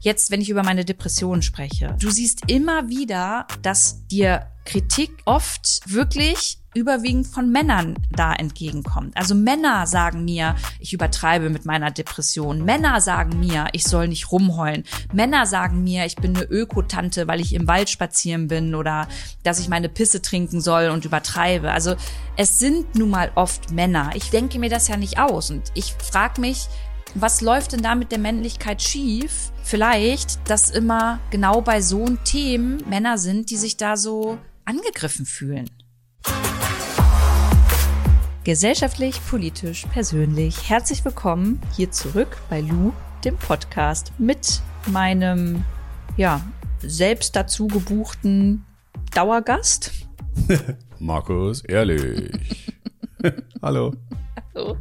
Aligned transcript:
jetzt, 0.00 0.30
wenn 0.30 0.40
ich 0.40 0.50
über 0.50 0.62
meine 0.62 0.84
Depression 0.84 1.42
spreche, 1.42 1.96
du 1.98 2.10
siehst 2.10 2.50
immer 2.50 2.88
wieder, 2.88 3.46
dass 3.62 4.06
dir 4.08 4.46
Kritik 4.64 5.10
oft 5.24 5.80
wirklich 5.86 6.58
überwiegend 6.74 7.26
von 7.26 7.50
Männern 7.50 7.96
da 8.10 8.32
entgegenkommt. 8.32 9.16
Also 9.16 9.34
Männer 9.34 9.86
sagen 9.88 10.24
mir, 10.24 10.54
ich 10.78 10.92
übertreibe 10.92 11.50
mit 11.50 11.64
meiner 11.64 11.90
Depression. 11.90 12.64
Männer 12.64 13.00
sagen 13.00 13.40
mir, 13.40 13.66
ich 13.72 13.84
soll 13.84 14.06
nicht 14.06 14.30
rumheulen. 14.30 14.84
Männer 15.12 15.46
sagen 15.46 15.82
mir, 15.82 16.06
ich 16.06 16.14
bin 16.14 16.36
eine 16.36 16.44
Ökotante, 16.44 17.26
weil 17.26 17.40
ich 17.40 17.54
im 17.54 17.66
Wald 17.66 17.90
spazieren 17.90 18.46
bin 18.46 18.76
oder 18.76 19.08
dass 19.42 19.58
ich 19.58 19.68
meine 19.68 19.88
Pisse 19.88 20.22
trinken 20.22 20.60
soll 20.60 20.90
und 20.90 21.04
übertreibe. 21.04 21.72
Also 21.72 21.96
es 22.36 22.60
sind 22.60 22.94
nun 22.94 23.10
mal 23.10 23.32
oft 23.34 23.72
Männer. 23.72 24.12
Ich 24.14 24.30
denke 24.30 24.60
mir 24.60 24.70
das 24.70 24.86
ja 24.86 24.96
nicht 24.96 25.18
aus 25.18 25.50
und 25.50 25.72
ich 25.74 25.94
frage 25.94 26.40
mich, 26.40 26.68
was 27.14 27.40
läuft 27.40 27.72
denn 27.72 27.82
da 27.82 27.94
mit 27.94 28.12
der 28.12 28.18
Männlichkeit 28.18 28.82
schief? 28.82 29.52
Vielleicht, 29.62 30.38
dass 30.48 30.70
immer 30.70 31.20
genau 31.30 31.60
bei 31.60 31.80
so 31.80 32.06
Themen 32.24 32.82
Männer 32.88 33.18
sind, 33.18 33.50
die 33.50 33.56
sich 33.56 33.76
da 33.76 33.96
so 33.96 34.38
angegriffen 34.64 35.26
fühlen. 35.26 35.68
Gesellschaftlich, 38.44 39.20
politisch, 39.28 39.86
persönlich. 39.92 40.68
Herzlich 40.68 41.04
willkommen 41.04 41.60
hier 41.76 41.90
zurück 41.90 42.36
bei 42.48 42.60
Lou, 42.60 42.92
dem 43.24 43.36
Podcast 43.36 44.12
mit 44.18 44.62
meinem, 44.86 45.64
ja, 46.16 46.40
selbst 46.78 47.36
dazu 47.36 47.66
gebuchten 47.66 48.64
Dauergast. 49.14 49.92
Markus, 50.98 51.62
ehrlich. 51.64 52.72
Hallo. 53.62 53.92
Hallo. 54.54 54.76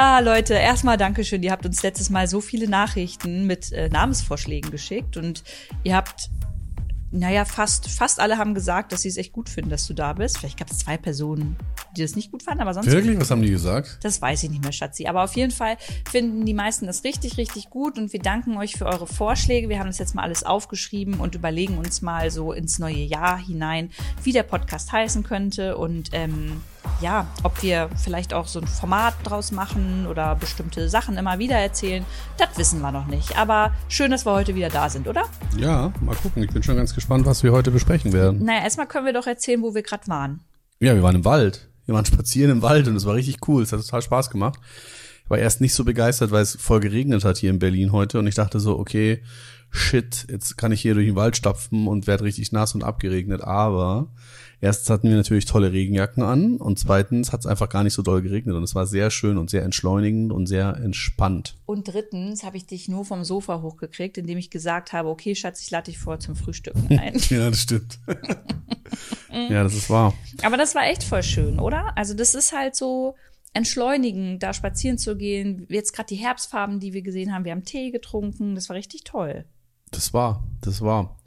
Ah, 0.00 0.20
Leute, 0.20 0.54
erstmal 0.54 0.96
Dankeschön. 0.96 1.42
Ihr 1.42 1.50
habt 1.50 1.66
uns 1.66 1.82
letztes 1.82 2.08
Mal 2.08 2.28
so 2.28 2.40
viele 2.40 2.68
Nachrichten 2.68 3.48
mit 3.48 3.72
äh, 3.72 3.88
Namensvorschlägen 3.88 4.70
geschickt 4.70 5.16
und 5.16 5.42
ihr 5.82 5.96
habt 5.96 6.30
naja, 7.10 7.44
fast, 7.44 7.88
fast 7.90 8.20
alle 8.20 8.38
haben 8.38 8.54
gesagt, 8.54 8.92
dass 8.92 9.02
sie 9.02 9.08
es 9.08 9.16
echt 9.16 9.32
gut 9.32 9.48
finden, 9.48 9.70
dass 9.70 9.86
du 9.88 9.94
da 9.94 10.12
bist. 10.12 10.38
Vielleicht 10.38 10.58
gab 10.58 10.70
es 10.70 10.78
zwei 10.78 10.96
Personen, 10.98 11.56
die 11.96 12.02
das 12.02 12.14
nicht 12.14 12.30
gut 12.30 12.44
fanden, 12.44 12.60
aber 12.60 12.74
sonst. 12.74 12.86
Wirklich? 12.86 13.18
Was 13.18 13.30
haben 13.32 13.42
die 13.42 13.50
gesagt? 13.50 13.98
Das 14.02 14.22
weiß 14.22 14.44
ich 14.44 14.50
nicht 14.50 14.62
mehr, 14.62 14.72
Schatzi. 14.72 15.06
Aber 15.06 15.24
auf 15.24 15.34
jeden 15.34 15.50
Fall 15.50 15.78
finden 16.08 16.44
die 16.44 16.54
meisten 16.54 16.86
das 16.86 17.02
richtig, 17.02 17.36
richtig 17.36 17.70
gut 17.70 17.98
und 17.98 18.12
wir 18.12 18.20
danken 18.20 18.56
euch 18.56 18.74
für 18.74 18.86
eure 18.86 19.08
Vorschläge. 19.08 19.68
Wir 19.68 19.80
haben 19.80 19.88
das 19.88 19.98
jetzt 19.98 20.14
mal 20.14 20.22
alles 20.22 20.44
aufgeschrieben 20.44 21.14
und 21.14 21.34
überlegen 21.34 21.78
uns 21.78 22.02
mal 22.02 22.30
so 22.30 22.52
ins 22.52 22.78
neue 22.78 23.02
Jahr 23.02 23.38
hinein, 23.38 23.90
wie 24.22 24.32
der 24.32 24.44
Podcast 24.44 24.92
heißen 24.92 25.24
könnte 25.24 25.76
und 25.76 26.10
ähm, 26.12 26.60
ja, 27.00 27.26
ob 27.42 27.62
wir 27.62 27.88
vielleicht 27.96 28.34
auch 28.34 28.46
so 28.46 28.60
ein 28.60 28.66
Format 28.66 29.14
draus 29.24 29.52
machen 29.52 30.06
oder 30.06 30.34
bestimmte 30.34 30.88
Sachen 30.88 31.16
immer 31.16 31.38
wieder 31.38 31.56
erzählen, 31.56 32.04
das 32.36 32.56
wissen 32.56 32.80
wir 32.80 32.92
noch 32.92 33.06
nicht. 33.06 33.36
Aber 33.38 33.72
schön, 33.88 34.10
dass 34.10 34.26
wir 34.26 34.32
heute 34.32 34.54
wieder 34.54 34.68
da 34.68 34.88
sind, 34.88 35.06
oder? 35.06 35.24
Ja, 35.56 35.92
mal 36.00 36.16
gucken. 36.16 36.42
Ich 36.42 36.50
bin 36.50 36.62
schon 36.62 36.76
ganz 36.76 36.94
gespannt, 36.94 37.26
was 37.26 37.42
wir 37.42 37.52
heute 37.52 37.70
besprechen 37.70 38.12
werden. 38.12 38.44
Naja, 38.44 38.62
erstmal 38.62 38.86
können 38.86 39.06
wir 39.06 39.12
doch 39.12 39.26
erzählen, 39.26 39.62
wo 39.62 39.74
wir 39.74 39.82
gerade 39.82 40.06
waren. 40.08 40.40
Ja, 40.80 40.94
wir 40.94 41.02
waren 41.02 41.16
im 41.16 41.24
Wald. 41.24 41.68
Wir 41.86 41.94
waren 41.94 42.04
spazieren 42.06 42.50
im 42.50 42.62
Wald 42.62 42.88
und 42.88 42.96
es 42.96 43.06
war 43.06 43.14
richtig 43.14 43.36
cool. 43.48 43.62
Es 43.62 43.72
hat 43.72 43.80
total 43.80 44.02
Spaß 44.02 44.30
gemacht. 44.30 44.58
Ich 45.24 45.30
war 45.30 45.38
erst 45.38 45.60
nicht 45.60 45.74
so 45.74 45.84
begeistert, 45.84 46.30
weil 46.30 46.42
es 46.42 46.56
voll 46.56 46.80
geregnet 46.80 47.24
hat 47.24 47.36
hier 47.36 47.50
in 47.50 47.58
Berlin 47.58 47.92
heute 47.92 48.18
und 48.18 48.26
ich 48.26 48.34
dachte 48.34 48.60
so, 48.60 48.78
okay, 48.78 49.22
shit, 49.70 50.26
jetzt 50.30 50.56
kann 50.56 50.72
ich 50.72 50.80
hier 50.80 50.94
durch 50.94 51.06
den 51.06 51.16
Wald 51.16 51.36
stapfen 51.36 51.86
und 51.86 52.06
werde 52.06 52.24
richtig 52.24 52.52
nass 52.52 52.74
und 52.74 52.82
abgeregnet. 52.82 53.42
Aber 53.42 54.08
erstens 54.60 54.90
hatten 54.90 55.08
wir 55.08 55.16
natürlich 55.16 55.44
tolle 55.44 55.72
Regenjacken 55.72 56.22
an 56.22 56.56
und 56.56 56.78
zweitens 56.78 57.32
hat 57.32 57.40
es 57.40 57.46
einfach 57.46 57.68
gar 57.68 57.84
nicht 57.84 57.94
so 57.94 58.02
doll 58.02 58.22
geregnet 58.22 58.56
und 58.56 58.62
es 58.62 58.74
war 58.74 58.86
sehr 58.86 59.10
schön 59.10 59.38
und 59.38 59.50
sehr 59.50 59.62
entschleunigend 59.62 60.32
und 60.32 60.46
sehr 60.46 60.76
entspannt. 60.76 61.56
Und 61.66 61.88
drittens 61.88 62.44
habe 62.44 62.56
ich 62.56 62.66
dich 62.66 62.88
nur 62.88 63.04
vom 63.04 63.24
Sofa 63.24 63.60
hochgekriegt, 63.62 64.18
indem 64.18 64.38
ich 64.38 64.50
gesagt 64.50 64.92
habe, 64.92 65.08
okay, 65.08 65.34
Schatz, 65.34 65.60
ich 65.60 65.70
lade 65.70 65.86
dich 65.90 65.98
vor 65.98 66.18
zum 66.18 66.34
Frühstücken 66.34 66.98
ein. 66.98 67.18
ja, 67.28 67.50
das 67.50 67.62
stimmt. 67.62 67.98
ja, 69.32 69.62
das 69.62 69.74
ist 69.74 69.90
wahr. 69.90 70.14
Aber 70.42 70.56
das 70.56 70.74
war 70.74 70.86
echt 70.86 71.04
voll 71.04 71.22
schön, 71.22 71.60
oder? 71.60 71.96
Also 71.96 72.14
das 72.14 72.34
ist 72.34 72.52
halt 72.52 72.74
so 72.74 73.14
entschleunigend, 73.54 74.42
da 74.42 74.52
spazieren 74.52 74.98
zu 74.98 75.16
gehen. 75.16 75.66
Jetzt 75.68 75.92
gerade 75.92 76.08
die 76.08 76.16
Herbstfarben, 76.16 76.80
die 76.80 76.92
wir 76.92 77.02
gesehen 77.02 77.34
haben, 77.34 77.44
wir 77.44 77.52
haben 77.52 77.64
Tee 77.64 77.90
getrunken, 77.90 78.54
das 78.54 78.68
war 78.68 78.76
richtig 78.76 79.04
toll. 79.04 79.44
Das 79.90 80.12
war, 80.12 80.44
das 80.60 80.80
war. 80.80 81.18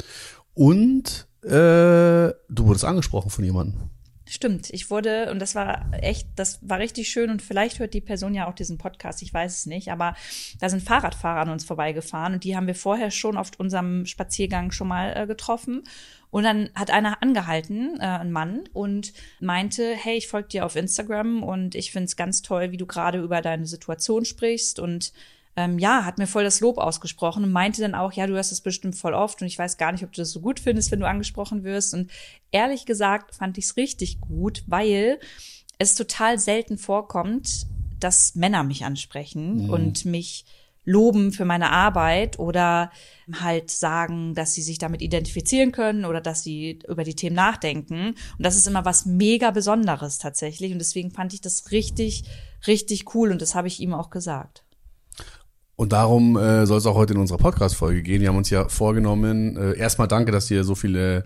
Und 0.53 1.27
äh, 1.43 1.49
du 1.49 2.65
wurdest 2.65 2.85
angesprochen 2.85 3.29
von 3.29 3.43
jemandem. 3.43 3.89
Stimmt, 4.31 4.69
ich 4.69 4.89
wurde, 4.89 5.29
und 5.29 5.39
das 5.39 5.55
war 5.55 5.87
echt, 5.91 6.29
das 6.37 6.59
war 6.61 6.79
richtig 6.79 7.09
schön 7.09 7.29
und 7.29 7.41
vielleicht 7.41 7.79
hört 7.79 7.93
die 7.93 7.99
Person 7.99 8.33
ja 8.33 8.47
auch 8.47 8.53
diesen 8.53 8.77
Podcast, 8.77 9.21
ich 9.21 9.33
weiß 9.33 9.57
es 9.57 9.65
nicht, 9.65 9.91
aber 9.91 10.15
da 10.61 10.69
sind 10.69 10.81
Fahrradfahrer 10.81 11.41
an 11.41 11.49
uns 11.49 11.65
vorbeigefahren 11.65 12.35
und 12.35 12.45
die 12.45 12.55
haben 12.55 12.65
wir 12.65 12.75
vorher 12.75 13.11
schon 13.11 13.35
auf 13.35 13.51
unserem 13.57 14.05
Spaziergang 14.05 14.71
schon 14.71 14.87
mal 14.87 15.13
äh, 15.17 15.27
getroffen. 15.27 15.83
Und 16.29 16.43
dann 16.43 16.69
hat 16.75 16.91
einer 16.91 17.21
angehalten, 17.21 17.99
äh, 17.99 18.05
ein 18.05 18.31
Mann, 18.31 18.63
und 18.71 19.11
meinte, 19.41 19.95
hey, 19.97 20.15
ich 20.15 20.29
folge 20.29 20.47
dir 20.47 20.65
auf 20.65 20.77
Instagram 20.77 21.43
und 21.43 21.75
ich 21.75 21.91
finde 21.91 22.05
es 22.05 22.15
ganz 22.15 22.41
toll, 22.41 22.71
wie 22.71 22.77
du 22.77 22.85
gerade 22.85 23.21
über 23.21 23.41
deine 23.41 23.65
Situation 23.65 24.23
sprichst 24.23 24.79
und 24.79 25.11
ähm, 25.55 25.79
ja, 25.79 26.05
hat 26.05 26.17
mir 26.17 26.27
voll 26.27 26.43
das 26.43 26.61
Lob 26.61 26.77
ausgesprochen 26.77 27.43
und 27.43 27.51
meinte 27.51 27.81
dann 27.81 27.95
auch, 27.95 28.13
ja, 28.13 28.25
du 28.25 28.33
hörst 28.33 28.51
das 28.51 28.61
bestimmt 28.61 28.95
voll 28.95 29.13
oft 29.13 29.41
und 29.41 29.47
ich 29.47 29.59
weiß 29.59 29.77
gar 29.77 29.91
nicht, 29.91 30.03
ob 30.03 30.13
du 30.13 30.21
das 30.21 30.31
so 30.31 30.39
gut 30.39 30.59
findest, 30.59 30.91
wenn 30.91 31.01
du 31.01 31.07
angesprochen 31.07 31.63
wirst. 31.63 31.93
Und 31.93 32.09
ehrlich 32.51 32.85
gesagt 32.85 33.35
fand 33.35 33.57
ich 33.57 33.65
es 33.65 33.77
richtig 33.77 34.21
gut, 34.21 34.63
weil 34.67 35.19
es 35.77 35.95
total 35.95 36.39
selten 36.39 36.77
vorkommt, 36.77 37.67
dass 37.99 38.35
Männer 38.35 38.63
mich 38.63 38.85
ansprechen 38.85 39.65
mhm. 39.65 39.69
und 39.69 40.05
mich 40.05 40.45
loben 40.83 41.31
für 41.31 41.45
meine 41.45 41.71
Arbeit 41.71 42.39
oder 42.39 42.91
halt 43.31 43.69
sagen, 43.69 44.33
dass 44.33 44.53
sie 44.53 44.63
sich 44.63 44.79
damit 44.79 45.01
identifizieren 45.01 45.71
können 45.71 46.05
oder 46.05 46.21
dass 46.21 46.43
sie 46.43 46.79
über 46.87 47.03
die 47.03 47.13
Themen 47.13 47.35
nachdenken. 47.35 48.15
Und 48.37 48.45
das 48.45 48.55
ist 48.55 48.67
immer 48.67 48.83
was 48.83 49.05
mega 49.05 49.51
Besonderes 49.51 50.17
tatsächlich. 50.17 50.71
Und 50.71 50.79
deswegen 50.79 51.11
fand 51.11 51.33
ich 51.33 51.41
das 51.41 51.71
richtig, 51.71 52.23
richtig 52.65 53.13
cool 53.13 53.31
und 53.31 53.41
das 53.41 53.53
habe 53.53 53.67
ich 53.67 53.79
ihm 53.79 53.93
auch 53.93 54.09
gesagt. 54.09 54.63
Und 55.81 55.93
darum 55.93 56.37
äh, 56.37 56.67
soll 56.67 56.77
es 56.77 56.85
auch 56.85 56.93
heute 56.93 57.15
in 57.15 57.19
unserer 57.19 57.39
Podcast-Folge 57.39 58.03
gehen. 58.03 58.21
Wir 58.21 58.29
haben 58.29 58.37
uns 58.37 58.51
ja 58.51 58.69
vorgenommen, 58.69 59.57
äh, 59.57 59.75
erstmal 59.79 60.07
danke, 60.07 60.31
dass 60.31 60.51
ihr 60.51 60.63
so 60.63 60.75
viele 60.75 61.23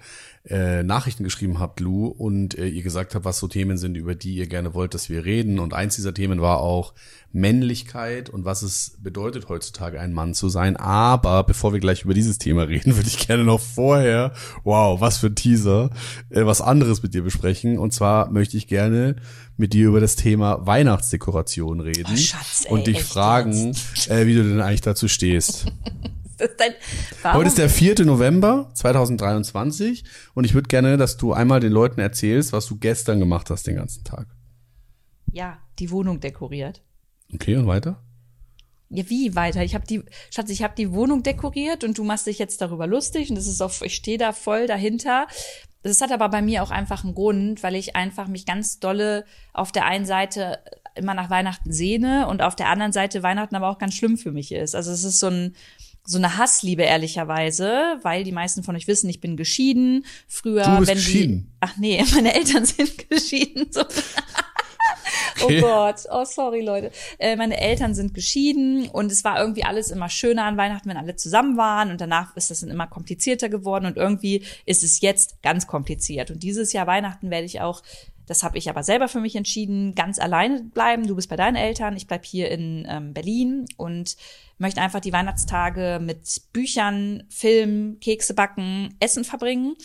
äh, 0.50 0.84
Nachrichten 0.84 1.24
geschrieben 1.24 1.60
habt, 1.60 1.80
Lou, 1.80 2.06
und 2.06 2.58
äh, 2.58 2.68
ihr 2.68 2.84
gesagt 2.84 3.16
habt, 3.16 3.26
was 3.26 3.40
so 3.40 3.48
Themen 3.48 3.78
sind, 3.78 3.96
über 3.96 4.14
die 4.14 4.36
ihr 4.36 4.48
gerne 4.48 4.74
wollt, 4.74 4.94
dass 4.94 5.10
wir 5.10 5.26
reden. 5.26 5.60
Und 5.60 5.74
eins 5.74 5.96
dieser 5.96 6.14
Themen 6.14 6.40
war 6.40 6.60
auch 6.60 6.94
Männlichkeit 7.32 8.30
und 8.30 8.46
was 8.46 8.62
es 8.62 8.98
bedeutet, 9.00 9.50
heutzutage 9.50 10.00
ein 10.00 10.14
Mann 10.14 10.34
zu 10.34 10.48
sein. 10.48 10.78
Aber 10.78 11.44
bevor 11.44 11.74
wir 11.74 11.80
gleich 11.80 12.04
über 12.04 12.14
dieses 12.14 12.38
Thema 12.38 12.64
reden, 12.64 12.96
würde 12.96 13.10
ich 13.10 13.26
gerne 13.26 13.44
noch 13.44 13.60
vorher, 13.60 14.34
wow, 14.64 15.02
was 15.02 15.18
für 15.18 15.28
ein 15.28 15.36
Teaser, 15.36 15.90
äh, 16.30 16.46
was 16.46 16.62
anderes 16.62 17.02
mit 17.02 17.14
dir 17.14 17.24
besprechen. 17.24 17.80
Und 17.80 17.92
zwar 17.92 18.30
möchte 18.30 18.56
ich 18.56 18.68
gerne 18.68 19.16
mit 19.58 19.74
dir 19.74 19.88
über 19.88 20.00
das 20.00 20.16
Thema 20.16 20.66
Weihnachtsdekoration 20.66 21.80
reden 21.80 22.14
oh, 22.14 22.18
Schatz, 22.18 22.66
ey, 22.66 22.72
und 22.72 22.88
dich 22.88 23.04
fragen, 23.04 23.76
äh, 24.10 24.28
wie 24.28 24.36
du 24.36 24.44
denn 24.44 24.62
eigentlich 24.62 24.82
dazu 24.82 25.08
stehst. 25.08 25.66
Dein, 26.38 26.74
Heute 27.34 27.48
ist 27.48 27.58
der 27.58 27.70
4. 27.70 28.06
November 28.06 28.70
2023 28.74 30.04
und 30.34 30.44
ich 30.44 30.54
würde 30.54 30.68
gerne, 30.68 30.98
dass 30.98 31.18
du 31.18 31.34
einmal 31.34 31.60
den 31.60 31.72
Leuten 31.72 32.00
erzählst, 32.00 32.52
was 32.52 32.66
du 32.66 32.78
gestern 32.78 33.20
gemacht 33.20 33.50
hast 33.50 33.68
den 33.68 33.76
ganzen 33.76 34.04
Tag. 34.04 34.28
Ja, 35.32 35.60
die 35.80 35.92
Wohnung 35.92 36.20
dekoriert. 36.20 36.82
Okay, 37.34 37.56
und 37.56 37.68
weiter? 37.68 38.02
Ja, 38.90 39.10
wie 39.10 39.36
weiter? 39.36 39.64
Ich 39.64 39.76
habe 39.76 39.86
die, 39.86 40.04
Schatz, 40.30 40.50
ich 40.50 40.64
habe 40.64 40.76
die 40.78 40.92
Wohnung 40.92 41.24
dekoriert 41.24 41.84
und 41.84 41.98
du 41.98 42.04
machst 42.04 42.28
dich 42.28 42.40
jetzt 42.40 42.62
darüber 42.62 42.88
lustig 42.88 43.30
und 43.30 43.36
das 43.36 43.48
ist 43.48 43.62
auch, 43.62 43.82
ich 43.82 43.96
stehe 43.96 44.18
da 44.18 44.32
voll 44.32 44.68
dahinter. 44.68 45.28
Das 45.84 46.02
hat 46.02 46.12
aber 46.12 46.30
bei 46.30 46.42
mir 46.42 46.64
auch 46.64 46.72
einfach 46.72 47.04
einen 47.04 47.16
Grund, 47.16 47.64
weil 47.64 47.76
ich 47.76 47.96
einfach 47.96 48.28
mich 48.28 48.46
ganz 48.46 48.80
dolle 48.80 49.26
auf 49.54 49.72
der 49.72 49.86
einen 49.86 50.06
Seite 50.06 50.60
immer 50.96 51.14
nach 51.14 51.30
Weihnachten 51.30 51.72
sehne 51.72 52.28
und 52.28 52.42
auf 52.42 52.56
der 52.56 52.70
anderen 52.70 52.92
Seite 52.92 53.22
Weihnachten 53.22 53.56
aber 53.56 53.70
auch 53.70 53.78
ganz 53.78 53.94
schlimm 53.96 54.18
für 54.18 54.32
mich 54.32 54.52
ist. 54.52 54.76
Also 54.76 54.92
es 54.92 55.04
ist 55.04 55.20
so 55.20 55.28
ein, 55.28 55.56
so 56.06 56.18
eine 56.18 56.38
Hassliebe 56.38 56.84
ehrlicherweise, 56.84 57.98
weil 58.04 58.24
die 58.24 58.32
meisten 58.32 58.64
von 58.64 58.76
euch 58.76 58.88
wissen, 58.88 59.10
ich 59.10 59.20
bin 59.20 59.36
geschieden. 59.38 60.06
Früher, 60.28 60.64
du 60.64 60.78
bist 60.78 60.90
wenn 60.90 60.98
geschieden. 60.98 61.38
die, 61.42 61.58
ach 61.60 61.78
nee, 61.78 62.04
meine 62.14 62.34
Eltern 62.34 62.66
sind 62.66 63.10
geschieden. 63.10 63.68
So. 63.72 63.84
Okay. 65.42 65.62
Oh 65.62 65.68
Gott, 65.68 65.96
oh 66.10 66.24
sorry 66.24 66.62
Leute. 66.62 66.92
Äh, 67.20 67.36
meine 67.36 67.60
Eltern 67.60 67.94
sind 67.94 68.14
geschieden 68.14 68.88
und 68.90 69.12
es 69.12 69.24
war 69.24 69.40
irgendwie 69.40 69.66
alles 69.66 69.92
immer 69.92 70.10
schöner 70.10 70.46
an 70.46 70.58
Weihnachten, 70.58 70.90
wenn 70.90 70.98
alle 70.98 71.16
zusammen 71.16 71.58
waren 71.58 71.92
und 71.92 72.00
danach 72.00 72.36
ist 72.38 72.52
das 72.52 72.62
dann 72.62 72.70
immer 72.70 72.88
komplizierter 72.88 73.50
geworden 73.50 73.86
und 73.86 73.98
irgendwie 73.98 74.44
ist 74.66 74.84
es 74.84 75.02
jetzt 75.02 75.42
ganz 75.44 75.68
kompliziert. 75.68 76.32
Und 76.32 76.42
dieses 76.42 76.72
Jahr 76.74 76.88
Weihnachten 76.88 77.30
werde 77.30 77.46
ich 77.46 77.60
auch 77.60 77.84
das 78.28 78.44
habe 78.44 78.58
ich 78.58 78.70
aber 78.70 78.84
selber 78.84 79.08
für 79.08 79.20
mich 79.20 79.36
entschieden, 79.36 79.96
ganz 79.96 80.20
alleine 80.20 80.64
bleiben. 80.64 81.08
Du 81.08 81.16
bist 81.16 81.30
bei 81.30 81.36
deinen 81.36 81.56
Eltern, 81.56 81.96
ich 81.96 82.08
bleib 82.08 82.26
hier 82.26 82.50
in 82.50 82.86
ähm, 82.90 83.14
Berlin 83.14 83.66
und 83.78 84.16
möchte 84.58 84.82
einfach 84.82 85.00
die 85.00 85.14
Weihnachtstage 85.14 86.00
mit 86.02 86.42
Büchern, 86.54 87.24
Film, 87.30 87.98
Kekse 88.00 88.34
backen, 88.34 88.96
Essen 89.00 89.24
verbringen. 89.24 89.76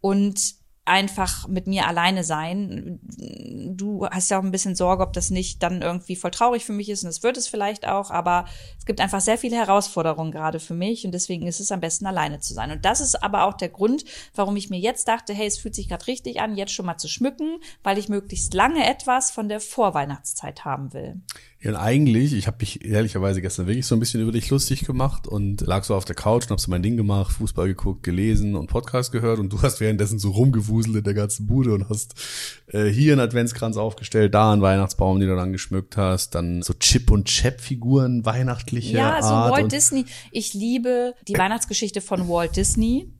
Und 0.00 0.59
einfach 0.90 1.46
mit 1.46 1.68
mir 1.68 1.86
alleine 1.86 2.24
sein. 2.24 2.98
Du 3.76 4.06
hast 4.06 4.28
ja 4.30 4.38
auch 4.38 4.42
ein 4.42 4.50
bisschen 4.50 4.74
Sorge, 4.74 5.04
ob 5.04 5.12
das 5.12 5.30
nicht 5.30 5.62
dann 5.62 5.82
irgendwie 5.82 6.16
voll 6.16 6.32
traurig 6.32 6.64
für 6.64 6.72
mich 6.72 6.88
ist 6.88 7.04
und 7.04 7.08
das 7.08 7.22
wird 7.22 7.36
es 7.36 7.46
vielleicht 7.46 7.86
auch, 7.86 8.10
aber 8.10 8.44
es 8.76 8.86
gibt 8.86 9.00
einfach 9.00 9.20
sehr 9.20 9.38
viele 9.38 9.56
Herausforderungen 9.56 10.32
gerade 10.32 10.58
für 10.58 10.74
mich 10.74 11.04
und 11.04 11.12
deswegen 11.12 11.46
ist 11.46 11.60
es 11.60 11.70
am 11.70 11.80
besten 11.80 12.06
alleine 12.06 12.40
zu 12.40 12.54
sein. 12.54 12.72
Und 12.72 12.84
das 12.84 13.00
ist 13.00 13.22
aber 13.22 13.44
auch 13.44 13.54
der 13.54 13.68
Grund, 13.68 14.04
warum 14.34 14.56
ich 14.56 14.68
mir 14.68 14.80
jetzt 14.80 15.06
dachte, 15.06 15.32
hey, 15.32 15.46
es 15.46 15.58
fühlt 15.58 15.76
sich 15.76 15.88
gerade 15.88 16.08
richtig 16.08 16.40
an, 16.40 16.56
jetzt 16.56 16.72
schon 16.72 16.86
mal 16.86 16.98
zu 16.98 17.08
schmücken, 17.08 17.60
weil 17.84 17.96
ich 17.96 18.08
möglichst 18.08 18.52
lange 18.52 18.84
etwas 18.84 19.30
von 19.30 19.48
der 19.48 19.60
Vorweihnachtszeit 19.60 20.64
haben 20.64 20.92
will. 20.92 21.20
Ja, 21.62 21.70
und 21.70 21.76
eigentlich, 21.76 22.32
ich 22.32 22.46
habe 22.46 22.56
mich 22.60 22.84
ehrlicherweise 22.84 23.42
gestern 23.42 23.66
wirklich 23.66 23.86
so 23.86 23.94
ein 23.94 24.00
bisschen 24.00 24.22
über 24.22 24.32
dich 24.32 24.48
lustig 24.48 24.86
gemacht 24.86 25.26
und 25.26 25.60
lag 25.60 25.84
so 25.84 25.94
auf 25.94 26.06
der 26.06 26.16
Couch 26.16 26.44
und 26.44 26.52
hab 26.52 26.60
so 26.60 26.70
mein 26.70 26.82
Ding 26.82 26.96
gemacht, 26.96 27.32
Fußball 27.32 27.68
geguckt, 27.68 28.02
gelesen 28.02 28.56
und 28.56 28.68
Podcast 28.68 29.12
gehört 29.12 29.38
und 29.38 29.52
du 29.52 29.60
hast 29.60 29.78
währenddessen 29.78 30.18
so 30.18 30.30
rumgewuselt 30.30 30.96
in 30.96 31.04
der 31.04 31.12
ganzen 31.12 31.46
Bude 31.46 31.74
und 31.74 31.90
hast 31.90 32.14
äh, 32.68 32.86
hier 32.86 33.12
einen 33.12 33.20
Adventskranz 33.20 33.76
aufgestellt, 33.76 34.32
da 34.32 34.52
einen 34.52 34.62
Weihnachtsbaum, 34.62 35.20
den 35.20 35.28
du 35.28 35.36
dann 35.36 35.52
geschmückt 35.52 35.98
hast, 35.98 36.34
dann 36.34 36.62
so 36.62 36.72
Chip 36.72 37.10
und 37.10 37.26
Chap 37.26 37.60
Figuren 37.60 38.24
weihnachtliche 38.24 38.96
Ja, 38.96 39.16
Art 39.16 39.24
so 39.24 39.30
Walt 39.30 39.70
Disney. 39.70 40.06
Ich 40.30 40.54
liebe 40.54 41.14
die 41.28 41.36
Weihnachtsgeschichte 41.36 42.00
von 42.00 42.26
Walt 42.26 42.56
Disney. 42.56 43.12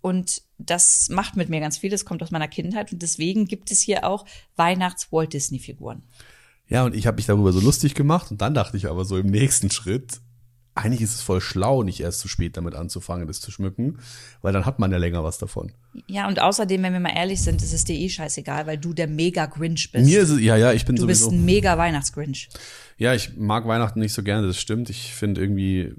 Und 0.00 0.42
das 0.58 1.08
macht 1.10 1.36
mit 1.36 1.48
mir 1.48 1.60
ganz 1.60 1.78
viel. 1.78 1.90
Das 1.90 2.04
kommt 2.04 2.22
aus 2.22 2.32
meiner 2.32 2.48
Kindheit. 2.48 2.92
Und 2.92 3.02
deswegen 3.02 3.46
gibt 3.46 3.70
es 3.70 3.80
hier 3.80 4.04
auch 4.04 4.24
Weihnachts-Walt 4.56 5.32
Disney-Figuren. 5.32 6.02
Ja, 6.72 6.84
und 6.84 6.94
ich 6.94 7.06
habe 7.06 7.16
mich 7.16 7.26
darüber 7.26 7.52
so 7.52 7.60
lustig 7.60 7.94
gemacht 7.94 8.30
und 8.30 8.40
dann 8.40 8.54
dachte 8.54 8.76
ich 8.78 8.88
aber 8.88 9.04
so 9.04 9.18
im 9.18 9.26
nächsten 9.26 9.70
Schritt, 9.70 10.20
eigentlich 10.74 11.02
ist 11.02 11.14
es 11.14 11.20
voll 11.20 11.42
schlau, 11.42 11.82
nicht 11.82 12.00
erst 12.00 12.20
zu 12.20 12.28
spät 12.28 12.56
damit 12.56 12.74
anzufangen, 12.74 13.26
das 13.26 13.40
zu 13.40 13.50
schmücken, 13.50 13.98
weil 14.40 14.54
dann 14.54 14.64
hat 14.64 14.78
man 14.78 14.90
ja 14.90 14.96
länger 14.96 15.22
was 15.22 15.36
davon. 15.36 15.72
Ja, 16.06 16.26
und 16.28 16.40
außerdem, 16.40 16.82
wenn 16.82 16.94
wir 16.94 17.00
mal 17.00 17.14
ehrlich 17.14 17.42
sind, 17.42 17.62
ist 17.62 17.74
es 17.74 17.84
dir 17.84 17.94
eh 17.94 18.08
scheißegal, 18.08 18.66
weil 18.66 18.78
du 18.78 18.94
der 18.94 19.06
Mega-Grinch 19.06 19.92
bist. 19.92 20.06
Mir 20.06 20.22
ist 20.22 20.30
es, 20.30 20.40
ja, 20.40 20.56
ja, 20.56 20.72
ich 20.72 20.86
bin 20.86 20.96
du 20.96 21.06
bist 21.06 21.24
sowieso. 21.24 21.36
ein 21.36 21.44
Mega-Weihnachts-Grinch. 21.44 22.48
Ja, 22.96 23.12
ich 23.12 23.36
mag 23.36 23.66
Weihnachten 23.66 24.00
nicht 24.00 24.14
so 24.14 24.22
gerne, 24.22 24.46
das 24.46 24.58
stimmt. 24.58 24.88
Ich 24.88 25.12
finde 25.12 25.42
irgendwie 25.42 25.92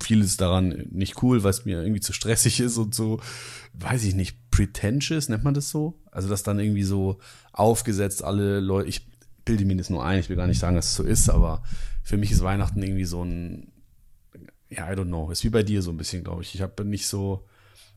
vieles 0.00 0.36
daran 0.36 0.86
nicht 0.92 1.22
cool, 1.22 1.42
weil 1.42 1.50
es 1.50 1.64
mir 1.64 1.80
irgendwie 1.80 2.00
zu 2.00 2.12
stressig 2.12 2.60
ist 2.60 2.76
und 2.76 2.94
so, 2.94 3.20
weiß 3.72 4.04
ich 4.04 4.14
nicht, 4.14 4.50
pretentious, 4.52 5.28
nennt 5.28 5.42
man 5.42 5.54
das 5.54 5.70
so? 5.70 5.98
Also, 6.12 6.28
dass 6.28 6.44
dann 6.44 6.60
irgendwie 6.60 6.84
so 6.84 7.18
aufgesetzt 7.52 8.22
alle 8.22 8.60
Leute, 8.60 8.88
ich 8.88 9.06
bilde 9.44 9.64
mir 9.64 9.76
das 9.76 9.90
nur 9.90 10.04
ein, 10.04 10.20
ich 10.20 10.28
will 10.28 10.36
gar 10.36 10.46
nicht 10.46 10.58
sagen, 10.58 10.76
dass 10.76 10.86
es 10.86 10.94
so 10.94 11.02
ist, 11.02 11.28
aber 11.28 11.62
für 12.02 12.16
mich 12.16 12.30
ist 12.30 12.42
Weihnachten 12.42 12.82
irgendwie 12.82 13.04
so 13.04 13.24
ein, 13.24 13.72
ja, 14.68 14.90
I 14.90 14.94
don't 14.94 15.06
know, 15.06 15.30
ist 15.30 15.44
wie 15.44 15.50
bei 15.50 15.62
dir 15.62 15.82
so 15.82 15.90
ein 15.90 15.96
bisschen, 15.96 16.24
glaube 16.24 16.42
ich. 16.42 16.54
Ich 16.54 16.62
habe 16.62 16.84
nicht 16.84 17.06
so, 17.06 17.46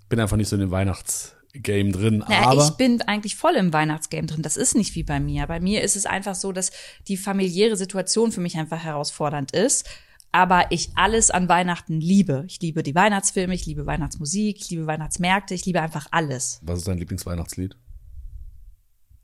bin 0.09 0.19
einfach 0.19 0.37
nicht 0.37 0.49
so 0.49 0.55
in 0.55 0.61
dem 0.61 0.71
Weihnachtsgame 0.71 1.91
drin, 1.91 2.19
Naja, 2.19 2.47
aber 2.47 2.65
ich 2.65 2.71
bin 2.71 3.01
eigentlich 3.01 3.35
voll 3.35 3.55
im 3.55 3.73
Weihnachtsgame 3.73 4.27
drin. 4.27 4.41
Das 4.41 4.57
ist 4.57 4.75
nicht 4.75 4.95
wie 4.95 5.03
bei 5.03 5.19
mir. 5.19 5.47
Bei 5.47 5.59
mir 5.59 5.81
ist 5.81 5.95
es 5.95 6.05
einfach 6.05 6.35
so, 6.35 6.51
dass 6.51 6.71
die 7.07 7.17
familiäre 7.17 7.75
Situation 7.75 8.31
für 8.31 8.41
mich 8.41 8.57
einfach 8.57 8.83
herausfordernd 8.83 9.51
ist. 9.51 9.87
Aber 10.31 10.71
ich 10.71 10.91
alles 10.95 11.31
an 11.31 11.49
Weihnachten 11.49 11.99
liebe. 11.99 12.43
Ich 12.47 12.59
liebe 12.61 12.83
die 12.83 12.93
Weihnachtsfilme, 12.93 13.55
ich 13.55 13.65
liebe 13.65 13.85
Weihnachtsmusik, 13.85 14.57
ich 14.59 14.69
liebe 14.69 14.85
Weihnachtsmärkte, 14.85 15.53
ich 15.53 15.65
liebe 15.65 15.81
einfach 15.81 16.07
alles. 16.11 16.59
was 16.61 16.79
ist 16.79 16.87
dein 16.87 16.97
Lieblingsweihnachtslied? 16.97 17.75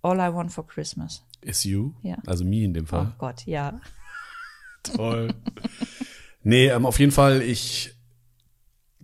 All 0.01 0.17
I 0.17 0.33
want 0.33 0.51
for 0.51 0.65
Christmas. 0.65 1.23
Is 1.45 1.63
You? 1.63 1.93
Ja. 2.01 2.17
Also 2.25 2.43
Me 2.45 2.63
in 2.63 2.73
dem 2.73 2.85
Oh 2.85 2.87
Fall. 2.87 3.15
Gott, 3.17 3.45
ja. 3.45 3.79
Toll. 4.83 5.33
nee, 6.43 6.67
ähm, 6.67 6.85
auf 6.85 6.99
jeden 6.99 7.11
Fall, 7.11 7.41
ich 7.41 7.93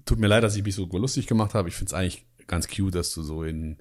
tut 0.06 0.20
mir 0.20 0.28
leid, 0.28 0.44
dass 0.44 0.56
ich 0.56 0.64
mich 0.64 0.76
so 0.76 0.86
lustig 0.86 1.28
gemacht 1.28 1.54
habe. 1.54 1.70
Ich 1.70 1.76
finde 1.76 1.90
es 1.90 1.94
eigentlich 1.94 2.26
ganz 2.48 2.68
cute, 2.68 2.96
dass 2.96 3.14
du 3.14 3.22
so 3.22 3.44
in, 3.44 3.78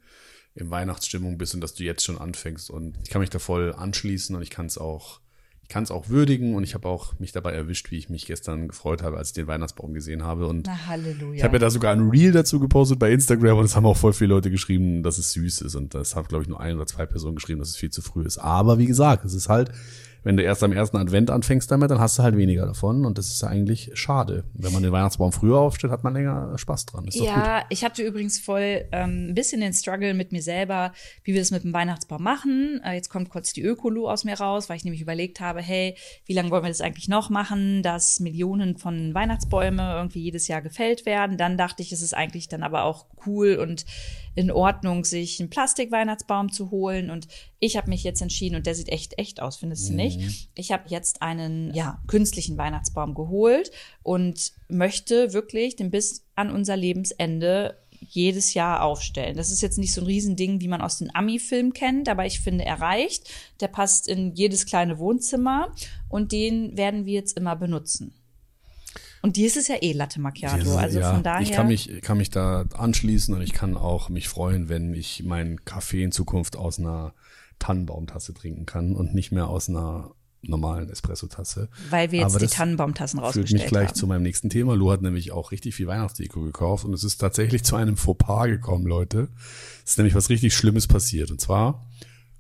in 0.54 0.70
Weihnachtsstimmung 0.70 1.38
bist 1.38 1.54
und 1.54 1.60
dass 1.60 1.74
du 1.74 1.84
jetzt 1.84 2.04
schon 2.04 2.18
anfängst. 2.18 2.70
Und 2.70 2.98
ich 3.02 3.10
kann 3.10 3.20
mich 3.20 3.30
da 3.30 3.38
voll 3.38 3.72
anschließen 3.74 4.36
und 4.36 4.42
ich 4.42 4.50
kann 4.50 4.66
es 4.66 4.78
auch, 4.78 5.20
kann 5.68 5.82
es 5.82 5.90
auch 5.90 6.08
würdigen 6.08 6.54
und 6.54 6.64
ich 6.64 6.74
habe 6.74 6.88
auch 6.88 7.18
mich 7.18 7.32
dabei 7.32 7.52
erwischt, 7.52 7.90
wie 7.90 7.98
ich 7.98 8.08
mich 8.08 8.26
gestern 8.26 8.68
gefreut 8.68 9.02
habe, 9.02 9.18
als 9.18 9.28
ich 9.28 9.34
den 9.34 9.46
Weihnachtsbaum 9.46 9.92
gesehen 9.92 10.22
habe. 10.22 10.46
Und 10.46 10.66
Na, 10.66 10.86
Halleluja. 10.86 11.34
ich 11.34 11.44
habe 11.44 11.56
ja 11.56 11.58
da 11.58 11.70
sogar 11.70 11.92
ein 11.92 12.08
Reel 12.08 12.32
dazu 12.32 12.58
gepostet 12.58 12.98
bei 12.98 13.12
Instagram 13.12 13.58
und 13.58 13.66
es 13.66 13.76
haben 13.76 13.84
auch 13.84 13.96
voll 13.96 14.14
viele 14.14 14.34
Leute 14.34 14.50
geschrieben, 14.50 15.02
dass 15.02 15.18
es 15.18 15.32
süß 15.32 15.60
ist. 15.60 15.74
Und 15.74 15.94
das 15.94 16.16
haben, 16.16 16.26
glaube 16.26 16.42
ich, 16.42 16.48
nur 16.48 16.58
ein 16.58 16.76
oder 16.76 16.86
zwei 16.86 17.04
Personen 17.04 17.34
geschrieben, 17.34 17.58
dass 17.58 17.68
es 17.68 17.76
viel 17.76 17.90
zu 17.90 18.00
früh 18.00 18.24
ist. 18.24 18.38
Aber 18.38 18.78
wie 18.78 18.86
gesagt, 18.86 19.26
es 19.26 19.34
ist 19.34 19.50
halt, 19.50 19.70
wenn 20.24 20.36
du 20.36 20.42
erst 20.42 20.62
am 20.62 20.72
ersten 20.72 20.96
Advent 20.96 21.30
anfängst 21.30 21.70
damit, 21.70 21.90
dann 21.90 22.00
hast 22.00 22.18
du 22.18 22.22
halt 22.22 22.36
weniger 22.36 22.66
davon. 22.66 23.04
Und 23.04 23.18
das 23.18 23.28
ist 23.28 23.44
eigentlich 23.44 23.90
schade. 23.94 24.44
Wenn 24.54 24.72
man 24.72 24.82
den 24.82 24.92
Weihnachtsbaum 24.92 25.32
früher 25.32 25.58
aufstellt, 25.58 25.92
hat 25.92 26.04
man 26.04 26.14
länger 26.14 26.56
Spaß 26.58 26.86
dran. 26.86 27.06
Ist. 27.06 27.16
Ja, 27.16 27.64
ich 27.68 27.84
hatte 27.84 28.02
übrigens 28.02 28.38
voll 28.38 28.84
ähm, 28.92 29.28
ein 29.30 29.34
bisschen 29.34 29.60
den 29.60 29.72
Struggle 29.72 30.14
mit 30.14 30.32
mir 30.32 30.42
selber, 30.42 30.92
wie 31.24 31.34
wir 31.34 31.40
das 31.40 31.50
mit 31.50 31.64
dem 31.64 31.72
Weihnachtsbaum 31.72 32.22
machen. 32.22 32.80
Äh, 32.84 32.94
jetzt 32.94 33.08
kommt 33.08 33.30
kurz 33.30 33.52
die 33.52 33.62
Ökolu 33.62 34.08
aus 34.08 34.24
mir 34.24 34.38
raus, 34.38 34.68
weil 34.68 34.76
ich 34.76 34.84
nämlich 34.84 35.02
überlegt 35.02 35.40
habe, 35.40 35.60
hey, 35.60 35.96
wie 36.26 36.34
lange 36.34 36.50
wollen 36.50 36.64
wir 36.64 36.68
das 36.68 36.80
eigentlich 36.80 37.08
noch 37.08 37.30
machen, 37.30 37.82
dass 37.82 38.20
Millionen 38.20 38.76
von 38.76 39.14
Weihnachtsbäume 39.14 39.94
irgendwie 39.96 40.22
jedes 40.22 40.48
Jahr 40.48 40.62
gefällt 40.62 41.06
werden. 41.06 41.36
Dann 41.36 41.56
dachte 41.56 41.82
ich, 41.82 41.92
es 41.92 42.02
ist 42.02 42.14
eigentlich 42.14 42.48
dann 42.48 42.62
aber 42.62 42.82
auch 42.84 43.06
cool 43.26 43.56
und 43.56 43.84
in 44.38 44.52
Ordnung, 44.52 45.04
sich 45.04 45.40
einen 45.40 45.50
Plastik-Weihnachtsbaum 45.50 46.52
zu 46.52 46.70
holen. 46.70 47.10
Und 47.10 47.26
ich 47.60 47.76
habe 47.76 47.88
mich 47.90 48.04
jetzt 48.04 48.22
entschieden, 48.22 48.56
und 48.56 48.66
der 48.66 48.74
sieht 48.74 48.88
echt 48.88 49.18
echt 49.18 49.42
aus, 49.42 49.56
findest 49.56 49.88
du 49.88 49.94
nicht? 49.94 50.48
Ich 50.54 50.70
habe 50.70 50.84
jetzt 50.88 51.22
einen 51.22 51.74
ja, 51.74 52.00
künstlichen 52.06 52.56
Weihnachtsbaum 52.56 53.14
geholt 53.14 53.70
und 54.02 54.52
möchte 54.68 55.32
wirklich 55.32 55.76
den 55.76 55.90
bis 55.90 56.24
an 56.36 56.50
unser 56.50 56.76
Lebensende 56.76 57.76
jedes 58.00 58.54
Jahr 58.54 58.82
aufstellen. 58.82 59.36
Das 59.36 59.50
ist 59.50 59.60
jetzt 59.60 59.78
nicht 59.78 59.92
so 59.92 60.00
ein 60.02 60.06
Riesending, 60.06 60.60
wie 60.60 60.68
man 60.68 60.80
aus 60.80 60.98
den 60.98 61.12
Ami-Filmen 61.12 61.72
kennt, 61.72 62.08
aber 62.08 62.26
ich 62.26 62.40
finde, 62.40 62.64
er 62.64 62.80
reicht. 62.80 63.28
Der 63.60 63.68
passt 63.68 64.06
in 64.06 64.34
jedes 64.34 64.66
kleine 64.66 64.98
Wohnzimmer 64.98 65.72
und 66.08 66.30
den 66.30 66.76
werden 66.76 67.06
wir 67.06 67.14
jetzt 67.14 67.36
immer 67.36 67.56
benutzen. 67.56 68.14
Und 69.20 69.36
dir 69.36 69.48
ist 69.48 69.56
es 69.56 69.66
ja 69.66 69.74
eh 69.80 69.92
Latte 69.92 70.20
Macchiato, 70.20 70.64
Ja, 70.64 70.76
also 70.76 71.00
ja, 71.00 71.12
von 71.12 71.24
daher. 71.24 71.42
Ich 71.42 71.50
kann 71.50 71.66
mich, 71.66 72.00
kann 72.02 72.18
mich 72.18 72.30
da 72.30 72.66
anschließen 72.74 73.34
und 73.34 73.42
ich 73.42 73.52
kann 73.52 73.76
auch 73.76 74.08
mich 74.10 74.28
freuen, 74.28 74.68
wenn 74.68 74.94
ich 74.94 75.24
meinen 75.24 75.64
Kaffee 75.64 76.04
in 76.04 76.12
Zukunft 76.12 76.56
aus 76.56 76.78
einer 76.78 77.14
Tannenbaumtasse 77.58 78.34
trinken 78.34 78.66
kann 78.66 78.94
und 78.94 79.14
nicht 79.14 79.32
mehr 79.32 79.48
aus 79.48 79.68
einer 79.68 80.10
normalen 80.42 80.88
Espresso-Tasse. 80.88 81.68
weil 81.90 82.12
wir 82.12 82.20
jetzt 82.20 82.30
Aber 82.30 82.38
die 82.38 82.46
das 82.46 82.54
Tannenbaumtassen 82.54 83.18
Führt 83.18 83.28
rausgestellt 83.28 83.62
mich 83.62 83.68
gleich 83.68 83.88
haben. 83.88 83.94
zu 83.96 84.06
meinem 84.06 84.22
nächsten 84.22 84.50
Thema. 84.50 84.74
Lu 84.74 84.90
hat 84.92 85.02
nämlich 85.02 85.32
auch 85.32 85.50
richtig 85.50 85.74
viel 85.74 85.88
Weihnachtsdeko 85.88 86.40
gekauft 86.42 86.84
und 86.84 86.92
es 86.94 87.02
ist 87.02 87.18
tatsächlich 87.18 87.64
zu 87.64 87.76
einem 87.76 87.96
Fauxpas 87.96 88.46
gekommen, 88.46 88.86
Leute. 88.86 89.28
Es 89.84 89.92
ist 89.92 89.98
nämlich 89.98 90.14
was 90.14 90.30
richtig 90.30 90.54
Schlimmes 90.54 90.86
passiert. 90.86 91.30
Und 91.30 91.40
zwar, 91.40 91.86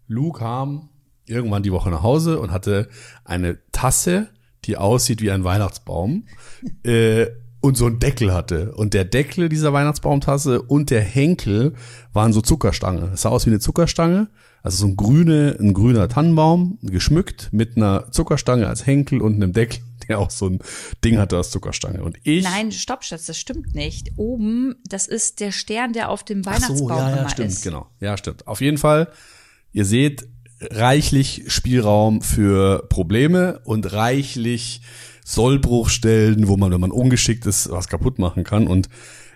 Lu 0.06 0.32
kam 0.32 0.90
irgendwann 1.26 1.62
die 1.62 1.72
Woche 1.72 1.90
nach 1.90 2.02
Hause 2.02 2.38
und 2.40 2.52
hatte 2.52 2.88
eine 3.24 3.58
Tasse, 3.72 4.28
die 4.64 4.76
aussieht 4.76 5.20
wie 5.20 5.30
ein 5.30 5.44
Weihnachtsbaum, 5.44 6.24
äh, 6.84 7.26
und 7.60 7.76
so 7.76 7.86
einen 7.86 7.98
Deckel 7.98 8.32
hatte. 8.32 8.72
Und 8.76 8.94
der 8.94 9.04
Deckel 9.04 9.48
dieser 9.48 9.72
Weihnachtsbaumtasse 9.72 10.62
und 10.62 10.90
der 10.90 11.00
Henkel 11.00 11.74
waren 12.12 12.32
so 12.32 12.40
Zuckerstange. 12.40 13.10
Es 13.14 13.22
sah 13.22 13.30
aus 13.30 13.46
wie 13.46 13.50
eine 13.50 13.58
Zuckerstange. 13.58 14.28
Also 14.68 14.82
so 14.82 14.88
ein 14.88 14.96
grüne, 14.96 15.56
ein 15.58 15.72
grüner 15.72 16.10
Tannenbaum, 16.10 16.76
geschmückt 16.82 17.48
mit 17.52 17.78
einer 17.78 18.12
Zuckerstange 18.12 18.66
als 18.66 18.84
Henkel 18.84 19.22
und 19.22 19.36
einem 19.36 19.54
Deckel, 19.54 19.80
der 20.08 20.18
auch 20.18 20.30
so 20.30 20.46
ein 20.46 20.58
Ding 21.02 21.16
hatte 21.16 21.38
als 21.38 21.48
Zuckerstange. 21.48 22.02
Und 22.02 22.18
ich. 22.22 22.44
Nein, 22.44 22.70
stopp, 22.70 23.02
Schatz, 23.02 23.24
das 23.24 23.38
stimmt 23.38 23.74
nicht. 23.74 24.10
Oben, 24.18 24.76
das 24.86 25.06
ist 25.06 25.40
der 25.40 25.52
Stern, 25.52 25.94
der 25.94 26.10
auf 26.10 26.22
dem 26.22 26.42
Ach 26.44 26.52
Weihnachtsbaum 26.52 26.76
so, 26.76 26.88
ja, 26.90 27.08
ja, 27.08 27.16
immer 27.16 27.30
stimmt, 27.30 27.48
ist. 27.48 27.62
genau. 27.62 27.86
Ja, 28.00 28.18
stimmt. 28.18 28.46
Auf 28.46 28.60
jeden 28.60 28.76
Fall, 28.76 29.10
ihr 29.72 29.86
seht 29.86 30.28
reichlich 30.60 31.44
Spielraum 31.46 32.20
für 32.20 32.86
Probleme 32.90 33.60
und 33.64 33.90
reichlich 33.94 34.82
Sollbruchstellen, 35.24 36.46
wo 36.46 36.58
man, 36.58 36.72
wenn 36.72 36.80
man 36.82 36.90
ungeschickt 36.90 37.46
ist, 37.46 37.70
was 37.70 37.88
kaputt 37.88 38.18
machen 38.18 38.44
kann. 38.44 38.66
Und 38.66 38.90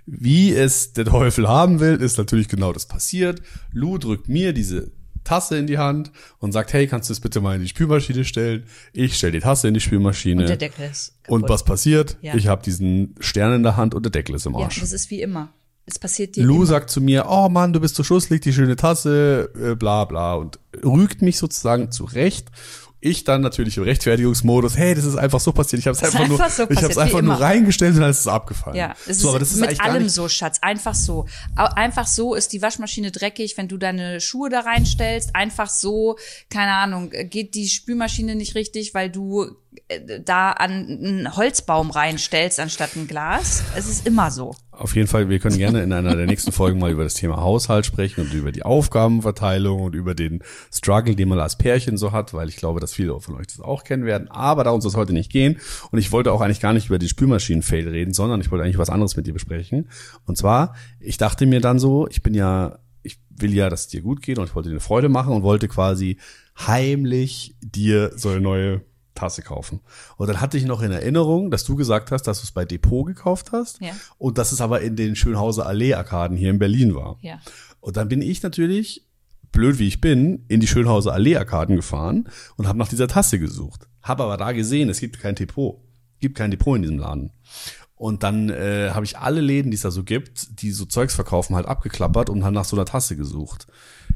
wie 0.05 0.53
es 0.53 0.93
der 0.93 1.07
Teufel 1.07 1.49
haben 1.49 1.81
will, 1.81 1.95
ist 2.03 2.19
natürlich 2.19 2.49
genau 2.49 2.75
das 2.75 2.85
passiert. 2.85 3.41
Lou 3.73 3.97
drückt 3.97 4.29
mir 4.29 4.53
diese 4.53 4.93
Tasse 5.25 5.57
in 5.59 5.67
die 5.67 5.79
Hand 5.79 6.11
und 6.39 6.53
sagt, 6.53 6.73
hey, 6.73 6.87
kannst 6.87 7.09
du 7.09 7.13
das 7.13 7.21
bitte 7.21 7.41
mal 7.41 7.57
in 7.57 7.63
die 7.63 7.69
Spülmaschine 7.69 8.25
stellen? 8.25 8.65
Ich 8.93 9.17
stelle 9.17 9.33
die 9.33 9.41
Tasse 9.41 9.69
in 9.69 9.75
die 9.75 9.81
Spülmaschine. 9.81 10.43
Und 10.43 10.49
der 10.49 10.57
Deckel 10.57 10.89
ist 10.91 11.15
kaputt. 11.23 11.43
Und 11.43 11.49
was 11.49 11.65
passiert? 11.65 12.17
Ja. 12.23 12.35
Ich 12.35 12.49
habe 12.49 12.63
diesen 12.63 13.15
Stern 13.21 13.55
in 13.55 13.63
der 13.63 13.77
Hand 13.77 13.95
und 13.95 14.05
der 14.05 14.11
Deckel 14.11 14.35
ist 14.35 14.47
im 14.47 14.55
Ja, 14.55 14.65
Arsch. 14.65 14.81
das 14.81 14.93
ist 14.93 15.11
wie 15.11 15.23
immer. 15.23 15.53
Es 15.85 15.99
passiert 15.99 16.37
dir 16.37 16.45
Lou 16.45 16.59
immer. 16.59 16.67
sagt 16.67 16.91
zu 16.91 17.01
mir, 17.01 17.27
oh 17.29 17.49
Mann, 17.49 17.73
du 17.73 17.81
bist 17.81 17.97
so 17.97 18.05
schusslig, 18.05 18.41
die 18.43 18.53
schöne 18.53 18.77
Tasse, 18.77 19.51
äh, 19.61 19.75
bla 19.75 20.05
bla 20.05 20.35
und 20.35 20.61
rügt 20.85 21.23
mich 21.23 21.39
sozusagen 21.39 21.91
zurecht. 21.91 22.49
Ich 23.05 23.25
dann 23.25 23.41
natürlich 23.41 23.79
im 23.79 23.83
Rechtfertigungsmodus, 23.83 24.77
hey, 24.77 24.95
das 24.95 25.05
ist 25.05 25.17
einfach 25.17 25.41
so 25.41 25.51
passiert. 25.51 25.81
Ich 25.81 25.89
habe 25.89 25.97
es 25.97 26.03
ist 26.03 26.15
einfach, 26.15 26.29
nur, 26.29 26.41
einfach 26.41 26.57
so 26.57 26.63
ich 26.71 26.81
wie 26.81 27.01
einfach 27.01 27.11
nur 27.11 27.35
immer. 27.35 27.41
reingestellt 27.41 27.97
und 27.97 28.01
dann 28.01 28.11
ist 28.11 28.21
es 28.21 28.29
abgefallen. 28.29 28.77
Ja, 28.77 28.95
es 29.09 29.19
so, 29.19 29.27
ist, 29.27 29.29
aber 29.31 29.39
das 29.41 29.51
ist 29.51 29.61
mit 29.61 29.81
allem 29.81 30.09
so, 30.09 30.29
Schatz. 30.29 30.59
Einfach 30.63 30.95
so. 30.95 31.27
Einfach 31.57 32.07
so 32.07 32.37
ist 32.37 32.53
die 32.53 32.63
Waschmaschine 32.63 33.11
dreckig, 33.11 33.59
wenn 33.59 33.67
du 33.67 33.77
deine 33.77 34.21
Schuhe 34.21 34.51
da 34.51 34.61
reinstellst. 34.61 35.35
Einfach 35.35 35.69
so, 35.69 36.17
keine 36.49 36.75
Ahnung, 36.75 37.11
geht 37.11 37.57
die 37.57 37.69
Spülmaschine 37.69 38.37
nicht 38.37 38.55
richtig, 38.55 38.95
weil 38.95 39.11
du 39.11 39.57
da 40.25 40.53
an 40.53 40.71
einen 40.71 41.37
Holzbaum 41.37 41.91
reinstellst 41.91 42.61
anstatt 42.61 42.97
ein 42.97 43.07
Glas. 43.07 43.63
Es 43.77 43.89
ist 43.89 44.07
immer 44.07 44.31
so. 44.31 44.55
auf 44.71 44.97
jeden 44.97 45.07
Fall, 45.07 45.29
wir 45.29 45.39
können 45.39 45.59
gerne 45.59 45.83
in 45.83 45.93
einer 45.93 46.17
der 46.17 46.27
nächsten 46.27 46.51
Folgen 46.51 46.79
mal 46.79 46.91
über 46.91 47.05
das 47.05 47.15
Thema 47.15 47.37
Haushalt 47.37 47.87
sprechen 47.87 48.23
und 48.23 48.33
über 48.33 48.53
die 48.53 48.63
Aufgabenverteilung 48.63 49.81
und 49.81 49.95
über 49.95 50.15
den 50.15 50.43
Struggle, 50.73 51.15
den 51.15 51.29
man 51.29 51.39
als 51.39 51.57
Pärchen 51.57 51.97
so 51.97 52.13
hat, 52.13 52.35
weil 52.35 52.49
ich 52.49 52.57
glaube, 52.57 52.81
dass 52.81 52.93
viele 52.93 53.19
von 53.21 53.37
euch 53.37 53.47
das 53.47 53.61
auch 53.61 53.85
kennen 53.85 54.05
werden. 54.05 54.29
Aber 54.31 54.65
da 54.65 54.71
uns 54.71 54.85
das 54.85 54.97
heute 54.97 55.13
nicht 55.13 55.31
gehen 55.31 55.59
und 55.91 55.99
ich 55.99 56.11
wollte 56.11 56.33
auch 56.33 56.41
eigentlich 56.41 56.61
gar 56.61 56.73
nicht 56.73 56.87
über 56.87 56.99
die 56.99 57.09
Spülmaschinen-Fail 57.09 57.89
reden, 57.89 58.13
sondern 58.13 58.41
ich 58.41 58.51
wollte 58.51 58.65
eigentlich 58.65 58.79
was 58.79 58.91
anderes 58.91 59.17
mit 59.17 59.27
dir 59.27 59.33
besprechen. 59.33 59.89
Und 60.27 60.37
zwar, 60.37 60.75
ich 61.01 61.19
dachte 61.19 61.47
mir 61.47 61.61
dann 61.61 61.79
so, 61.79 62.09
ich 62.09 62.23
bin 62.23 62.35
ja, 62.35 62.79
ich 63.03 63.21
will 63.31 63.55
ja, 63.55 63.69
dass 63.71 63.83
es 63.83 63.89
dir 63.89 64.03
gut 64.03 64.23
geht 64.23 64.39
und 64.39 64.45
ich 64.47 64.55
wollte 64.55 64.69
dir 64.69 64.75
eine 64.75 64.81
Freude 64.81 65.09
machen 65.09 65.33
und 65.33 65.43
wollte 65.43 65.69
quasi 65.69 66.19
heimlich 66.59 67.57
dir 67.61 68.13
so 68.17 68.31
eine 68.31 68.41
neue 68.41 68.83
Tasse 69.15 69.43
kaufen. 69.43 69.81
Und 70.17 70.29
dann 70.29 70.41
hatte 70.41 70.57
ich 70.57 70.65
noch 70.65 70.83
in 70.83 70.91
Erinnerung, 70.91 71.51
dass 71.51 71.65
du 71.65 71.77
gesagt 71.77 72.11
hast, 72.13 72.23
dass 72.23 72.41
du 72.41 72.45
es 72.45 72.53
bei 72.53 72.65
Depot 72.65 73.07
gekauft 73.07 73.53
hast 73.53 73.81
Ja. 73.81 73.93
und 74.19 74.39
dass 74.39 74.53
es 74.53 74.61
aber 74.61 74.81
in 74.81 74.97
den 74.97 75.17
Schönhauser 75.17 75.67
Allee-Arkaden 75.67 76.37
hier 76.37 76.51
in 76.51 76.59
Berlin 76.59 76.95
war. 76.95 77.19
Ja. 77.21 77.39
Und 77.81 77.97
dann 77.97 78.09
bin 78.09 78.23
ich 78.23 78.43
natürlich, 78.43 79.07
blöd 79.53 79.79
wie 79.79 79.89
ich 79.89 80.01
bin, 80.01 80.45
in 80.49 80.61
die 80.61 80.67
Schönhauser 80.67 81.13
Allee-Arkaden 81.13 81.77
gefahren 81.77 82.29
und 82.57 82.67
habe 82.67 82.79
nach 82.79 82.89
dieser 82.89 83.09
Tasse 83.09 83.39
gesucht. 83.39 83.87
Habe 84.03 84.23
aber 84.25 84.37
da 84.37 84.53
gesehen, 84.53 84.89
es 84.89 85.01
gibt 85.01 85.19
kein 85.21 85.35
Depot. 85.35 85.79
Gibt 86.21 86.39
kein 86.39 86.51
Depot 86.53 86.77
in 86.77 86.83
diesem 86.83 86.99
Laden. 86.99 87.33
Und 88.03 88.25
dann 88.25 88.51
äh, 88.51 88.91
habe 88.93 89.05
ich 89.05 89.17
alle 89.17 89.41
Läden, 89.41 89.71
die 89.71 89.77
es 89.77 89.83
da 89.83 89.93
so 89.93 90.03
gibt, 90.03 90.61
die 90.61 90.73
so 90.73 90.87
Zeugs 90.87 91.15
verkaufen, 91.15 91.55
halt 91.55 91.67
abgeklappert 91.67 92.31
und 92.31 92.43
habe 92.43 92.53
nach 92.53 92.65
so 92.65 92.75
einer 92.75 92.85
Tasse 92.85 93.15
gesucht. 93.15 93.69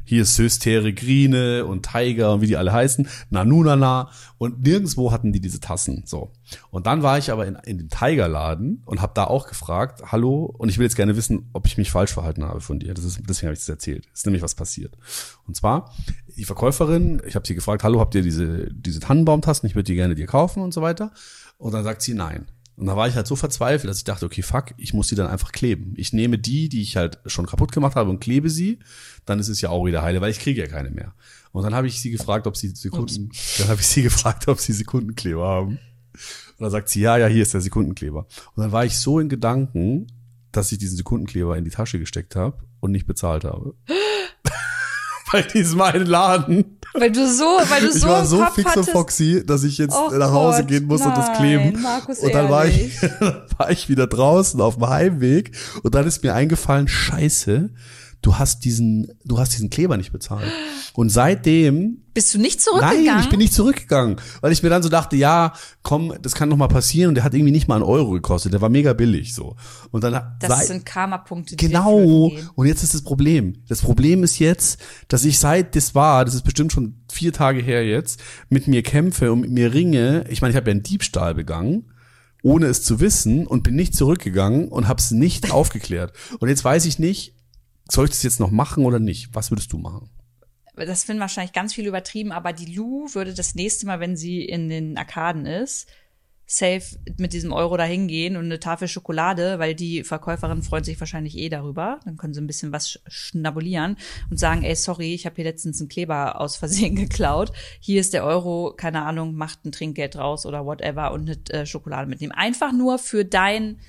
Hier 0.03 0.23
ist 0.23 0.35
Söstere 0.35 0.91
Grine 0.91 1.63
und 1.63 1.89
Tiger 1.89 2.33
und 2.33 2.41
wie 2.41 2.47
die 2.47 2.57
alle 2.57 2.73
heißen, 2.73 3.07
Nanunana 3.29 4.09
und 4.39 4.61
nirgendwo 4.61 5.13
hatten 5.13 5.31
die 5.31 5.39
diese 5.39 5.61
Tassen. 5.61 6.03
So. 6.05 6.33
Und 6.69 6.85
dann 6.85 7.01
war 7.01 7.17
ich 7.17 7.31
aber 7.31 7.47
in, 7.47 7.55
in 7.63 7.77
dem 7.77 7.87
Tiger-Laden 7.87 8.83
und 8.83 9.01
habe 9.01 9.13
da 9.15 9.23
auch 9.23 9.47
gefragt, 9.47 10.01
hallo, 10.11 10.53
und 10.57 10.67
ich 10.67 10.77
will 10.79 10.85
jetzt 10.85 10.97
gerne 10.97 11.15
wissen, 11.15 11.49
ob 11.53 11.65
ich 11.65 11.77
mich 11.77 11.89
falsch 11.89 12.11
verhalten 12.11 12.43
habe 12.43 12.59
von 12.59 12.79
dir. 12.79 12.93
Das 12.93 13.05
ist, 13.05 13.21
deswegen 13.21 13.47
habe 13.47 13.53
ich 13.53 13.59
das 13.59 13.69
erzählt. 13.69 14.05
Ist 14.13 14.25
nämlich 14.25 14.43
was 14.43 14.55
passiert. 14.55 14.97
Und 15.47 15.55
zwar, 15.55 15.93
die 16.35 16.43
Verkäuferin, 16.43 17.21
ich 17.25 17.35
habe 17.35 17.47
sie 17.47 17.55
gefragt, 17.55 17.85
hallo, 17.85 18.01
habt 18.01 18.15
ihr 18.15 18.21
diese, 18.21 18.67
diese 18.69 18.99
Tannenbaumtassen? 18.99 19.65
Ich 19.65 19.75
würde 19.75 19.85
die 19.85 19.95
gerne 19.95 20.15
dir 20.15 20.27
kaufen 20.27 20.61
und 20.61 20.73
so 20.73 20.81
weiter. 20.81 21.13
Und 21.57 21.73
dann 21.73 21.85
sagt 21.85 22.01
sie 22.01 22.13
nein. 22.13 22.47
Und 22.77 22.85
da 22.85 22.95
war 22.95 23.07
ich 23.07 23.15
halt 23.15 23.25
so 23.25 23.35
verzweifelt, 23.35 23.89
dass 23.89 23.97
ich 23.97 24.03
dachte, 24.03 24.25
okay, 24.25 24.43
fuck, 24.43 24.75
ich 24.77 24.93
muss 24.93 25.07
die 25.07 25.15
dann 25.15 25.27
einfach 25.27 25.51
kleben. 25.51 25.93
Ich 25.97 26.13
nehme 26.13 26.37
die, 26.37 26.69
die 26.69 26.83
ich 26.83 26.95
halt 26.95 27.19
schon 27.25 27.47
kaputt 27.47 27.71
gemacht 27.71 27.95
habe 27.95 28.11
und 28.11 28.19
klebe 28.19 28.51
sie, 28.51 28.77
dann 29.25 29.39
ist 29.39 29.47
es 29.47 29.61
ja 29.61 29.69
auch 29.69 29.85
wieder 29.85 30.03
heile, 30.03 30.21
weil 30.21 30.29
ich 30.29 30.39
kriege 30.39 30.61
ja 30.61 30.67
keine 30.67 30.91
mehr. 30.91 31.15
Und 31.51 31.63
dann 31.63 31.73
habe 31.73 31.87
ich 31.87 31.99
sie 31.99 32.11
gefragt, 32.11 32.45
ob 32.45 32.55
sie 32.55 32.69
Sekunden, 32.69 33.31
dann 33.57 33.69
habe 33.69 33.81
ich 33.81 33.87
sie 33.87 34.01
gefragt, 34.03 34.47
ob 34.47 34.59
sie 34.59 34.73
Sekundenkleber 34.73 35.43
haben. 35.43 35.79
Und 36.57 36.63
dann 36.63 36.69
sagt 36.69 36.89
sie, 36.89 37.01
ja, 37.01 37.17
ja, 37.17 37.25
hier 37.25 37.41
ist 37.41 37.55
der 37.55 37.61
Sekundenkleber. 37.61 38.27
Und 38.55 38.63
dann 38.63 38.71
war 38.71 38.85
ich 38.85 38.95
so 38.97 39.19
in 39.19 39.27
Gedanken, 39.27 40.05
dass 40.51 40.71
ich 40.71 40.77
diesen 40.77 40.97
Sekundenkleber 40.97 41.57
in 41.57 41.65
die 41.65 41.71
Tasche 41.71 41.97
gesteckt 41.97 42.35
habe 42.35 42.59
und 42.79 42.91
nicht 42.91 43.07
bezahlt 43.07 43.43
habe. 43.43 43.73
Bei 45.31 45.41
diesem 45.41 45.81
einen 45.81 46.05
Laden. 46.05 46.76
Weil 46.99 47.11
du 47.11 47.27
so, 47.31 47.43
weil 47.69 47.81
du 47.81 47.87
Ich 47.89 48.01
so 48.01 48.07
war 48.07 48.21
im 48.21 48.25
so 48.27 48.37
Kopf 48.39 48.53
fix 48.55 48.65
und 48.67 48.71
hattest. 48.77 48.89
foxy, 48.91 49.43
dass 49.45 49.63
ich 49.63 49.77
jetzt 49.77 49.95
Oh 49.95 50.11
nach 50.15 50.31
Hause 50.31 50.59
Gott, 50.59 50.67
gehen 50.69 50.85
muss 50.87 51.01
und 51.01 51.15
das 51.15 51.27
nein, 51.27 51.37
kleben. 51.37 51.81
Markus, 51.81 52.19
und 52.19 52.33
dann 52.33 52.49
war 52.49 52.65
ich, 52.65 53.01
war 53.57 53.69
ich 53.69 53.89
wieder 53.89 54.07
draußen 54.07 54.59
auf 54.61 54.75
dem 54.75 54.87
Heimweg 54.89 55.51
und 55.83 55.93
dann 55.95 56.07
ist 56.07 56.23
mir 56.23 56.33
eingefallen, 56.33 56.87
scheiße, 56.87 57.69
du 58.21 58.35
hast 58.35 58.65
diesen, 58.65 59.11
du 59.25 59.37
hast 59.39 59.53
diesen 59.53 59.69
Kleber 59.69 59.95
nicht 59.97 60.11
bezahlt. 60.11 60.51
Und 60.93 61.09
seitdem 61.09 61.99
Bist 62.13 62.33
du 62.33 62.39
nicht 62.39 62.59
zurückgegangen? 62.59 63.05
Nein, 63.05 63.19
ich 63.21 63.29
bin 63.29 63.37
nicht 63.39 63.53
zurückgegangen, 63.53 64.15
weil 64.41 64.51
ich 64.51 64.63
mir 64.63 64.69
dann 64.69 64.81
so 64.81 64.89
dachte, 64.89 65.15
ja, 65.15 65.53
komm, 65.83 66.13
das 66.21 66.33
kann 66.33 66.49
noch 66.49 66.57
mal 66.57 66.67
passieren 66.67 67.09
und 67.09 67.15
der 67.15 67.23
hat 67.23 67.33
irgendwie 67.35 67.51
nicht 67.51 67.67
mal 67.67 67.75
einen 67.75 67.83
Euro 67.83 68.11
gekostet, 68.11 68.53
der 68.53 68.61
war 68.61 68.69
mega 68.69 68.93
billig 68.93 69.35
so. 69.35 69.55
Und 69.91 70.03
dann 70.03 70.13
Das 70.39 70.49
sei- 70.49 70.65
sind 70.65 70.85
Karma-Punkte. 70.85 71.55
Genau. 71.55 72.31
Und 72.55 72.65
jetzt 72.67 72.81
ist 72.83 72.95
das 72.95 73.03
Problem. 73.03 73.61
Das 73.69 73.81
Problem 73.81 74.23
ist 74.23 74.39
jetzt, 74.39 74.79
dass 75.07 75.23
ich 75.23 75.37
seit 75.37 75.75
das 75.75 75.93
war, 75.93 76.25
das 76.25 76.33
ist 76.33 76.43
bestimmt 76.43 76.73
schon 76.73 76.95
vier 77.11 77.31
Tage 77.31 77.61
her 77.61 77.85
jetzt, 77.85 78.19
mit 78.49 78.67
mir 78.67 78.81
kämpfe 78.81 79.31
und 79.31 79.41
mit 79.41 79.51
mir 79.51 79.73
ringe. 79.73 80.25
Ich 80.29 80.41
meine, 80.41 80.51
ich 80.51 80.57
habe 80.57 80.69
ja 80.69 80.71
einen 80.71 80.83
Diebstahl 80.83 81.35
begangen, 81.35 81.91
ohne 82.41 82.65
es 82.65 82.81
zu 82.83 82.99
wissen 82.99 83.45
und 83.45 83.61
bin 83.63 83.75
nicht 83.75 83.95
zurückgegangen 83.95 84.69
und 84.69 84.87
habe 84.87 84.99
es 84.99 85.11
nicht 85.11 85.51
aufgeklärt. 85.51 86.13
Und 86.39 86.49
jetzt 86.49 86.65
weiß 86.65 86.85
ich 86.85 86.97
nicht, 86.97 87.35
soll 87.91 88.05
ich 88.05 88.11
das 88.11 88.23
jetzt 88.23 88.39
noch 88.39 88.51
machen 88.51 88.85
oder 88.85 88.99
nicht? 88.99 89.29
Was 89.33 89.51
würdest 89.51 89.71
du 89.73 89.77
machen? 89.77 90.09
Das 90.75 91.03
finden 91.05 91.21
wahrscheinlich 91.21 91.53
ganz 91.53 91.73
viele 91.73 91.87
übertrieben, 91.89 92.31
aber 92.31 92.53
die 92.53 92.73
Lou 92.75 93.07
würde 93.13 93.33
das 93.33 93.55
nächste 93.55 93.87
Mal, 93.87 93.99
wenn 93.99 94.15
sie 94.15 94.43
in 94.45 94.69
den 94.69 94.95
Arkaden 94.97 95.47
ist, 95.47 95.87
safe 96.49 96.83
mit 97.17 97.33
diesem 97.33 97.51
Euro 97.51 97.75
dahin 97.75 98.07
gehen 98.07 98.37
und 98.37 98.45
eine 98.45 98.59
Tafel 98.59 98.87
Schokolade, 98.87 99.59
weil 99.59 99.75
die 99.75 100.03
Verkäuferin 100.05 100.61
freut 100.61 100.85
sich 100.85 100.97
wahrscheinlich 100.99 101.35
eh 101.37 101.49
darüber. 101.49 101.99
Dann 102.05 102.15
können 102.15 102.33
sie 102.33 102.39
ein 102.39 102.47
bisschen 102.47 102.71
was 102.71 102.87
sch- 102.87 102.99
schnabulieren 103.07 103.97
und 104.29 104.37
sagen, 104.37 104.63
ey, 104.63 104.73
sorry, 104.75 105.13
ich 105.13 105.25
habe 105.25 105.35
hier 105.35 105.43
letztens 105.43 105.81
einen 105.81 105.89
Kleber 105.89 106.39
aus 106.39 106.55
Versehen 106.55 106.95
geklaut. 106.95 107.51
Hier 107.81 107.99
ist 107.99 108.13
der 108.13 108.23
Euro, 108.23 108.73
keine 108.77 109.03
Ahnung, 109.03 109.33
macht 109.35 109.65
ein 109.65 109.71
Trinkgeld 109.73 110.15
draus 110.15 110.45
oder 110.45 110.65
whatever 110.65 111.11
und 111.11 111.29
eine 111.29 111.37
äh, 111.61 111.65
Schokolade 111.65 112.07
mitnehmen. 112.07 112.31
Einfach 112.33 112.71
nur 112.71 112.97
für 112.97 113.25
dein, 113.25 113.79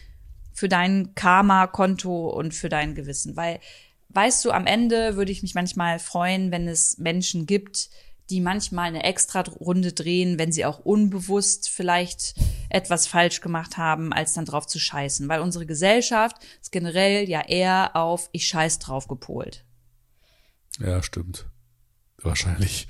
für 0.52 0.68
dein 0.68 1.14
Karma-Konto 1.14 2.28
und 2.30 2.54
für 2.54 2.68
dein 2.68 2.96
Gewissen. 2.96 3.36
Weil, 3.36 3.60
weißt 4.10 4.44
du, 4.44 4.50
am 4.50 4.66
Ende 4.66 5.16
würde 5.16 5.32
ich 5.32 5.42
mich 5.42 5.54
manchmal 5.54 5.98
freuen, 5.98 6.50
wenn 6.50 6.68
es 6.68 6.98
Menschen 6.98 7.46
gibt, 7.46 7.90
die 8.30 8.40
manchmal 8.40 8.88
eine 8.88 9.04
extra 9.04 9.40
Runde 9.40 9.92
drehen, 9.92 10.38
wenn 10.38 10.52
sie 10.52 10.66
auch 10.66 10.80
unbewusst 10.80 11.70
vielleicht 11.70 12.34
etwas 12.68 13.06
falsch 13.06 13.40
gemacht 13.40 13.78
haben, 13.78 14.12
als 14.12 14.34
dann 14.34 14.44
drauf 14.44 14.66
zu 14.66 14.78
scheißen. 14.78 15.28
Weil 15.28 15.40
unsere 15.40 15.64
Gesellschaft 15.64 16.36
ist 16.60 16.72
generell 16.72 17.28
ja 17.28 17.40
eher 17.40 17.96
auf 17.96 18.28
ich 18.32 18.46
scheiß 18.46 18.80
drauf 18.80 19.08
gepolt. 19.08 19.64
Ja, 20.78 21.02
stimmt. 21.02 21.46
Wahrscheinlich, 22.18 22.88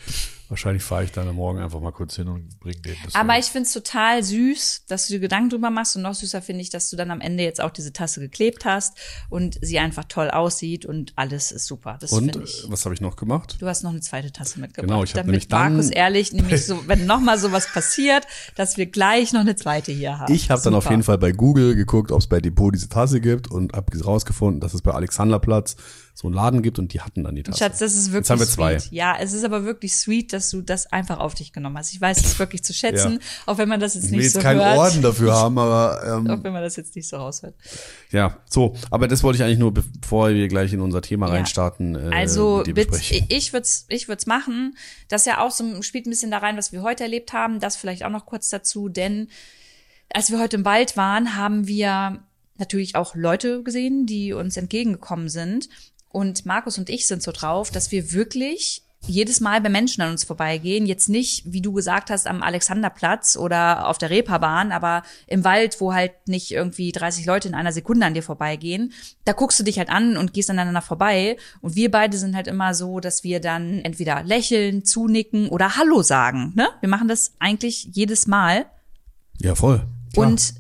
wahrscheinlich 0.49 0.83
fahre 0.83 1.05
ich 1.05 1.13
dann 1.13 1.29
Morgen 1.35 1.59
einfach 1.59 1.81
mal 1.81 1.93
kurz 1.93 2.17
hin 2.17 2.29
und 2.29 2.59
bring 2.61 2.81
den 2.83 2.97
das. 3.05 3.15
Aber 3.15 3.39
ich 3.39 3.47
find's 3.47 3.73
total 3.73 4.23
süß, 4.23 4.85
dass 4.89 5.07
du 5.07 5.15
dir 5.15 5.21
Gedanken 5.21 5.51
drüber 5.51 5.71
machst 5.71 5.97
und 5.97 6.03
noch 6.03 6.15
süßer 6.15 6.43
finde 6.43 6.63
ich, 6.63 6.71
dass 6.71 6.91
du 6.91 6.97
dann 6.97 7.11
am 7.11 7.21
Ende 7.21 7.43
jetzt 7.43 7.61
auch 7.61 7.71
diese 7.71 7.93
Tasse 7.93 8.21
geklebt 8.21 8.65
hast 8.65 8.97
und 9.29 9.59
sie 9.61 9.79
einfach 9.79 10.05
toll 10.05 10.31
aussieht 10.31 10.87
und 10.87 11.13
alles 11.17 11.53
ist 11.53 11.67
super. 11.67 11.99
Das 12.01 12.13
und 12.13 12.33
finde 12.33 12.41
äh, 12.41 12.45
ich. 12.45 12.65
was 12.69 12.85
habe 12.85 12.95
ich 12.95 13.01
noch 13.01 13.17
gemacht? 13.17 13.57
Du 13.61 13.67
hast 13.67 13.83
noch 13.83 13.91
eine 13.91 14.01
zweite 14.01 14.33
Tasse 14.33 14.61
mitgebracht. 14.61 14.89
Genau, 14.89 15.05
ich 15.05 15.11
hab 15.11 15.17
damit 15.17 15.27
nämlich 15.27 15.49
dann- 15.49 15.75
Markus 15.75 15.91
ehrlich, 15.91 16.33
nämlich 16.33 16.65
so, 16.65 16.83
wenn 16.87 17.07
noch 17.07 17.21
mal 17.21 17.39
sowas 17.39 17.71
passiert, 17.73 18.27
dass 18.57 18.77
wir 18.77 18.87
gleich 18.87 19.33
noch 19.33 19.41
eine 19.41 19.57
zweite 19.57 19.93
hier 19.93 20.19
haben. 20.19 20.33
Ich 20.33 20.51
habe 20.51 20.63
dann 20.63 20.75
auf 20.75 20.89
jeden 20.89 21.03
Fall 21.03 21.19
bei 21.19 21.33
Google 21.33 21.75
geguckt, 21.75 22.11
ob 22.11 22.21
es 22.21 22.27
bei 22.27 22.41
Depot 22.41 22.75
diese 22.75 22.89
Tasse 22.89 23.21
gibt 23.21 23.51
und 23.51 23.75
habe 23.75 23.99
rausgefunden, 23.99 24.61
dass 24.61 24.75
es 24.75 24.83
bei 24.83 24.93
Alexanderplatz 24.93 25.77
so 26.21 26.27
einen 26.27 26.35
Laden 26.35 26.63
gibt 26.63 26.81
und 26.81 26.93
die 26.93 27.01
hatten 27.01 27.23
dann 27.23 27.37
die 27.37 27.45
Tasse. 27.45 27.59
Schatz, 27.59 27.79
das 27.79 27.95
ist 27.95 28.07
wirklich 28.07 28.23
Jetzt 28.23 28.31
haben 28.31 28.41
wir 28.41 28.47
zwei. 28.49 28.77
sweet. 28.81 28.93
Ja, 28.93 29.17
es 29.21 29.33
ist 29.33 29.45
aber 29.45 29.65
wirklich 29.65 29.95
sweet, 29.95 30.33
dass 30.33 30.51
du 30.51 30.63
das 30.63 30.91
einfach 30.93 31.21
auf 31.21 31.35
dich 31.35 31.53
genommen 31.53 31.79
hast. 31.79 31.93
Ich 31.93 32.01
weiß 32.01 32.19
es 32.25 32.37
wirklich 32.41 32.65
zu 32.65 32.75
schätzen, 32.75 33.13
Ja. 33.13 33.19
auch 33.47 33.59
wenn 33.59 33.69
man 33.69 33.79
das 33.79 33.95
jetzt 33.95 34.07
Ich 34.07 34.11
will 34.11 34.17
nicht 34.19 34.25
jetzt 34.25 34.33
so 34.35 34.41
keinen 34.41 34.59
hört. 34.59 34.79
Orden 34.79 35.01
dafür 35.01 35.33
haben, 35.33 35.57
aber 35.59 36.03
ähm, 36.05 36.29
Auch 36.29 36.43
wenn 36.43 36.53
man 36.53 36.63
das 36.65 36.75
jetzt 36.75 36.97
nicht 36.97 37.07
so 37.09 37.19
raushört. 37.19 37.55
ja, 38.11 38.37
so. 38.51 38.75
Aber 38.91 39.07
das 39.07 39.23
wollte 39.23 39.37
ich 39.37 39.45
eigentlich 39.45 39.61
nur, 39.61 39.73
bevor 39.73 40.31
wir 40.31 40.49
gleich 40.49 40.73
in 40.73 40.81
unser 40.81 41.03
Thema 41.03 41.29
Ja. 41.29 41.35
reinstarten, 41.35 41.95
äh, 41.95 42.11
Also 42.13 42.65
ich 42.67 42.75
würde 42.75 42.97
es 43.63 43.85
ich 43.89 44.09
würd's 44.09 44.27
machen. 44.27 44.77
Das 45.09 45.25
ja 45.25 45.41
auch 45.41 45.53
so 45.53 45.83
spielt 45.83 46.07
ein 46.07 46.11
bisschen 46.11 46.33
da 46.33 46.39
rein, 46.39 46.57
was 46.57 46.73
wir 46.73 46.83
heute 46.83 47.05
erlebt 47.05 47.33
haben. 47.33 47.61
Das 47.61 47.77
vielleicht 47.77 48.03
auch 48.05 48.11
noch 48.11 48.27
kurz 48.27 48.49
dazu, 48.49 48.89
denn 48.89 49.29
als 50.13 50.33
wir 50.33 50.41
heute 50.41 50.57
im 50.57 50.65
Wald 50.65 50.97
waren, 50.97 51.37
haben 51.37 51.69
wir 51.69 52.19
natürlich 52.57 52.97
auch 52.97 53.15
Leute 53.15 53.63
gesehen, 53.63 54.05
die 54.07 54.33
uns 54.33 54.57
entgegengekommen 54.57 55.29
sind. 55.29 55.69
Und 56.11 56.47
Markus 56.47 56.79
und 56.79 56.89
ich 56.91 57.07
sind 57.07 57.23
so 57.23 57.33
drauf, 57.33 57.71
dass 57.71 57.93
wir 57.93 58.13
wirklich 58.13 58.83
jedes 59.07 59.41
Mal 59.41 59.61
bei 59.61 59.69
Menschen 59.69 60.03
an 60.03 60.11
uns 60.11 60.25
vorbeigehen, 60.25 60.85
jetzt 60.85 61.09
nicht, 61.09 61.45
wie 61.47 61.63
du 61.63 61.73
gesagt 61.73 62.11
hast, 62.11 62.27
am 62.27 62.43
Alexanderplatz 62.43 63.37
oder 63.37 63.87
auf 63.87 63.97
der 63.97 64.11
Reeperbahn, 64.11 64.73
aber 64.73 65.03
im 65.27 65.45
Wald, 65.45 65.81
wo 65.81 65.95
halt 65.95 66.13
nicht 66.27 66.51
irgendwie 66.51 66.91
30 66.91 67.25
Leute 67.25 67.49
in 67.49 67.55
einer 67.55 67.73
Sekunde 67.73 68.07
an 68.07 68.15
dir 68.15 68.23
vorbeigehen, 68.23 68.93
da 69.25 69.33
guckst 69.33 69.59
du 69.61 69.65
dich 69.65 69.79
halt 69.79 69.89
an 69.89 70.17
und 70.17 70.35
gehst 70.35 70.51
aneinander 70.51 70.83
vorbei. 70.83 71.37
Und 71.61 71.77
wir 71.77 71.91
beide 71.91 72.19
sind 72.19 72.35
halt 72.35 72.49
immer 72.49 72.75
so, 72.75 72.99
dass 73.01 73.23
wir 73.23 73.41
dann 73.41 73.81
entweder 73.81 74.23
lächeln, 74.25 74.85
zunicken 74.85 75.49
oder 75.49 75.77
Hallo 75.77 76.03
sagen. 76.03 76.53
Ne? 76.57 76.69
Wir 76.81 76.89
machen 76.89 77.09
das 77.09 77.35
eigentlich 77.39 77.89
jedes 77.93 78.27
Mal. 78.27 78.67
ja, 79.41 79.55
voll. 79.55 79.87
Klar. 80.13 80.27
Und 80.27 80.55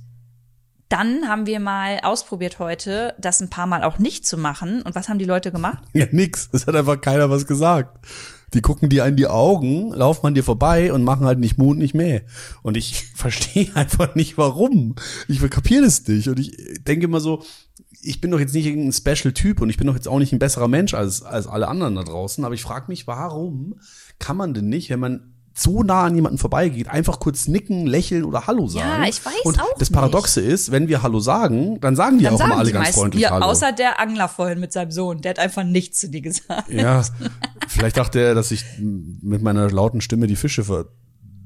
dann 0.88 1.28
haben 1.28 1.46
wir 1.46 1.60
mal 1.60 2.00
ausprobiert 2.02 2.58
heute, 2.58 3.14
das 3.18 3.40
ein 3.40 3.50
paar 3.50 3.66
Mal 3.66 3.84
auch 3.84 3.98
nicht 3.98 4.26
zu 4.26 4.38
machen. 4.38 4.82
Und 4.82 4.94
was 4.94 5.08
haben 5.08 5.18
die 5.18 5.24
Leute 5.24 5.52
gemacht? 5.52 5.82
Ja, 5.92 6.06
nix. 6.10 6.48
Es 6.52 6.66
hat 6.66 6.76
einfach 6.76 7.00
keiner 7.00 7.28
was 7.28 7.46
gesagt. 7.46 8.06
Die 8.54 8.62
gucken 8.62 8.88
dir 8.88 9.04
in 9.04 9.16
die 9.16 9.26
Augen, 9.26 9.92
laufen 9.92 10.26
an 10.26 10.34
dir 10.34 10.44
vorbei 10.44 10.92
und 10.92 11.04
machen 11.04 11.26
halt 11.26 11.38
nicht 11.38 11.58
Mund, 11.58 11.78
nicht 11.78 11.94
mehr. 11.94 12.22
Und 12.62 12.76
ich 12.76 13.06
verstehe 13.14 13.74
einfach 13.74 14.14
nicht, 14.14 14.38
warum. 14.38 14.94
Ich 15.26 15.40
kapiere 15.50 15.82
das 15.82 16.06
nicht. 16.06 16.28
Und 16.28 16.38
ich 16.38 16.56
denke 16.84 17.04
immer 17.04 17.20
so, 17.20 17.42
ich 18.00 18.20
bin 18.20 18.30
doch 18.30 18.40
jetzt 18.40 18.54
nicht 18.54 18.66
irgendein 18.66 18.92
Special-Typ 18.92 19.60
und 19.60 19.70
ich 19.70 19.76
bin 19.76 19.86
doch 19.86 19.94
jetzt 19.94 20.08
auch 20.08 20.18
nicht 20.18 20.32
ein 20.32 20.38
besserer 20.38 20.68
Mensch 20.68 20.94
als, 20.94 21.22
als 21.22 21.46
alle 21.46 21.68
anderen 21.68 21.96
da 21.96 22.04
draußen. 22.04 22.44
Aber 22.44 22.54
ich 22.54 22.62
frage 22.62 22.86
mich, 22.88 23.06
warum 23.06 23.80
kann 24.18 24.36
man 24.36 24.54
denn 24.54 24.68
nicht, 24.68 24.88
wenn 24.88 25.00
man 25.00 25.34
so 25.58 25.82
nah 25.82 26.04
an 26.04 26.14
jemanden 26.14 26.38
vorbeigeht, 26.38 26.88
einfach 26.88 27.18
kurz 27.18 27.48
nicken, 27.48 27.86
lächeln 27.86 28.24
oder 28.24 28.46
Hallo 28.46 28.68
sagen. 28.68 29.02
Ja, 29.02 29.08
ich 29.08 29.24
weiß 29.24 29.44
Und 29.44 29.60
auch 29.60 29.76
das 29.78 29.90
Paradoxe 29.90 30.40
ist, 30.40 30.70
wenn 30.70 30.88
wir 30.88 31.02
Hallo 31.02 31.20
sagen, 31.20 31.80
dann 31.80 31.96
sagen 31.96 32.18
die 32.18 32.24
Dann 32.24 32.34
auch 32.34 32.38
sagen 32.38 32.52
immer 32.52 32.60
alle 32.60 32.72
ganz 32.72 32.90
freundlich 32.90 33.22
ja, 33.22 33.30
Hallo. 33.30 33.46
außer 33.46 33.72
der 33.72 34.00
Angler 34.00 34.28
vorhin 34.28 34.60
mit 34.60 34.72
seinem 34.72 34.92
Sohn, 34.92 35.20
der 35.20 35.30
hat 35.30 35.38
einfach 35.38 35.64
nichts 35.64 36.00
zu 36.00 36.08
dir 36.08 36.20
gesagt. 36.20 36.70
Ja, 36.70 37.02
vielleicht 37.68 37.96
dachte 37.96 38.20
er, 38.20 38.34
dass 38.34 38.50
ich 38.50 38.64
mit 38.78 39.42
meiner 39.42 39.70
lauten 39.70 40.00
Stimme 40.00 40.26
die 40.28 40.36
Fische 40.36 40.64
ver, 40.64 40.86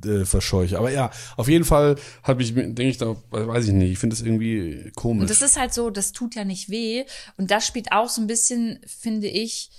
äh, 0.04 0.24
verscheuche. 0.24 0.78
Aber 0.78 0.90
ja, 0.90 1.10
auf 1.36 1.48
jeden 1.48 1.64
Fall 1.64 1.96
habe 2.22 2.42
ich, 2.42 2.54
denke 2.54 2.82
ich, 2.82 2.98
da 2.98 3.16
weiß 3.30 3.66
ich 3.66 3.72
nicht, 3.72 3.92
ich 3.92 3.98
finde 3.98 4.14
das 4.14 4.24
irgendwie 4.24 4.90
komisch. 4.94 5.22
Und 5.22 5.30
das 5.30 5.42
ist 5.42 5.58
halt 5.58 5.72
so, 5.72 5.90
das 5.90 6.12
tut 6.12 6.34
ja 6.34 6.44
nicht 6.44 6.68
weh. 6.68 7.04
Und 7.36 7.50
das 7.50 7.66
spielt 7.66 7.92
auch 7.92 8.08
so 8.08 8.20
ein 8.20 8.26
bisschen, 8.26 8.80
finde 8.86 9.28
ich, 9.28 9.70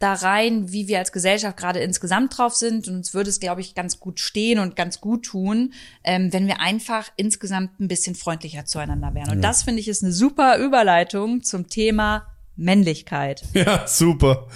da 0.00 0.14
rein, 0.14 0.72
wie 0.72 0.88
wir 0.88 0.98
als 0.98 1.12
Gesellschaft 1.12 1.58
gerade 1.58 1.78
insgesamt 1.78 2.36
drauf 2.36 2.54
sind. 2.54 2.88
Und 2.88 2.96
uns 2.96 3.14
würde 3.14 3.30
es, 3.30 3.38
glaube 3.38 3.60
ich, 3.60 3.74
ganz 3.74 4.00
gut 4.00 4.18
stehen 4.18 4.58
und 4.58 4.74
ganz 4.74 5.00
gut 5.00 5.26
tun, 5.26 5.74
ähm, 6.02 6.32
wenn 6.32 6.46
wir 6.46 6.60
einfach 6.60 7.10
insgesamt 7.16 7.78
ein 7.78 7.86
bisschen 7.86 8.14
freundlicher 8.16 8.64
zueinander 8.64 9.14
wären. 9.14 9.30
Und 9.30 9.42
das, 9.42 9.62
finde 9.62 9.80
ich, 9.80 9.88
ist 9.88 10.02
eine 10.02 10.12
super 10.12 10.58
Überleitung 10.58 11.42
zum 11.42 11.68
Thema 11.68 12.26
Männlichkeit. 12.56 13.42
ja, 13.54 13.86
super. 13.86 14.48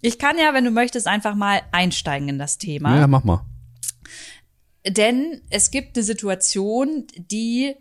Ich 0.00 0.18
kann 0.18 0.38
ja, 0.38 0.54
wenn 0.54 0.64
du 0.64 0.70
möchtest, 0.70 1.06
einfach 1.06 1.34
mal 1.34 1.60
einsteigen 1.72 2.28
in 2.28 2.38
das 2.38 2.58
Thema. 2.58 2.96
Ja, 2.96 3.06
mach 3.06 3.24
mal. 3.24 3.44
Denn 4.86 5.42
es 5.50 5.70
gibt 5.70 5.96
eine 5.96 6.04
Situation, 6.04 7.06
die 7.16 7.74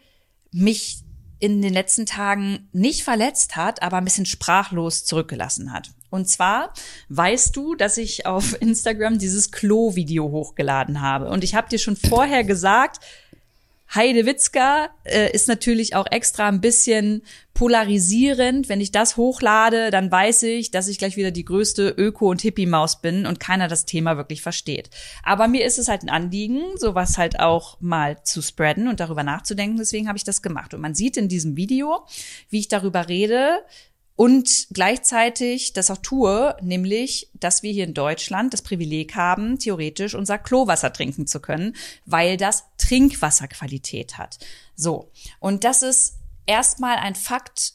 mich 0.52 1.04
in 1.40 1.62
den 1.62 1.74
letzten 1.74 2.06
Tagen 2.06 2.70
nicht 2.72 3.04
verletzt 3.04 3.56
hat, 3.56 3.82
aber 3.82 3.98
ein 3.98 4.04
bisschen 4.04 4.26
sprachlos 4.26 5.06
zurückgelassen 5.06 5.72
hat. 5.72 5.92
Und 6.10 6.28
zwar 6.30 6.74
weißt 7.10 7.56
du, 7.56 7.76
dass 7.76 7.98
ich 7.98 8.26
auf 8.26 8.60
Instagram 8.62 9.20
dieses 9.20 9.52
Klo-Video 9.52 10.32
hochgeladen 10.32 11.02
habe. 11.02 11.30
Und 11.30 11.44
ich 11.44 11.56
habe 11.56 11.70
dir 11.70 11.80
schon 11.80 11.96
vorher 11.96 12.44
gesagt, 12.44 13.04
Heide 13.94 14.26
Witzka 14.26 14.90
äh, 15.06 15.32
ist 15.32 15.48
natürlich 15.48 15.96
auch 15.96 16.08
extra 16.12 16.48
ein 16.48 16.62
bisschen 16.62 17.22
polarisierend. 17.54 18.70
Wenn 18.70 18.82
ich 18.82 18.92
das 18.92 19.18
hochlade, 19.18 19.90
dann 19.90 20.12
weiß 20.12 20.44
ich, 20.44 20.72
dass 20.72 20.88
ich 20.88 20.98
gleich 21.00 21.18
wieder 21.18 21.32
die 21.32 21.46
größte 21.46 21.90
Öko- 21.98 22.30
und 22.30 22.42
Hippie-Maus 22.42 23.02
bin 23.02 23.26
und 23.26 23.40
keiner 23.40 23.68
das 23.68 23.86
Thema 23.86 24.18
wirklich 24.18 24.42
versteht. 24.42 24.90
Aber 25.24 25.48
mir 25.48 25.66
ist 25.66 25.80
es 25.80 25.88
halt 25.88 26.04
ein 26.04 26.10
Anliegen, 26.10 26.62
sowas 26.76 27.18
halt 27.18 27.40
auch 27.40 27.78
mal 27.80 28.22
zu 28.24 28.42
spreaden 28.42 28.88
und 28.88 29.00
darüber 29.00 29.24
nachzudenken. 29.24 29.78
Deswegen 29.78 30.08
habe 30.08 30.18
ich 30.18 30.24
das 30.24 30.42
gemacht. 30.42 30.74
Und 30.74 30.82
man 30.82 30.94
sieht 30.94 31.18
in 31.18 31.30
diesem 31.30 31.56
Video, 31.58 32.06
wie 32.50 32.60
ich 32.60 32.68
darüber 32.68 33.08
rede, 33.08 33.64
und 34.18 34.68
gleichzeitig 34.72 35.74
das 35.74 35.92
auch 35.92 36.00
tue, 36.00 36.58
nämlich, 36.62 37.30
dass 37.36 37.62
wir 37.62 37.72
hier 37.72 37.84
in 37.84 37.94
Deutschland 37.94 38.52
das 38.52 38.64
Privileg 38.64 39.16
haben, 39.16 39.60
theoretisch 39.60 40.16
unser 40.16 40.40
Klowasser 40.40 40.92
trinken 40.92 41.28
zu 41.28 41.40
können, 41.40 41.76
weil 42.08 42.36
das 42.36 42.64
Trinkwasserqualität 42.80 44.18
hat. 44.18 44.40
So. 44.76 45.12
Und 45.40 45.64
das 45.64 45.84
ist 45.84 46.16
erstmal 46.48 46.98
ein 46.98 47.14
Fakt, 47.14 47.74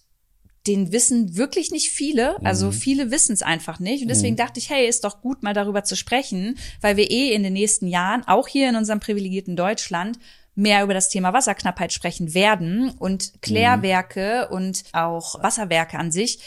den 0.66 0.90
wissen 0.90 1.36
wirklich 1.36 1.70
nicht 1.70 1.90
viele. 1.90 2.44
Also 2.44 2.72
viele 2.72 3.12
wissen 3.12 3.34
es 3.34 3.42
einfach 3.42 3.78
nicht. 3.78 4.02
Und 4.02 4.08
deswegen 4.08 4.34
dachte 4.36 4.58
ich, 4.58 4.68
hey, 4.68 4.88
ist 4.88 5.04
doch 5.04 5.20
gut, 5.20 5.44
mal 5.44 5.54
darüber 5.54 5.84
zu 5.84 5.94
sprechen, 5.94 6.58
weil 6.80 6.96
wir 6.96 7.08
eh 7.08 7.32
in 7.32 7.44
den 7.44 7.52
nächsten 7.52 7.86
Jahren, 7.86 8.26
auch 8.26 8.48
hier 8.48 8.68
in 8.68 8.74
unserem 8.74 8.98
privilegierten 8.98 9.54
Deutschland, 9.54 10.18
mehr 10.54 10.84
über 10.84 10.94
das 10.94 11.08
Thema 11.08 11.32
Wasserknappheit 11.32 11.92
sprechen 11.92 12.34
werden 12.34 12.90
und 12.98 13.40
Klärwerke 13.40 14.48
und 14.48 14.84
auch 14.92 15.42
Wasserwerke 15.42 15.98
an 15.98 16.12
sich 16.12 16.40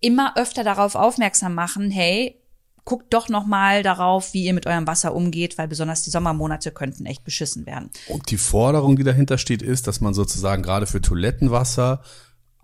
immer 0.00 0.36
öfter 0.36 0.64
darauf 0.64 0.94
aufmerksam 0.94 1.54
machen, 1.54 1.90
hey, 1.90 2.40
guckt 2.84 3.12
doch 3.14 3.28
noch 3.28 3.46
mal 3.46 3.82
darauf, 3.82 4.34
wie 4.34 4.44
ihr 4.44 4.52
mit 4.52 4.66
eurem 4.66 4.86
Wasser 4.86 5.14
umgeht, 5.14 5.56
weil 5.56 5.68
besonders 5.68 6.02
die 6.02 6.10
Sommermonate 6.10 6.70
könnten 6.70 7.06
echt 7.06 7.24
beschissen 7.24 7.64
werden. 7.66 7.90
Und 8.08 8.30
die 8.30 8.36
Forderung, 8.36 8.96
die 8.96 9.04
dahinter 9.04 9.38
steht, 9.38 9.62
ist, 9.62 9.86
dass 9.86 10.00
man 10.00 10.12
sozusagen 10.12 10.62
gerade 10.62 10.86
für 10.86 11.00
Toilettenwasser 11.00 12.02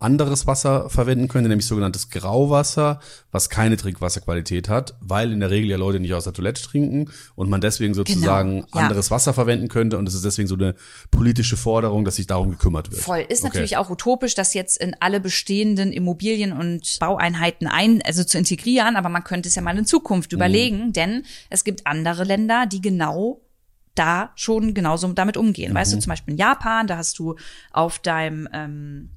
anderes 0.01 0.47
Wasser 0.47 0.89
verwenden 0.89 1.27
könnte, 1.27 1.49
nämlich 1.49 1.65
sogenanntes 1.67 2.09
Grauwasser, 2.09 2.99
was 3.31 3.49
keine 3.49 3.77
Trinkwasserqualität 3.77 4.69
hat, 4.69 4.95
weil 4.99 5.31
in 5.31 5.39
der 5.39 5.49
Regel 5.49 5.69
ja 5.69 5.77
Leute 5.77 5.99
nicht 5.99 6.13
aus 6.13 6.23
der 6.23 6.33
Toilette 6.33 6.61
trinken 6.61 7.09
und 7.35 7.49
man 7.49 7.61
deswegen 7.61 7.93
sozusagen 7.93 8.61
Genau, 8.61 8.67
ja. 8.73 8.81
anderes 8.81 9.11
Wasser 9.11 9.33
verwenden 9.33 9.67
könnte 9.67 9.97
und 9.97 10.07
es 10.07 10.13
ist 10.15 10.25
deswegen 10.25 10.47
so 10.47 10.55
eine 10.55 10.75
politische 11.11 11.57
Forderung, 11.57 12.03
dass 12.05 12.15
sich 12.15 12.27
darum 12.27 12.51
gekümmert 12.51 12.91
wird. 12.91 13.01
Voll. 13.01 13.25
Ist 13.29 13.39
Okay. 13.41 13.47
natürlich 13.53 13.77
auch 13.77 13.89
utopisch, 13.89 14.35
das 14.35 14.53
jetzt 14.53 14.77
in 14.77 14.95
alle 14.99 15.19
bestehenden 15.19 15.91
Immobilien 15.93 16.51
und 16.53 16.97
Baueinheiten 16.99 17.67
ein, 17.67 18.01
also 18.03 18.23
zu 18.23 18.37
integrieren, 18.37 18.95
aber 18.95 19.09
man 19.09 19.23
könnte 19.23 19.49
es 19.49 19.55
ja 19.55 19.61
mal 19.61 19.77
in 19.77 19.85
Zukunft 19.85 20.33
überlegen, 20.33 20.93
denn 20.93 21.23
es 21.49 21.63
gibt 21.63 21.85
andere 21.87 22.23
Länder, 22.23 22.65
die 22.65 22.81
genau 22.81 23.41
da 23.95 24.31
schon 24.35 24.73
genauso 24.73 25.07
damit 25.09 25.35
umgehen. 25.35 25.73
Weißt 25.73 25.91
du, 25.93 25.99
zum 25.99 26.09
Beispiel 26.09 26.33
in 26.33 26.37
Japan, 26.37 26.87
da 26.87 26.95
hast 26.97 27.19
du 27.19 27.35
auf 27.71 27.99
deinem, 27.99 28.47
ähm, 28.53 29.09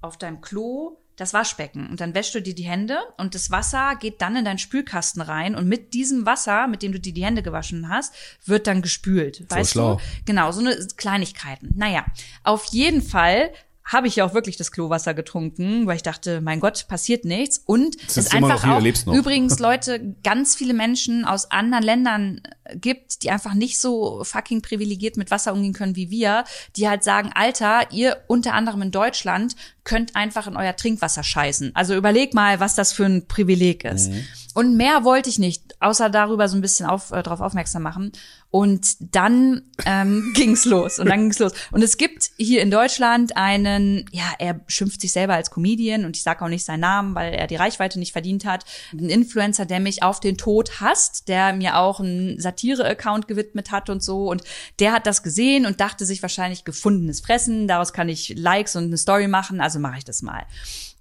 auf 0.00 0.16
deinem 0.16 0.40
Klo 0.40 0.98
das 1.16 1.34
Waschbecken 1.34 1.88
und 1.90 2.00
dann 2.00 2.14
wäschst 2.14 2.34
du 2.34 2.40
dir 2.40 2.54
die 2.54 2.64
Hände 2.64 2.98
und 3.18 3.34
das 3.34 3.50
Wasser 3.50 3.94
geht 3.96 4.22
dann 4.22 4.36
in 4.36 4.44
deinen 4.46 4.58
Spülkasten 4.58 5.20
rein 5.20 5.54
und 5.54 5.68
mit 5.68 5.92
diesem 5.92 6.24
Wasser, 6.24 6.66
mit 6.66 6.82
dem 6.82 6.92
du 6.92 7.00
dir 7.00 7.12
die 7.12 7.24
Hände 7.24 7.42
gewaschen 7.42 7.90
hast, 7.90 8.14
wird 8.46 8.66
dann 8.66 8.80
gespült. 8.80 9.44
Weißt 9.50 9.72
schlau. 9.72 9.96
du? 9.96 10.00
Genau, 10.24 10.50
so 10.50 10.60
eine 10.60 10.74
Kleinigkeiten. 10.96 11.74
Naja, 11.76 12.06
auf 12.42 12.64
jeden 12.72 13.02
Fall 13.02 13.50
habe 13.92 14.06
ich 14.06 14.16
ja 14.16 14.24
auch 14.24 14.34
wirklich 14.34 14.56
das 14.56 14.70
Klowasser 14.70 15.14
getrunken, 15.14 15.86
weil 15.86 15.96
ich 15.96 16.02
dachte, 16.02 16.40
mein 16.40 16.60
Gott, 16.60 16.86
passiert 16.86 17.24
nichts. 17.24 17.58
Und 17.58 17.96
es 18.06 18.16
ist 18.16 18.32
einfach 18.32 18.64
auch 18.64 19.12
übrigens 19.12 19.58
Leute, 19.58 20.14
ganz 20.22 20.54
viele 20.54 20.74
Menschen 20.74 21.24
aus 21.24 21.50
anderen 21.50 21.82
Ländern 21.82 22.40
gibt, 22.74 23.24
die 23.24 23.30
einfach 23.30 23.54
nicht 23.54 23.80
so 23.80 24.22
fucking 24.22 24.62
privilegiert 24.62 25.16
mit 25.16 25.32
Wasser 25.32 25.52
umgehen 25.52 25.72
können 25.72 25.96
wie 25.96 26.08
wir, 26.08 26.44
die 26.76 26.88
halt 26.88 27.02
sagen, 27.02 27.32
Alter, 27.34 27.90
ihr 27.90 28.22
unter 28.28 28.54
anderem 28.54 28.82
in 28.82 28.90
Deutschland 28.92 29.56
könnt 29.90 30.14
einfach 30.14 30.46
in 30.46 30.56
euer 30.56 30.76
Trinkwasser 30.76 31.24
scheißen. 31.24 31.72
Also 31.74 31.96
überleg 31.96 32.32
mal, 32.32 32.60
was 32.60 32.76
das 32.76 32.92
für 32.92 33.06
ein 33.06 33.26
Privileg 33.26 33.84
ist. 33.84 34.12
Mhm. 34.12 34.24
Und 34.54 34.76
mehr 34.76 35.04
wollte 35.04 35.30
ich 35.30 35.38
nicht, 35.38 35.80
außer 35.80 36.10
darüber 36.10 36.48
so 36.48 36.56
ein 36.56 36.60
bisschen 36.60 36.86
auf, 36.86 37.12
äh, 37.12 37.22
darauf 37.22 37.40
aufmerksam 37.40 37.82
machen. 37.82 38.12
Und 38.50 39.14
dann 39.14 39.62
ähm, 39.86 40.32
ging's 40.34 40.64
los. 40.64 40.98
Und 40.98 41.08
dann 41.08 41.20
ging's 41.20 41.38
los. 41.38 41.52
Und 41.70 41.82
es 41.82 41.96
gibt 41.96 42.30
hier 42.36 42.62
in 42.62 42.70
Deutschland 42.70 43.36
einen, 43.36 44.06
ja, 44.10 44.24
er 44.38 44.60
schimpft 44.66 45.00
sich 45.00 45.12
selber 45.12 45.34
als 45.34 45.50
Comedian 45.50 46.04
und 46.04 46.16
ich 46.16 46.22
sage 46.24 46.44
auch 46.44 46.48
nicht 46.48 46.64
seinen 46.64 46.80
Namen, 46.80 47.14
weil 47.14 47.32
er 47.32 47.46
die 47.46 47.56
Reichweite 47.56 47.98
nicht 47.98 48.12
verdient 48.12 48.44
hat. 48.44 48.64
Ein 48.92 49.08
Influencer, 49.08 49.66
der 49.66 49.78
mich 49.78 50.02
auf 50.02 50.18
den 50.18 50.36
Tod 50.36 50.80
hasst, 50.80 51.28
der 51.28 51.52
mir 51.52 51.78
auch 51.78 52.00
einen 52.00 52.40
Satire-Account 52.40 53.28
gewidmet 53.28 53.70
hat 53.70 53.88
und 53.88 54.02
so. 54.02 54.28
Und 54.30 54.42
der 54.80 54.92
hat 54.92 55.06
das 55.06 55.22
gesehen 55.22 55.64
und 55.64 55.80
dachte 55.80 56.04
sich 56.04 56.22
wahrscheinlich 56.22 56.64
gefundenes 56.64 57.20
Fressen. 57.20 57.68
Daraus 57.68 57.92
kann 57.92 58.08
ich 58.08 58.34
Likes 58.36 58.74
und 58.74 58.84
eine 58.84 58.98
Story 58.98 59.28
machen, 59.28 59.60
also 59.60 59.78
mache 59.80 59.98
ich 59.98 60.04
das 60.04 60.22
mal. 60.22 60.44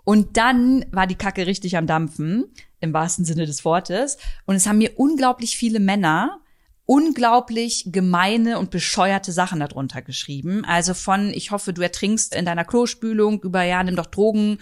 Und 0.04 0.38
dann 0.38 0.86
war 0.92 1.08
die 1.08 1.16
Kacke 1.16 1.46
richtig 1.46 1.78
am 1.78 1.86
Dampfen, 1.86 2.46
im 2.80 2.94
wahrsten 2.94 3.26
Sinne 3.26 3.46
des 3.46 3.64
Wortes. 3.66 4.18
Und 4.46 4.56
es 4.56 4.66
haben 4.66 4.80
mir 4.80 4.94
unglaublich 4.98 5.58
viele 5.58 5.80
Männer 5.80 6.40
unglaublich 6.90 7.86
gemeine 7.92 8.58
und 8.58 8.72
bescheuerte 8.72 9.32
Sachen 9.32 9.60
darunter 9.60 10.02
geschrieben. 10.02 10.66
Also 10.66 10.96
von, 10.96 11.32
ich 11.36 11.52
hoffe, 11.52 11.72
du 11.72 11.84
ertrinkst 11.84 12.34
in 12.34 12.46
deiner 12.46 12.66
Klospülung, 12.66 13.44
über, 13.44 13.62
ja, 13.62 13.84
nimm 13.84 13.96
doch 13.96 14.08
Drogen 14.08 14.58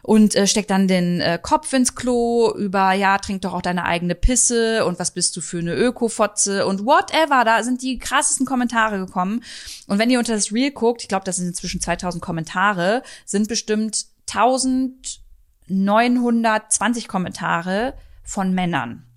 und 0.00 0.36
äh, 0.36 0.46
steck 0.46 0.68
dann 0.68 0.86
den 0.86 1.20
äh, 1.20 1.40
Kopf 1.42 1.72
ins 1.72 1.96
Klo, 1.96 2.54
über, 2.54 2.92
ja, 2.92 3.18
trink 3.18 3.42
doch 3.42 3.52
auch 3.52 3.62
deine 3.62 3.84
eigene 3.84 4.14
Pisse 4.14 4.84
und 4.84 5.00
was 5.00 5.10
bist 5.10 5.36
du 5.36 5.40
für 5.40 5.58
eine 5.58 5.74
Ökofotze 5.74 6.66
und 6.66 6.86
whatever. 6.86 7.42
Da 7.44 7.64
sind 7.64 7.82
die 7.82 7.98
krassesten 7.98 8.46
Kommentare 8.46 9.00
gekommen. 9.00 9.42
Und 9.88 9.98
wenn 9.98 10.08
ihr 10.08 10.20
unter 10.20 10.34
das 10.34 10.52
Reel 10.52 10.70
guckt, 10.70 11.02
ich 11.02 11.08
glaube, 11.08 11.24
das 11.24 11.38
sind 11.38 11.48
inzwischen 11.48 11.80
2000 11.80 12.22
Kommentare, 12.22 13.02
sind 13.24 13.48
bestimmt 13.48 14.06
1920 14.30 17.08
Kommentare 17.08 17.94
von 18.22 18.54
Männern. 18.54 19.08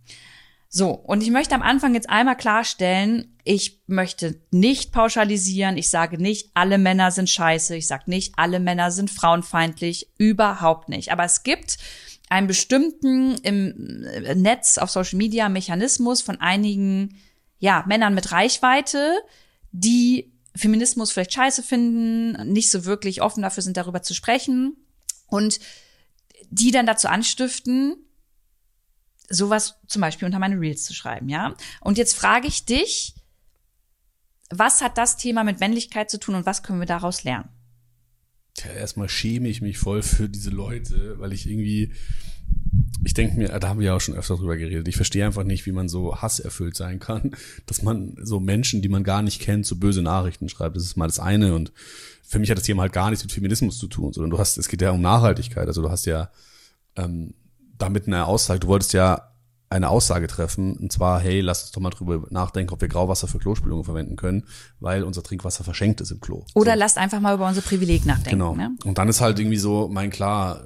So, 0.77 0.89
und 0.89 1.23
ich 1.23 1.31
möchte 1.31 1.55
am 1.55 1.61
Anfang 1.61 1.93
jetzt 1.93 2.09
einmal 2.09 2.35
klarstellen, 2.35 3.33
ich 3.45 3.81
möchte 3.87 4.41
nicht 4.51 4.91
pauschalisieren, 4.91 5.77
ich 5.77 5.89
sage 5.89 6.21
nicht, 6.21 6.49
alle 6.53 6.77
Männer 6.77 7.11
sind 7.11 7.29
scheiße, 7.29 7.77
ich 7.77 7.87
sage 7.87 8.03
nicht, 8.07 8.33
alle 8.35 8.59
Männer 8.59 8.91
sind 8.91 9.09
frauenfeindlich, 9.09 10.09
überhaupt 10.17 10.89
nicht. 10.89 11.13
Aber 11.13 11.23
es 11.23 11.43
gibt 11.43 11.77
einen 12.27 12.47
bestimmten 12.47 13.35
im 13.35 14.01
Netz 14.35 14.77
auf 14.77 14.89
Social 14.89 15.15
Media 15.15 15.47
Mechanismus 15.47 16.21
von 16.21 16.41
einigen 16.41 17.21
ja, 17.57 17.85
Männern 17.87 18.13
mit 18.13 18.33
Reichweite, 18.33 19.13
die 19.71 20.33
Feminismus 20.57 21.13
vielleicht 21.13 21.31
scheiße 21.31 21.63
finden, 21.63 22.51
nicht 22.51 22.69
so 22.69 22.83
wirklich 22.83 23.21
offen 23.21 23.43
dafür 23.43 23.63
sind, 23.63 23.77
darüber 23.77 24.01
zu 24.01 24.13
sprechen 24.13 24.75
und 25.27 25.57
die 26.49 26.71
dann 26.71 26.85
dazu 26.85 27.07
anstiften, 27.07 27.95
sowas 29.29 29.75
zum 29.87 30.01
Beispiel 30.01 30.25
unter 30.25 30.39
meine 30.39 30.59
Reels 30.59 30.83
zu 30.83 30.93
schreiben, 30.93 31.29
ja. 31.29 31.55
Und 31.81 31.97
jetzt 31.97 32.15
frage 32.15 32.47
ich 32.47 32.65
dich, 32.65 33.15
was 34.49 34.81
hat 34.81 34.97
das 34.97 35.17
Thema 35.17 35.43
mit 35.43 35.59
Männlichkeit 35.59 36.09
zu 36.09 36.19
tun 36.19 36.35
und 36.35 36.45
was 36.45 36.63
können 36.63 36.79
wir 36.79 36.85
daraus 36.85 37.23
lernen? 37.23 37.49
Tja, 38.55 38.71
erstmal 38.71 39.09
schäme 39.09 39.49
ich 39.49 39.61
mich 39.61 39.77
voll 39.77 40.01
für 40.01 40.29
diese 40.29 40.49
Leute, 40.49 41.19
weil 41.19 41.33
ich 41.33 41.49
irgendwie, 41.49 41.91
ich 43.03 43.13
denke 43.13 43.37
mir, 43.37 43.47
da 43.59 43.67
haben 43.67 43.79
wir 43.79 43.87
ja 43.87 43.95
auch 43.95 44.01
schon 44.01 44.15
öfter 44.15 44.37
drüber 44.37 44.55
geredet. 44.55 44.87
Ich 44.87 44.95
verstehe 44.95 45.25
einfach 45.25 45.43
nicht, 45.43 45.65
wie 45.65 45.73
man 45.73 45.89
so 45.89 46.21
hasserfüllt 46.21 46.77
sein 46.77 46.99
kann, 46.99 47.35
dass 47.65 47.81
man 47.81 48.15
so 48.21 48.39
Menschen, 48.39 48.81
die 48.81 48.89
man 48.89 49.03
gar 49.03 49.23
nicht 49.23 49.41
kennt, 49.41 49.65
so 49.65 49.75
böse 49.75 50.01
Nachrichten 50.01 50.47
schreibt. 50.47 50.77
Das 50.77 50.83
ist 50.83 50.95
mal 50.95 51.07
das 51.07 51.19
eine. 51.19 51.53
Und 51.53 51.73
für 52.23 52.39
mich 52.39 52.49
hat 52.49 52.57
das 52.57 52.63
Thema 52.63 52.83
halt 52.83 52.93
gar 52.93 53.09
nichts 53.09 53.25
mit 53.25 53.33
Feminismus 53.33 53.77
zu 53.77 53.87
tun, 53.87 54.13
sondern 54.13 54.29
du 54.29 54.39
hast, 54.39 54.57
es 54.57 54.69
geht 54.69 54.81
ja 54.81 54.91
um 54.91 55.01
Nachhaltigkeit. 55.01 55.67
Also 55.67 55.81
du 55.81 55.89
hast 55.89 56.05
ja 56.05 56.29
ähm, 56.95 57.33
damit 57.77 58.07
eine 58.07 58.25
Aussage, 58.25 58.59
du 58.59 58.67
wolltest 58.67 58.93
ja 58.93 59.31
eine 59.69 59.89
Aussage 59.89 60.27
treffen, 60.27 60.77
und 60.77 60.91
zwar, 60.91 61.19
hey, 61.19 61.41
lass 61.41 61.63
uns 61.63 61.71
doch 61.71 61.81
mal 61.81 61.89
drüber 61.89 62.25
nachdenken, 62.29 62.73
ob 62.73 62.81
wir 62.81 62.87
Grauwasser 62.87 63.27
für 63.27 63.39
Klospülungen 63.39 63.83
verwenden 63.83 64.15
können, 64.15 64.45
weil 64.79 65.03
unser 65.03 65.23
Trinkwasser 65.23 65.63
verschenkt 65.63 66.01
ist 66.01 66.11
im 66.11 66.21
Klo. 66.21 66.45
Oder 66.53 66.73
so. 66.73 66.79
lasst 66.79 66.97
einfach 66.97 67.19
mal 67.19 67.35
über 67.35 67.47
unser 67.47 67.61
Privileg 67.61 68.05
nachdenken. 68.05 68.31
Genau. 68.31 68.55
Ne? 68.55 68.75
Und 68.85 68.97
dann 68.97 69.09
ist 69.09 69.21
halt 69.21 69.39
irgendwie 69.39 69.57
so, 69.57 69.89
mein 69.91 70.11
klar, 70.11 70.61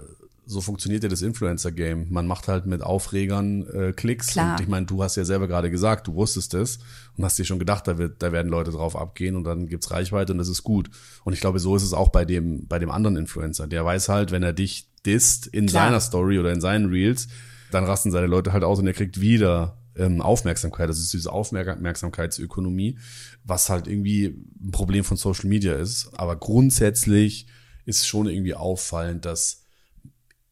so 0.49 0.61
funktioniert 0.61 1.03
ja 1.03 1.09
das 1.09 1.21
Influencer-Game. 1.21 2.07
Man 2.09 2.25
macht 2.25 2.47
halt 2.47 2.65
mit 2.65 2.81
Aufregern 2.81 3.67
äh, 3.67 3.93
Klicks. 3.93 4.27
Klar. 4.27 4.53
Und 4.53 4.61
ich 4.61 4.67
meine, 4.67 4.87
du 4.87 5.03
hast 5.03 5.15
ja 5.15 5.23
selber 5.23 5.47
gerade 5.47 5.69
gesagt, 5.69 6.07
du 6.07 6.15
wusstest 6.15 6.55
es 6.55 6.79
und 7.15 7.23
hast 7.23 7.37
dir 7.37 7.45
schon 7.45 7.59
gedacht, 7.59 7.87
da, 7.87 7.99
wird, 7.99 8.23
da 8.23 8.31
werden 8.31 8.49
Leute 8.49 8.71
drauf 8.71 8.95
abgehen 8.95 9.35
und 9.35 9.43
dann 9.43 9.67
gibt's 9.67 9.91
Reichweite 9.91 10.31
und 10.31 10.39
das 10.39 10.49
ist 10.49 10.63
gut. 10.63 10.89
Und 11.23 11.33
ich 11.33 11.39
glaube, 11.39 11.59
so 11.59 11.75
ist 11.75 11.83
es 11.83 11.93
auch 11.93 12.09
bei 12.09 12.25
dem, 12.25 12.67
bei 12.67 12.79
dem 12.79 12.89
anderen 12.89 13.15
Influencer. 13.15 13.67
Der 13.67 13.85
weiß 13.85 14.09
halt, 14.09 14.31
wenn 14.31 14.41
er 14.41 14.53
dich 14.53 14.88
disst 15.05 15.47
in 15.47 15.67
Klar. 15.67 15.85
seiner 15.85 15.99
Story 15.99 16.39
oder 16.39 16.51
in 16.51 16.61
seinen 16.61 16.87
Reels, 16.87 17.27
dann 17.71 17.83
rasten 17.83 18.11
seine 18.11 18.27
Leute 18.27 18.53
halt 18.53 18.63
aus 18.63 18.79
und 18.79 18.87
er 18.87 18.93
kriegt 18.93 19.21
wieder 19.21 19.77
ähm, 19.95 20.21
Aufmerksamkeit. 20.21 20.89
Das 20.89 20.99
ist 20.99 21.13
diese 21.13 21.31
Aufmerksamkeitsökonomie, 21.31 22.97
was 23.43 23.69
halt 23.69 23.87
irgendwie 23.87 24.25
ein 24.61 24.71
Problem 24.71 25.03
von 25.03 25.17
Social 25.17 25.49
Media 25.49 25.73
ist. 25.73 26.11
Aber 26.13 26.35
grundsätzlich 26.37 27.47
ist 27.85 28.07
schon 28.07 28.27
irgendwie 28.27 28.55
auffallend, 28.55 29.25
dass 29.25 29.63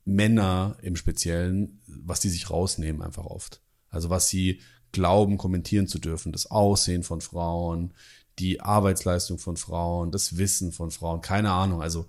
Männer 0.06 0.78
im 0.82 0.96
Speziellen, 0.96 1.82
was 1.88 2.20
die 2.20 2.30
sich 2.30 2.50
rausnehmen 2.50 3.02
einfach 3.02 3.26
oft. 3.26 3.62
Also 3.90 4.10
was 4.10 4.28
sie 4.28 4.62
glauben, 4.92 5.38
kommentieren 5.38 5.88
zu 5.88 6.00
dürfen, 6.00 6.32
das 6.32 6.50
Aussehen 6.50 7.04
von 7.04 7.22
Frauen, 7.22 7.94
die 8.40 8.62
Arbeitsleistung 8.62 9.38
von 9.38 9.58
Frauen, 9.58 10.12
das 10.12 10.38
Wissen 10.38 10.72
von 10.72 10.92
Frauen, 10.92 11.22
keine 11.22 11.52
Ahnung. 11.52 11.82
Also 11.82 12.08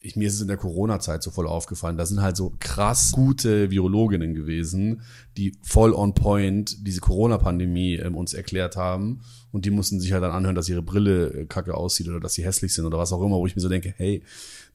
ich, 0.00 0.14
mir 0.14 0.28
ist 0.28 0.34
es 0.34 0.40
in 0.40 0.48
der 0.48 0.56
Corona-Zeit 0.56 1.22
so 1.22 1.30
voll 1.30 1.46
aufgefallen. 1.46 1.96
Da 1.96 2.06
sind 2.06 2.22
halt 2.22 2.36
so 2.36 2.54
krass 2.60 3.12
gute 3.12 3.70
Virologinnen 3.70 4.34
gewesen, 4.34 5.02
die 5.36 5.56
voll 5.62 5.92
on 5.92 6.14
point 6.14 6.86
diese 6.86 7.00
Corona-Pandemie 7.00 7.96
ähm, 7.96 8.14
uns 8.14 8.34
erklärt 8.34 8.76
haben. 8.76 9.22
Und 9.52 9.64
die 9.64 9.70
mussten 9.70 10.00
sich 10.00 10.12
halt 10.12 10.22
dann 10.22 10.32
anhören, 10.32 10.54
dass 10.54 10.68
ihre 10.68 10.82
Brille 10.82 11.32
äh, 11.32 11.46
kacke 11.46 11.74
aussieht 11.74 12.08
oder 12.08 12.20
dass 12.20 12.34
sie 12.34 12.44
hässlich 12.44 12.72
sind 12.74 12.84
oder 12.84 12.98
was 12.98 13.12
auch 13.12 13.22
immer, 13.22 13.36
wo 13.36 13.46
ich 13.46 13.56
mir 13.56 13.62
so 13.62 13.68
denke, 13.68 13.94
hey, 13.96 14.22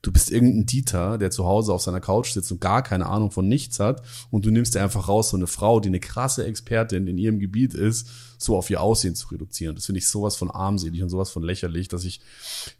du 0.02 0.12
bist 0.12 0.32
irgendein 0.32 0.66
Dieter, 0.66 1.18
der 1.18 1.32
zu 1.32 1.46
Hause 1.46 1.74
auf 1.74 1.82
seiner 1.82 2.00
Couch 2.00 2.32
sitzt 2.32 2.52
und 2.52 2.60
gar 2.60 2.82
keine 2.82 3.06
Ahnung 3.06 3.32
von 3.32 3.48
nichts 3.48 3.80
hat 3.80 4.02
und 4.32 4.46
du 4.46 4.52
nimmst 4.52 4.74
dir 4.74 4.82
einfach 4.82 5.08
raus, 5.08 5.30
so 5.30 5.38
eine 5.38 5.48
Frau, 5.48 5.80
die 5.80 5.90
eine 5.90 6.00
krasse 6.00 6.46
Expertin 6.46 7.08
in 7.08 7.18
ihrem 7.18 7.40
Gebiet 7.40 7.74
ist, 7.74 8.08
so 8.38 8.58
auf 8.58 8.70
ihr 8.70 8.82
Aussehen 8.82 9.16
zu 9.16 9.28
reduzieren. 9.28 9.76
Das 9.76 9.86
finde 9.86 10.00
ich 10.00 10.08
sowas 10.08 10.36
von 10.36 10.50
armselig 10.50 11.04
und 11.04 11.10
sowas 11.10 11.30
von 11.30 11.44
lächerlich, 11.44 11.88
dass 11.88 12.04
ich 12.04 12.22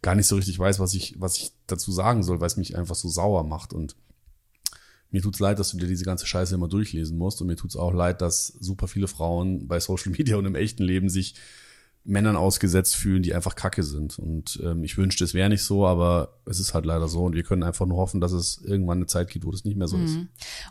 gar 0.02 0.16
nicht 0.16 0.28
so 0.28 0.36
richtig 0.36 0.58
weiß, 0.58 0.80
was 0.80 0.94
ich, 0.96 1.16
was 1.20 1.38
ich 1.38 1.52
dazu 1.68 1.92
sagen 1.92 2.24
soll, 2.24 2.40
weil 2.40 2.48
es 2.48 2.58
mich 2.58 2.76
einfach 2.76 2.96
so 2.96 3.08
sauer 3.08 3.44
macht 3.44 3.74
und 3.74 3.96
mir 5.12 5.22
tut's 5.22 5.40
leid, 5.40 5.60
dass 5.60 5.72
du 5.72 5.78
dir 5.78 5.88
diese 5.88 6.06
ganze 6.06 6.26
Scheiße 6.26 6.56
immer 6.56 6.70
durchlesen 6.70 7.18
musst 7.18 7.42
und 7.42 7.48
mir 7.48 7.58
tut's 7.58 7.76
auch 7.76 7.94
leid, 7.94 8.22
dass 8.22 8.48
super 8.48 8.88
viele 8.88 9.08
Frauen 9.08 9.68
bei 9.68 9.80
Social 9.80 10.12
Media 10.12 10.38
und 10.38 10.46
im 10.46 10.56
echten 10.56 10.84
Leben 10.84 11.10
sich 11.10 11.36
Männern 12.04 12.36
ausgesetzt 12.36 12.96
fühlen, 12.96 13.22
die 13.22 13.34
einfach 13.34 13.56
Kacke 13.56 13.84
sind. 13.84 14.18
Und 14.18 14.60
ähm, 14.64 14.84
ich 14.84 14.98
wünschte, 14.98 15.24
es 15.24 15.34
wäre 15.34 15.50
nicht 15.50 15.64
so, 15.64 15.86
aber 15.86 16.40
es 16.46 16.60
ist 16.60 16.74
halt 16.74 16.86
leider 16.86 17.08
so. 17.08 17.24
Und 17.24 17.36
wir 17.36 17.44
können 17.44 17.64
einfach 17.64 17.86
nur 17.86 17.98
hoffen, 17.98 18.22
dass 18.22 18.32
es 18.32 18.60
irgendwann 18.64 18.98
eine 18.98 19.06
Zeit 19.06 19.30
gibt, 19.30 19.46
wo 19.46 19.52
das 19.52 19.66
nicht 19.66 19.78
mehr 19.78 19.88
so 19.88 19.98
ist. 19.98 20.18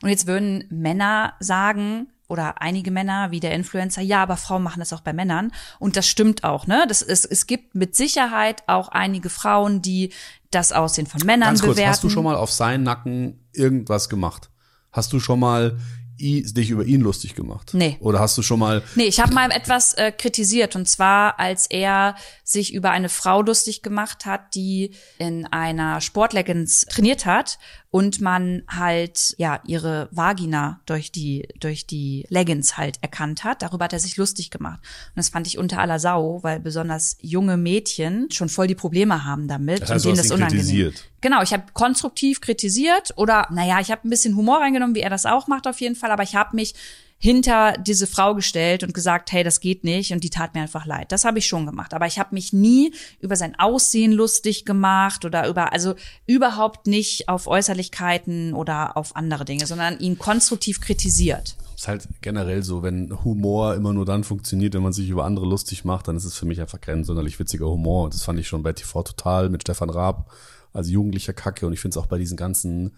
Und 0.02 0.08
jetzt 0.08 0.26
würden 0.26 0.64
Männer 0.70 1.34
sagen, 1.38 2.08
oder 2.30 2.62
einige 2.62 2.90
Männer, 2.92 3.32
wie 3.32 3.40
der 3.40 3.54
Influencer, 3.54 4.02
ja, 4.02 4.22
aber 4.22 4.36
Frauen 4.36 4.62
machen 4.62 4.78
das 4.78 4.92
auch 4.92 5.00
bei 5.00 5.12
Männern. 5.12 5.52
Und 5.80 5.96
das 5.96 6.06
stimmt 6.06 6.44
auch, 6.44 6.66
ne? 6.68 6.84
Das 6.88 7.02
ist, 7.02 7.24
es 7.24 7.46
gibt 7.46 7.74
mit 7.74 7.96
Sicherheit 7.96 8.62
auch 8.68 8.88
einige 8.88 9.30
Frauen, 9.30 9.82
die 9.82 10.12
das 10.52 10.72
Aussehen 10.72 11.06
von 11.06 11.20
Männern 11.24 11.48
Ganz 11.50 11.60
kurz, 11.60 11.72
bewerten. 11.74 11.90
hast 11.90 12.04
du 12.04 12.08
schon 12.08 12.24
mal 12.24 12.36
auf 12.36 12.52
seinen 12.52 12.84
Nacken 12.84 13.40
irgendwas 13.52 14.08
gemacht? 14.08 14.50
Hast 14.92 15.12
du 15.12 15.20
schon 15.20 15.40
mal 15.40 15.78
dich 16.20 16.70
über 16.70 16.85
ihn 16.85 17.00
lustig 17.00 17.35
gemacht? 17.35 17.70
Nee. 17.72 17.96
Oder 18.00 18.20
hast 18.20 18.37
du 18.38 18.42
schon 18.42 18.59
mal 18.59 18.83
Nee, 18.94 19.04
ich 19.04 19.20
habe 19.20 19.35
mal 19.35 19.50
etwas 19.50 19.94
äh, 19.94 20.12
kritisiert 20.12 20.76
und 20.76 20.87
zwar, 20.88 21.38
als 21.38 21.66
er 21.66 22.14
sich 22.44 22.72
über 22.74 22.90
eine 22.90 23.09
Frau 23.09 23.42
lustig 23.42 23.83
gemacht 23.83 24.26
hat, 24.26 24.54
die 24.54 24.92
in 25.18 25.46
einer 25.46 26.00
Sportleggings 26.00 26.87
trainiert 26.90 27.26
hat 27.26 27.59
und 27.90 28.20
man 28.20 28.62
halt 28.68 29.35
ja 29.37 29.61
ihre 29.66 30.09
Vagina 30.12 30.81
durch 30.87 31.11
die 31.11 31.48
durch 31.59 31.87
die 31.87 32.24
Leggings 32.29 32.76
halt 32.76 32.98
erkannt 33.03 33.42
hat. 33.42 33.62
Darüber 33.62 33.85
hat 33.85 33.92
er 33.92 33.98
sich 33.98 34.16
lustig 34.16 34.50
gemacht 34.50 34.79
und 34.81 35.16
das 35.16 35.29
fand 35.29 35.46
ich 35.46 35.59
unter 35.59 35.81
aller 35.81 35.98
Sau, 35.98 36.40
weil 36.42 36.61
besonders 36.61 37.16
junge 37.20 37.57
Mädchen 37.57 38.31
schon 38.31 38.48
voll 38.48 38.68
die 38.68 38.76
Probleme 38.76 39.24
haben 39.24 39.48
damit 39.48 39.83
Das 39.83 39.90
heißt, 39.90 40.07
und 40.07 40.16
denen 40.16 40.22
das 40.22 40.31
unangenehm. 40.31 40.62
kritisiert. 40.62 41.05
Genau, 41.20 41.42
ich 41.42 41.53
habe 41.53 41.64
konstruktiv 41.72 42.40
kritisiert 42.40 43.12
oder 43.16 43.48
naja, 43.50 43.81
ich 43.81 43.90
habe 43.90 44.07
ein 44.07 44.11
bisschen 44.11 44.37
Humor 44.37 44.61
reingenommen, 44.61 44.94
wie 44.94 45.00
er 45.00 45.11
das 45.11 45.26
auch 45.26 45.48
macht 45.48 45.66
auf 45.66 45.81
jeden 45.81 45.96
Fall, 45.96 46.12
aber 46.12 46.22
ich 46.22 46.37
habe 46.37 46.55
mich 46.55 46.74
hinter 47.22 47.74
diese 47.74 48.06
Frau 48.06 48.35
gestellt 48.35 48.83
und 48.83 48.94
gesagt, 48.94 49.30
hey, 49.30 49.44
das 49.44 49.61
geht 49.61 49.85
nicht 49.85 50.12
und 50.12 50.24
die 50.24 50.30
tat 50.30 50.54
mir 50.54 50.62
einfach 50.62 50.87
leid. 50.87 51.12
Das 51.12 51.26
habe 51.26 51.38
ich 51.38 51.46
schon 51.46 51.66
gemacht, 51.66 51.92
aber 51.92 52.06
ich 52.06 52.18
habe 52.18 52.35
mich 52.35 52.54
nie 52.54 52.94
über 53.20 53.37
sein 53.37 53.59
Aussehen 53.59 54.11
lustig 54.11 54.64
gemacht 54.64 55.26
oder 55.26 55.46
über 55.46 55.74
also 55.74 55.94
überhaupt 56.26 56.87
nicht 56.87 57.28
auf 57.28 57.46
Äußerlichkeiten 57.46 58.54
oder 58.54 58.96
auf 58.96 59.16
andere 59.16 59.44
Dinge, 59.44 59.66
sondern 59.66 59.98
ihn 59.98 60.18
konstruktiv 60.18 60.80
kritisiert. 60.80 61.56
ist 61.76 61.88
halt 61.88 62.09
generell 62.22 62.62
so, 62.62 62.83
wenn 62.83 63.22
Humor 63.22 63.74
immer 63.74 63.92
nur 63.92 64.06
dann 64.06 64.24
funktioniert, 64.24 64.72
wenn 64.72 64.83
man 64.83 64.94
sich 64.94 65.11
über 65.11 65.26
andere 65.26 65.44
lustig 65.44 65.85
macht, 65.85 66.09
dann 66.09 66.16
ist 66.16 66.24
es 66.24 66.38
für 66.38 66.46
mich 66.46 66.59
einfach 66.62 66.80
kein 66.80 67.04
sonderlich 67.04 67.38
witziger 67.38 67.66
Humor. 67.66 68.04
Und 68.04 68.14
das 68.14 68.24
fand 68.24 68.40
ich 68.40 68.48
schon 68.48 68.62
bei 68.62 68.72
TV 68.72 69.02
Total 69.02 69.50
mit 69.50 69.61
Stefan 69.61 69.90
Raab 69.90 70.33
als 70.72 70.88
jugendlicher 70.88 71.35
Kacke. 71.35 71.66
Und 71.66 71.74
ich 71.74 71.80
finde 71.80 71.98
es 71.98 72.02
auch 72.02 72.09
bei 72.09 72.16
diesen 72.16 72.38
ganzen 72.38 72.92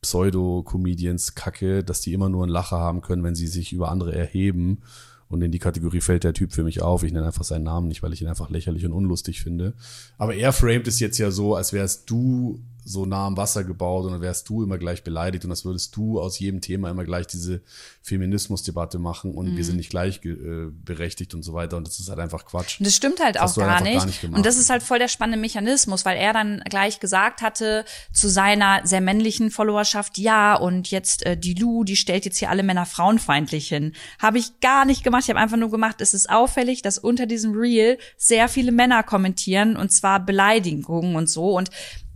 Pseudo-Comedians 0.00 1.34
kacke, 1.34 1.82
dass 1.82 2.00
die 2.00 2.12
immer 2.12 2.28
nur 2.28 2.44
einen 2.44 2.52
Lacher 2.52 2.78
haben 2.78 3.00
können, 3.00 3.24
wenn 3.24 3.34
sie 3.34 3.46
sich 3.46 3.72
über 3.72 3.90
andere 3.90 4.14
erheben. 4.14 4.78
Und 5.28 5.42
in 5.42 5.52
die 5.52 5.58
Kategorie 5.58 6.00
fällt 6.00 6.24
der 6.24 6.32
Typ 6.32 6.52
für 6.52 6.64
mich 6.64 6.80
auf. 6.80 7.02
Ich 7.02 7.12
nenne 7.12 7.26
einfach 7.26 7.44
seinen 7.44 7.64
Namen 7.64 7.88
nicht, 7.88 8.02
weil 8.02 8.12
ich 8.12 8.22
ihn 8.22 8.28
einfach 8.28 8.48
lächerlich 8.48 8.86
und 8.86 8.92
unlustig 8.92 9.42
finde. 9.42 9.74
Aber 10.16 10.34
er 10.34 10.52
framed 10.52 10.88
es 10.88 11.00
jetzt 11.00 11.18
ja 11.18 11.30
so, 11.30 11.54
als 11.54 11.72
wärst 11.72 12.08
du 12.08 12.60
so 12.88 13.06
nah 13.06 13.26
am 13.26 13.36
Wasser 13.36 13.64
gebaut 13.64 14.06
und 14.06 14.12
dann 14.12 14.20
wärst 14.20 14.48
du 14.48 14.62
immer 14.62 14.78
gleich 14.78 15.04
beleidigt 15.04 15.44
und 15.44 15.50
als 15.50 15.64
würdest 15.64 15.94
du 15.94 16.20
aus 16.20 16.38
jedem 16.38 16.60
Thema 16.60 16.90
immer 16.90 17.04
gleich 17.04 17.26
diese 17.26 17.60
Feminismusdebatte 18.02 18.98
machen 18.98 19.34
und 19.34 19.56
wir 19.56 19.64
sind 19.64 19.76
nicht 19.76 19.90
gleich 19.90 20.24
äh, 20.24 20.70
berechtigt 20.70 21.34
und 21.34 21.42
so 21.42 21.52
weiter. 21.52 21.76
Und 21.76 21.86
das 21.86 22.00
ist 22.00 22.08
halt 22.08 22.18
einfach 22.18 22.46
Quatsch. 22.46 22.80
Und 22.80 22.86
das 22.86 22.94
stimmt 22.94 23.20
halt 23.20 23.36
Das 23.36 23.52
auch 23.52 23.62
halt 23.62 23.68
gar, 23.68 23.76
einfach 23.76 23.84
nicht. 23.84 23.98
gar 23.98 24.06
nicht 24.06 24.20
gemacht. 24.20 24.38
Und 24.38 24.46
das 24.46 24.56
ist 24.56 24.70
halt 24.70 24.82
voll 24.82 24.98
der 24.98 25.08
spannende 25.08 25.38
Mechanismus, 25.38 26.04
weil 26.04 26.16
er 26.16 26.32
dann 26.32 26.62
gleich 26.68 27.00
gesagt 27.00 27.42
hatte 27.42 27.84
zu 28.12 28.28
seiner 28.28 28.80
sehr 28.84 29.00
männlichen 29.00 29.50
Followerschaft, 29.50 30.18
ja, 30.18 30.54
und 30.54 30.90
jetzt 30.90 31.26
äh, 31.26 31.36
die 31.36 31.54
Lu, 31.54 31.84
die 31.84 31.96
stellt 31.96 32.24
jetzt 32.24 32.38
hier 32.38 32.50
alle 32.50 32.62
Männer 32.62 32.86
frauenfeindlich 32.86 33.68
hin. 33.68 33.92
Habe 34.18 34.38
ich 34.38 34.60
gar 34.60 34.84
nicht 34.84 35.04
gemacht. 35.04 35.24
Ich 35.24 35.30
habe 35.30 35.40
einfach 35.40 35.56
nur 35.56 35.70
gemacht, 35.70 36.00
es 36.00 36.14
ist 36.14 36.30
auffällig, 36.30 36.82
dass 36.82 36.98
unter 36.98 37.26
diesem 37.26 37.52
Reel 37.52 37.98
sehr 38.16 38.48
viele 38.48 38.72
Männer 38.72 39.02
kommentieren 39.02 39.76
und 39.76 39.90
zwar 39.90 40.24
Beleidigungen 40.24 41.16
und 41.16 41.28
so. 41.28 41.56
Und 41.56 41.70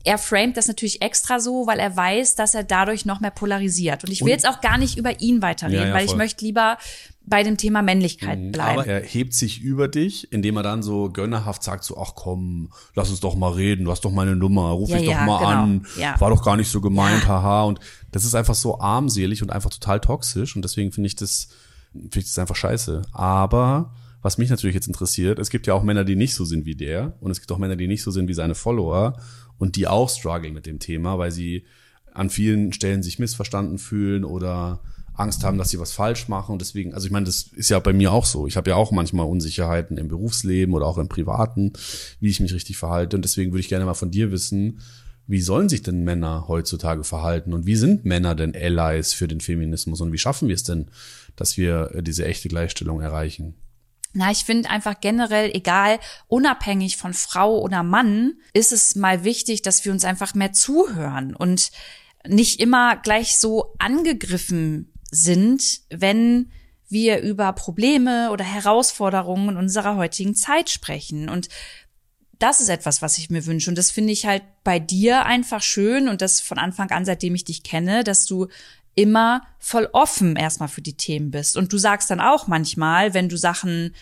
er 0.04 0.18
framet 0.18 0.56
das 0.56 0.68
natürlich 0.68 1.02
extra 1.02 1.38
so, 1.40 1.66
weil 1.66 1.78
er 1.78 1.96
weiß, 1.96 2.34
dass 2.34 2.54
er 2.54 2.64
dadurch 2.64 3.04
noch 3.04 3.20
mehr 3.20 3.30
polarisiert. 3.30 4.04
Und 4.04 4.10
ich 4.10 4.20
will 4.20 4.26
Und- 4.26 4.32
jetzt 4.32 4.48
auch 4.48 4.60
gar 4.60 4.78
nicht 4.78 4.96
über 4.98 5.20
ihn 5.20 5.42
weiterreden, 5.42 5.80
Ja, 5.82 5.88
ja, 5.88 5.94
weil 5.94 6.04
ich 6.04 6.16
möchte 6.16 6.44
lieber 6.44 6.78
bei 7.24 7.44
dem 7.44 7.56
Thema 7.56 7.82
Männlichkeit 7.82 8.50
bleiben. 8.50 8.80
Aber 8.80 8.86
er 8.86 9.00
hebt 9.00 9.32
sich 9.32 9.60
über 9.60 9.86
dich, 9.86 10.32
indem 10.32 10.56
er 10.56 10.64
dann 10.64 10.82
so 10.82 11.08
gönnerhaft 11.08 11.62
sagt 11.62 11.84
so, 11.84 11.96
ach 11.96 12.14
komm, 12.16 12.70
lass 12.96 13.10
uns 13.10 13.20
doch 13.20 13.36
mal 13.36 13.52
reden, 13.52 13.84
du 13.84 13.92
hast 13.92 14.04
doch 14.04 14.10
meine 14.10 14.34
Nummer, 14.34 14.70
ruf 14.70 14.90
Ja, 14.90 14.96
mich 14.96 15.06
doch 15.06 15.20
mal 15.20 15.38
genau. 15.38 15.50
an, 15.50 15.86
war 16.18 16.30
doch 16.30 16.44
gar 16.44 16.56
nicht 16.56 16.68
so 16.68 16.80
gemeint, 16.80 17.28
haha. 17.28 17.62
Und 17.62 17.78
das 18.10 18.24
ist 18.24 18.34
einfach 18.34 18.56
so 18.56 18.80
armselig 18.80 19.40
und 19.42 19.50
einfach 19.52 19.70
total 19.70 20.00
toxisch 20.00 20.56
und 20.56 20.62
deswegen 20.62 20.90
finde 20.90 21.06
ich 21.06 21.14
das, 21.14 21.48
finde 21.92 22.18
ich 22.18 22.24
das 22.24 22.38
einfach 22.40 22.56
scheiße. 22.56 23.02
Aber 23.12 23.94
was 24.20 24.38
mich 24.38 24.50
natürlich 24.50 24.74
jetzt 24.74 24.88
interessiert, 24.88 25.38
es 25.38 25.50
gibt 25.50 25.66
ja 25.68 25.74
auch 25.74 25.82
Männer, 25.84 26.04
die 26.04 26.16
nicht 26.16 26.34
so 26.34 26.44
sind 26.44 26.64
wie 26.64 26.74
der 26.74 27.14
und 27.20 27.30
es 27.30 27.38
gibt 27.40 27.52
auch 27.52 27.58
Männer, 27.58 27.76
die 27.76 27.86
nicht 27.88 28.02
so 28.02 28.10
sind 28.10 28.28
wie 28.28 28.34
seine 28.34 28.54
Follower 28.56 29.16
und 29.58 29.76
die 29.76 29.86
auch 29.86 30.10
strugglen 30.10 30.54
mit 30.54 30.66
dem 30.66 30.78
Thema, 30.78 31.18
weil 31.18 31.30
sie 31.30 31.64
an 32.12 32.30
vielen 32.30 32.72
Stellen 32.72 33.02
sich 33.02 33.18
missverstanden 33.18 33.78
fühlen 33.78 34.24
oder 34.24 34.80
Angst 35.14 35.44
haben, 35.44 35.58
dass 35.58 35.70
sie 35.70 35.78
was 35.78 35.92
falsch 35.92 36.28
machen. 36.28 36.52
Und 36.52 36.62
deswegen, 36.62 36.94
also 36.94 37.06
ich 37.06 37.12
meine, 37.12 37.26
das 37.26 37.42
ist 37.54 37.70
ja 37.70 37.78
bei 37.78 37.92
mir 37.92 38.12
auch 38.12 38.24
so. 38.24 38.46
Ich 38.46 38.56
habe 38.56 38.70
ja 38.70 38.76
auch 38.76 38.92
manchmal 38.92 39.26
Unsicherheiten 39.26 39.98
im 39.98 40.08
Berufsleben 40.08 40.74
oder 40.74 40.86
auch 40.86 40.98
im 40.98 41.08
Privaten, 41.08 41.72
wie 42.20 42.30
ich 42.30 42.40
mich 42.40 42.54
richtig 42.54 42.76
verhalte. 42.76 43.16
Und 43.16 43.22
deswegen 43.22 43.52
würde 43.52 43.60
ich 43.60 43.68
gerne 43.68 43.84
mal 43.84 43.94
von 43.94 44.10
dir 44.10 44.30
wissen, 44.30 44.80
wie 45.26 45.40
sollen 45.40 45.68
sich 45.68 45.82
denn 45.82 46.04
Männer 46.04 46.48
heutzutage 46.48 47.04
verhalten? 47.04 47.52
Und 47.52 47.66
wie 47.66 47.76
sind 47.76 48.04
Männer 48.04 48.34
denn 48.34 48.54
Allies 48.54 49.12
für 49.12 49.28
den 49.28 49.40
Feminismus? 49.40 50.00
Und 50.00 50.12
wie 50.12 50.18
schaffen 50.18 50.48
wir 50.48 50.54
es 50.54 50.64
denn, 50.64 50.86
dass 51.36 51.56
wir 51.56 52.02
diese 52.02 52.24
echte 52.24 52.48
Gleichstellung 52.48 53.00
erreichen? 53.00 53.54
Na, 54.14 54.30
ich 54.30 54.44
finde 54.44 54.68
einfach 54.70 55.00
generell, 55.00 55.50
egal, 55.54 55.98
unabhängig 56.28 56.96
von 56.96 57.14
Frau 57.14 57.60
oder 57.60 57.82
Mann, 57.82 58.34
ist 58.52 58.72
es 58.72 58.94
mal 58.94 59.24
wichtig, 59.24 59.62
dass 59.62 59.84
wir 59.84 59.92
uns 59.92 60.04
einfach 60.04 60.34
mehr 60.34 60.52
zuhören. 60.52 61.34
Und 61.34 61.70
nicht 62.26 62.60
immer 62.60 62.96
gleich 62.96 63.38
so 63.38 63.74
angegriffen 63.78 64.92
sind, 65.10 65.80
wenn 65.90 66.50
wir 66.88 67.20
über 67.20 67.52
Probleme 67.52 68.30
oder 68.30 68.44
Herausforderungen 68.44 69.56
unserer 69.56 69.96
heutigen 69.96 70.34
Zeit 70.34 70.68
sprechen. 70.68 71.28
Und 71.28 71.48
das 72.38 72.60
ist 72.60 72.68
etwas, 72.68 73.02
was 73.02 73.18
ich 73.18 73.30
mir 73.30 73.46
wünsche. 73.46 73.70
Und 73.70 73.78
das 73.78 73.90
finde 73.90 74.12
ich 74.12 74.26
halt 74.26 74.42
bei 74.64 74.78
dir 74.78 75.24
einfach 75.24 75.62
schön 75.62 76.08
und 76.08 76.20
das 76.20 76.40
von 76.40 76.58
Anfang 76.58 76.90
an, 76.90 77.04
seitdem 77.04 77.34
ich 77.34 77.44
dich 77.44 77.62
kenne, 77.62 78.04
dass 78.04 78.26
du 78.26 78.48
immer 78.94 79.42
voll 79.58 79.88
offen 79.92 80.36
erstmal 80.36 80.68
für 80.68 80.82
die 80.82 80.96
Themen 80.96 81.30
bist. 81.30 81.56
Und 81.56 81.72
du 81.72 81.78
sagst 81.78 82.10
dann 82.10 82.20
auch 82.20 82.46
manchmal, 82.46 83.14
wenn 83.14 83.28
du 83.28 83.36
Sachen 83.36 83.94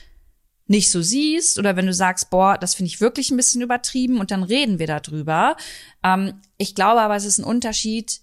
nicht 0.67 0.91
so 0.91 1.03
siehst 1.03 1.59
oder 1.59 1.75
wenn 1.75 1.87
du 1.87 1.93
sagst, 1.93 2.31
boah, 2.31 2.57
das 2.57 2.75
finde 2.75 2.89
ich 2.89 3.01
wirklich 3.01 3.31
ein 3.31 3.37
bisschen 3.37 3.61
übertrieben 3.61 4.21
und 4.21 4.31
dann 4.31 4.45
reden 4.45 4.79
wir 4.79 4.87
darüber. 4.87 5.57
Ähm, 6.05 6.35
ich 6.59 6.75
glaube 6.75 7.01
aber, 7.01 7.17
es 7.17 7.25
ist 7.25 7.39
ein 7.39 7.45
Unterschied, 7.45 8.21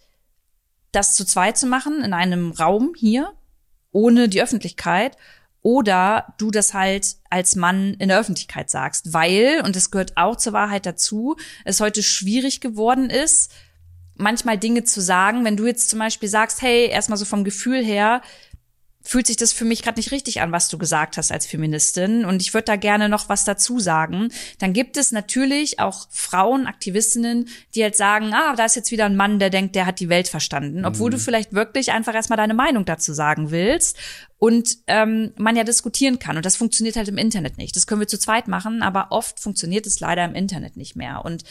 das 0.93 1.15
zu 1.15 1.25
zweit 1.25 1.57
zu 1.57 1.67
machen 1.67 2.01
in 2.03 2.13
einem 2.13 2.51
Raum 2.51 2.93
hier, 2.95 3.33
ohne 3.91 4.29
die 4.29 4.41
Öffentlichkeit 4.41 5.17
oder 5.61 6.33
du 6.37 6.49
das 6.49 6.73
halt 6.73 7.17
als 7.29 7.57
Mann 7.57 7.95
in 7.95 8.07
der 8.07 8.19
Öffentlichkeit 8.19 8.69
sagst, 8.69 9.11
weil, 9.13 9.61
und 9.65 9.75
das 9.75 9.91
gehört 9.91 10.15
auch 10.15 10.37
zur 10.37 10.53
Wahrheit 10.53 10.85
dazu, 10.85 11.35
es 11.65 11.81
heute 11.81 12.01
schwierig 12.01 12.61
geworden 12.61 13.09
ist, 13.09 13.51
manchmal 14.17 14.57
Dinge 14.57 14.83
zu 14.83 15.01
sagen, 15.01 15.45
wenn 15.45 15.57
du 15.57 15.65
jetzt 15.65 15.89
zum 15.89 15.99
Beispiel 15.99 16.29
sagst, 16.29 16.61
hey, 16.61 16.87
erstmal 16.87 17.17
so 17.17 17.25
vom 17.25 17.43
Gefühl 17.43 17.83
her, 17.83 18.21
fühlt 19.07 19.25
sich 19.25 19.37
das 19.37 19.53
für 19.53 19.63
mich 19.63 19.83
gerade 19.83 19.97
nicht 19.97 20.11
richtig 20.11 20.41
an, 20.41 20.51
was 20.51 20.67
du 20.67 20.77
gesagt 20.77 21.15
hast 21.15 21.31
als 21.31 21.45
Feministin. 21.45 22.25
Und 22.25 22.41
ich 22.41 22.53
würde 22.53 22.65
da 22.65 22.75
gerne 22.75 23.07
noch 23.07 23.29
was 23.29 23.45
dazu 23.45 23.79
sagen. 23.79 24.29
Dann 24.59 24.73
gibt 24.73 24.97
es 24.97 25.13
natürlich 25.13 25.79
auch 25.79 26.07
Frauen, 26.11 26.67
Aktivistinnen, 26.67 27.47
die 27.73 27.83
halt 27.83 27.95
sagen, 27.95 28.33
ah, 28.33 28.55
da 28.57 28.65
ist 28.65 28.75
jetzt 28.75 28.91
wieder 28.91 29.05
ein 29.05 29.15
Mann, 29.15 29.39
der 29.39 29.49
denkt, 29.49 29.75
der 29.75 29.85
hat 29.85 30.01
die 30.01 30.09
Welt 30.09 30.27
verstanden. 30.27 30.83
Obwohl 30.83 31.09
mhm. 31.09 31.13
du 31.13 31.19
vielleicht 31.19 31.53
wirklich 31.53 31.93
einfach 31.93 32.13
erstmal 32.13 32.37
deine 32.37 32.53
Meinung 32.53 32.83
dazu 32.83 33.13
sagen 33.13 33.49
willst. 33.49 33.97
Und 34.39 34.77
ähm, 34.87 35.31
man 35.37 35.55
ja 35.55 35.63
diskutieren 35.63 36.19
kann. 36.19 36.35
Und 36.35 36.45
das 36.45 36.57
funktioniert 36.57 36.97
halt 36.97 37.07
im 37.07 37.17
Internet 37.17 37.57
nicht. 37.57 37.77
Das 37.77 37.87
können 37.87 38.01
wir 38.01 38.07
zu 38.09 38.19
zweit 38.19 38.49
machen, 38.49 38.83
aber 38.83 39.07
oft 39.11 39.39
funktioniert 39.39 39.87
es 39.87 40.01
leider 40.01 40.25
im 40.25 40.35
Internet 40.35 40.75
nicht 40.75 40.97
mehr. 40.97 41.23
Und 41.23 41.43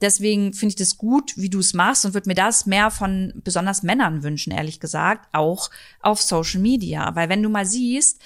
Deswegen 0.00 0.52
finde 0.52 0.70
ich 0.70 0.76
das 0.76 0.96
gut, 0.96 1.36
wie 1.36 1.50
du 1.50 1.58
es 1.58 1.74
machst 1.74 2.04
und 2.04 2.14
würde 2.14 2.28
mir 2.28 2.34
das 2.34 2.66
mehr 2.66 2.90
von 2.90 3.32
besonders 3.44 3.82
Männern 3.82 4.22
wünschen, 4.22 4.52
ehrlich 4.52 4.80
gesagt, 4.80 5.28
auch 5.32 5.70
auf 6.00 6.22
Social 6.22 6.60
Media. 6.60 7.14
Weil 7.16 7.28
wenn 7.28 7.42
du 7.42 7.48
mal 7.48 7.66
siehst, 7.66 8.20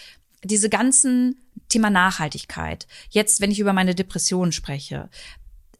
diese 0.44 0.68
ganzen 0.68 1.36
Thema 1.68 1.88
Nachhaltigkeit, 1.88 2.86
jetzt, 3.10 3.40
wenn 3.40 3.50
ich 3.50 3.60
über 3.60 3.72
meine 3.72 3.94
Depression 3.94 4.52
spreche, 4.52 5.08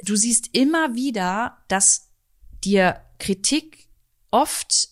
du 0.03 0.17
siehst 0.17 0.51
immer 0.53 0.95
wieder, 0.95 1.59
dass 1.69 2.09
dir 2.65 3.01
Kritik 3.19 3.89
oft 4.31 4.92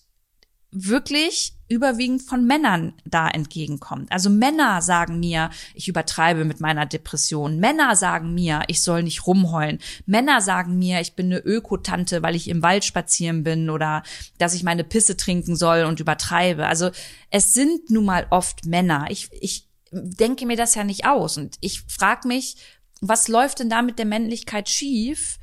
wirklich 0.71 1.53
überwiegend 1.67 2.21
von 2.21 2.45
Männern 2.45 2.93
da 3.05 3.27
entgegenkommt. 3.29 4.11
Also 4.11 4.29
Männer 4.29 4.81
sagen 4.81 5.19
mir, 5.19 5.49
ich 5.73 5.87
übertreibe 5.87 6.43
mit 6.43 6.59
meiner 6.59 6.85
Depression. 6.85 7.59
Männer 7.59 7.95
sagen 7.95 8.33
mir, 8.33 8.63
ich 8.67 8.81
soll 8.81 9.03
nicht 9.03 9.25
rumheulen. 9.27 9.79
Männer 10.05 10.41
sagen 10.41 10.79
mir, 10.79 10.99
ich 11.01 11.13
bin 11.13 11.27
eine 11.27 11.39
Ökotante, 11.39 12.23
weil 12.23 12.35
ich 12.35 12.49
im 12.49 12.61
Wald 12.61 12.83
spazieren 12.83 13.43
bin 13.43 13.69
oder 13.69 14.03
dass 14.37 14.53
ich 14.53 14.63
meine 14.63 14.83
Pisse 14.83 15.15
trinken 15.15 15.55
soll 15.55 15.83
und 15.83 15.99
übertreibe. 15.99 16.67
Also 16.67 16.91
es 17.29 17.53
sind 17.53 17.89
nun 17.89 18.05
mal 18.05 18.27
oft 18.29 18.65
Männer. 18.65 19.05
Ich, 19.09 19.29
ich 19.39 19.69
denke 19.91 20.45
mir 20.45 20.57
das 20.57 20.75
ja 20.75 20.83
nicht 20.83 21.05
aus 21.05 21.37
und 21.37 21.57
ich 21.61 21.83
frage 21.87 22.27
mich, 22.27 22.57
was 23.01 23.27
läuft 23.27 23.59
denn 23.59 23.69
da 23.69 23.81
mit 23.81 23.97
der 23.97 24.05
Männlichkeit 24.05 24.69
schief? 24.69 25.37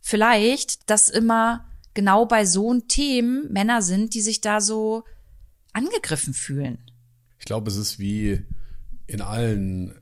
Vielleicht, 0.00 0.88
dass 0.90 1.08
immer 1.08 1.71
genau 1.94 2.26
bei 2.26 2.44
so 2.44 2.78
Themen 2.80 3.52
Männer 3.52 3.82
sind, 3.82 4.14
die 4.14 4.20
sich 4.20 4.40
da 4.40 4.60
so 4.60 5.04
angegriffen 5.72 6.34
fühlen. 6.34 6.78
Ich 7.38 7.44
glaube, 7.44 7.70
es 7.70 7.76
ist 7.76 7.98
wie 7.98 8.42
in 9.06 9.20
allen 9.20 9.94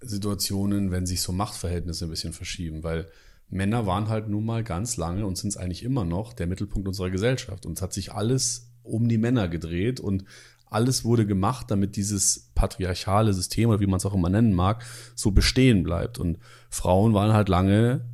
Situationen, 0.00 0.90
wenn 0.90 1.06
sich 1.06 1.22
so 1.22 1.32
Machtverhältnisse 1.32 2.06
ein 2.06 2.10
bisschen 2.10 2.32
verschieben, 2.32 2.82
weil 2.82 3.08
Männer 3.48 3.86
waren 3.86 4.08
halt 4.08 4.28
nun 4.28 4.44
mal 4.44 4.64
ganz 4.64 4.96
lange 4.96 5.26
und 5.26 5.38
sind 5.38 5.50
es 5.50 5.56
eigentlich 5.56 5.82
immer 5.82 6.04
noch 6.04 6.32
der 6.32 6.46
Mittelpunkt 6.46 6.88
unserer 6.88 7.10
Gesellschaft. 7.10 7.66
Und 7.66 7.78
es 7.78 7.82
hat 7.82 7.92
sich 7.92 8.12
alles 8.12 8.72
um 8.82 9.08
die 9.08 9.18
Männer 9.18 9.48
gedreht 9.48 10.00
und 10.00 10.24
alles 10.66 11.04
wurde 11.04 11.24
gemacht, 11.24 11.70
damit 11.70 11.96
dieses 11.96 12.50
patriarchale 12.54 13.32
System 13.32 13.70
oder 13.70 13.80
wie 13.80 13.86
man 13.86 13.98
es 13.98 14.06
auch 14.06 14.14
immer 14.14 14.28
nennen 14.28 14.54
mag, 14.54 14.84
so 15.14 15.30
bestehen 15.30 15.84
bleibt. 15.84 16.18
Und 16.18 16.38
Frauen 16.68 17.14
waren 17.14 17.32
halt 17.32 17.48
lange 17.48 18.04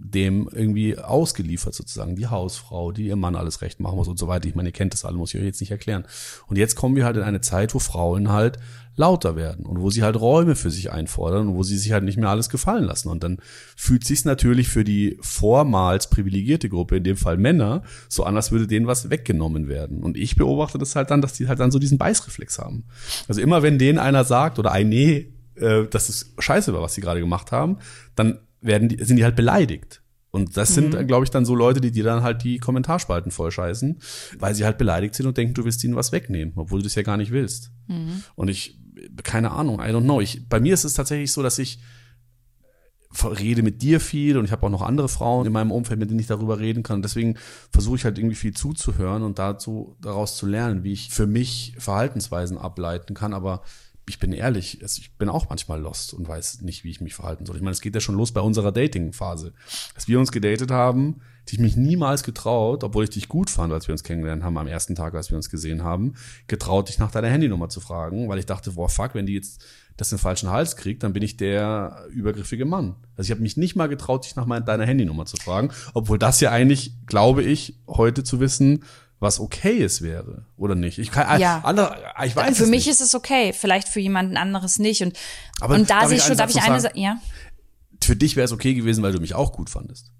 dem 0.00 0.48
irgendwie 0.52 0.96
ausgeliefert 0.96 1.74
sozusagen. 1.74 2.16
Die 2.16 2.28
Hausfrau, 2.28 2.92
die 2.92 3.06
ihr 3.06 3.16
Mann 3.16 3.36
alles 3.36 3.62
recht 3.62 3.80
machen 3.80 3.96
muss 3.96 4.08
und 4.08 4.18
so 4.18 4.28
weiter. 4.28 4.48
Ich 4.48 4.54
meine, 4.54 4.68
ihr 4.68 4.72
kennt 4.72 4.92
das 4.92 5.04
alle, 5.04 5.16
muss 5.16 5.34
ich 5.34 5.40
euch 5.40 5.46
jetzt 5.46 5.60
nicht 5.60 5.70
erklären. 5.70 6.04
Und 6.46 6.56
jetzt 6.56 6.76
kommen 6.76 6.96
wir 6.96 7.04
halt 7.04 7.16
in 7.16 7.22
eine 7.22 7.40
Zeit, 7.40 7.74
wo 7.74 7.78
Frauen 7.78 8.30
halt 8.30 8.58
lauter 8.98 9.36
werden 9.36 9.64
und 9.64 9.80
wo 9.80 9.90
sie 9.90 10.02
halt 10.02 10.20
Räume 10.20 10.56
für 10.56 10.70
sich 10.70 10.90
einfordern 10.92 11.48
und 11.48 11.54
wo 11.54 11.62
sie 11.62 11.78
sich 11.78 11.92
halt 11.92 12.04
nicht 12.04 12.18
mehr 12.18 12.28
alles 12.28 12.48
gefallen 12.48 12.84
lassen. 12.84 13.08
Und 13.08 13.22
dann 13.22 13.38
fühlt 13.76 14.04
sich's 14.04 14.24
natürlich 14.24 14.68
für 14.68 14.82
die 14.82 15.18
vormals 15.20 16.10
privilegierte 16.10 16.68
Gruppe, 16.68 16.96
in 16.96 17.04
dem 17.04 17.16
Fall 17.16 17.36
Männer, 17.36 17.82
so 18.08 18.24
an, 18.24 18.36
als 18.36 18.50
würde 18.50 18.66
denen 18.66 18.86
was 18.86 19.08
weggenommen 19.08 19.68
werden. 19.68 20.02
Und 20.02 20.16
ich 20.16 20.36
beobachte 20.36 20.78
das 20.78 20.96
halt 20.96 21.10
dann, 21.10 21.22
dass 21.22 21.32
die 21.32 21.48
halt 21.48 21.60
dann 21.60 21.70
so 21.70 21.78
diesen 21.78 21.98
Beißreflex 21.98 22.58
haben. 22.58 22.84
Also 23.28 23.40
immer 23.40 23.62
wenn 23.62 23.78
denen 23.78 23.98
einer 23.98 24.24
sagt 24.24 24.58
oder 24.58 24.72
ein 24.72 24.88
Nee, 24.88 25.32
äh, 25.54 25.84
das 25.88 26.08
ist 26.08 26.34
scheiße 26.38 26.72
was 26.74 26.94
sie 26.94 27.00
gerade 27.00 27.20
gemacht 27.20 27.52
haben, 27.52 27.78
dann 28.16 28.38
werden 28.60 28.88
die, 28.88 29.02
sind 29.04 29.16
die 29.16 29.24
halt 29.24 29.36
beleidigt. 29.36 30.02
Und 30.30 30.56
das 30.56 30.74
sind, 30.74 30.94
mhm. 30.94 31.06
glaube 31.06 31.24
ich, 31.24 31.30
dann 31.30 31.46
so 31.46 31.54
Leute, 31.54 31.80
die 31.80 31.90
dir 31.90 32.04
dann 32.04 32.22
halt 32.22 32.44
die 32.44 32.58
Kommentarspalten 32.58 33.32
vollscheißen, 33.32 33.98
weil 34.38 34.54
sie 34.54 34.64
halt 34.64 34.76
beleidigt 34.76 35.14
sind 35.14 35.26
und 35.26 35.36
denken, 35.36 35.54
du 35.54 35.64
willst 35.64 35.82
ihnen 35.84 35.96
was 35.96 36.12
wegnehmen, 36.12 36.52
obwohl 36.56 36.80
du 36.80 36.84
das 36.84 36.94
ja 36.94 37.02
gar 37.02 37.16
nicht 37.16 37.32
willst. 37.32 37.70
Mhm. 37.86 38.22
Und 38.34 38.48
ich, 38.48 38.78
keine 39.22 39.52
Ahnung, 39.52 39.80
I 39.80 39.90
don't 39.90 40.02
know. 40.02 40.20
Ich, 40.20 40.48
bei 40.48 40.60
mir 40.60 40.74
ist 40.74 40.84
es 40.84 40.94
tatsächlich 40.94 41.32
so, 41.32 41.42
dass 41.42 41.58
ich 41.58 41.80
rede 43.24 43.62
mit 43.62 43.80
dir 43.80 44.00
viel 44.00 44.36
und 44.36 44.44
ich 44.44 44.52
habe 44.52 44.66
auch 44.66 44.70
noch 44.70 44.82
andere 44.82 45.08
Frauen 45.08 45.46
in 45.46 45.52
meinem 45.52 45.70
Umfeld, 45.70 45.98
mit 45.98 46.10
denen 46.10 46.20
ich 46.20 46.26
darüber 46.26 46.58
reden 46.58 46.82
kann. 46.82 46.96
Und 46.96 47.02
deswegen 47.02 47.36
versuche 47.70 47.96
ich 47.96 48.04
halt 48.04 48.18
irgendwie 48.18 48.36
viel 48.36 48.52
zuzuhören 48.52 49.22
und 49.22 49.38
dazu 49.38 49.96
daraus 50.00 50.36
zu 50.36 50.46
lernen, 50.46 50.84
wie 50.84 50.92
ich 50.92 51.08
für 51.08 51.26
mich 51.26 51.74
Verhaltensweisen 51.78 52.58
ableiten 52.58 53.14
kann. 53.14 53.32
Aber 53.32 53.62
ich 54.08 54.18
bin 54.18 54.32
ehrlich, 54.32 54.82
ich 54.82 55.12
bin 55.16 55.28
auch 55.28 55.48
manchmal 55.48 55.80
lost 55.80 56.14
und 56.14 56.26
weiß 56.26 56.62
nicht, 56.62 56.84
wie 56.84 56.90
ich 56.90 57.00
mich 57.00 57.14
verhalten 57.14 57.46
soll. 57.46 57.56
Ich 57.56 57.62
meine, 57.62 57.72
es 57.72 57.80
geht 57.80 57.94
ja 57.94 58.00
schon 58.00 58.16
los 58.16 58.32
bei 58.32 58.40
unserer 58.40 58.72
Dating-Phase. 58.72 59.52
Als 59.94 60.08
wir 60.08 60.18
uns 60.18 60.32
gedatet 60.32 60.70
haben, 60.70 61.20
hätte 61.40 61.54
ich 61.54 61.60
mich 61.60 61.76
niemals 61.76 62.22
getraut, 62.22 62.84
obwohl 62.84 63.04
ich 63.04 63.10
dich 63.10 63.28
gut 63.28 63.48
fand, 63.48 63.72
als 63.72 63.88
wir 63.88 63.92
uns 63.92 64.04
kennengelernt 64.04 64.42
haben, 64.42 64.58
am 64.58 64.66
ersten 64.66 64.94
Tag, 64.94 65.14
als 65.14 65.30
wir 65.30 65.36
uns 65.36 65.48
gesehen 65.50 65.82
haben, 65.82 66.14
getraut, 66.46 66.88
dich 66.88 66.98
nach 66.98 67.10
deiner 67.10 67.28
Handynummer 67.28 67.68
zu 67.68 67.80
fragen, 67.80 68.28
weil 68.28 68.38
ich 68.38 68.46
dachte, 68.46 68.72
boah, 68.72 68.88
fuck, 68.88 69.14
wenn 69.14 69.26
die 69.26 69.34
jetzt 69.34 69.64
das 69.96 70.12
in 70.12 70.16
den 70.16 70.22
falschen 70.22 70.50
Hals 70.50 70.76
kriegt, 70.76 71.02
dann 71.02 71.12
bin 71.12 71.22
ich 71.22 71.36
der 71.36 72.04
übergriffige 72.10 72.64
Mann. 72.64 72.96
Also 73.16 73.28
ich 73.28 73.30
habe 73.32 73.40
mich 73.40 73.56
nicht 73.56 73.76
mal 73.76 73.88
getraut, 73.88 74.24
dich 74.24 74.36
nach 74.36 74.46
deiner 74.60 74.86
Handynummer 74.86 75.26
zu 75.26 75.36
fragen, 75.36 75.70
obwohl 75.94 76.18
das 76.18 76.40
ja 76.40 76.50
eigentlich, 76.50 76.92
glaube 77.06 77.42
ich, 77.42 77.80
heute 77.88 78.22
zu 78.22 78.40
wissen, 78.40 78.84
was 79.20 79.40
okay 79.40 79.82
es 79.82 80.02
wäre 80.02 80.44
oder 80.56 80.74
nicht. 80.74 80.98
Ich 80.98 81.10
kann 81.10 81.40
ja. 81.40 81.60
andere, 81.64 81.96
ich 82.24 82.36
weiß 82.36 82.56
Für 82.56 82.64
es 82.64 82.70
mich 82.70 82.86
nicht. 82.86 82.88
ist 82.88 83.00
es 83.00 83.14
okay, 83.14 83.52
vielleicht 83.52 83.88
für 83.88 84.00
jemanden 84.00 84.36
anderes 84.36 84.78
nicht 84.78 85.02
und 85.02 85.18
Aber 85.60 85.74
und 85.74 85.90
da 85.90 86.06
sehe 86.06 86.18
ich 86.18 86.24
schon, 86.24 86.36
darf 86.36 86.50
ich 86.50 86.62
eine 86.62 86.80
sagen, 86.80 86.98
ja. 86.98 87.18
Für 88.02 88.14
dich 88.14 88.36
wäre 88.36 88.44
es 88.44 88.52
okay 88.52 88.74
gewesen, 88.74 89.02
weil 89.02 89.12
du 89.12 89.20
mich 89.20 89.34
auch 89.34 89.52
gut 89.52 89.70
fandest. 89.70 90.12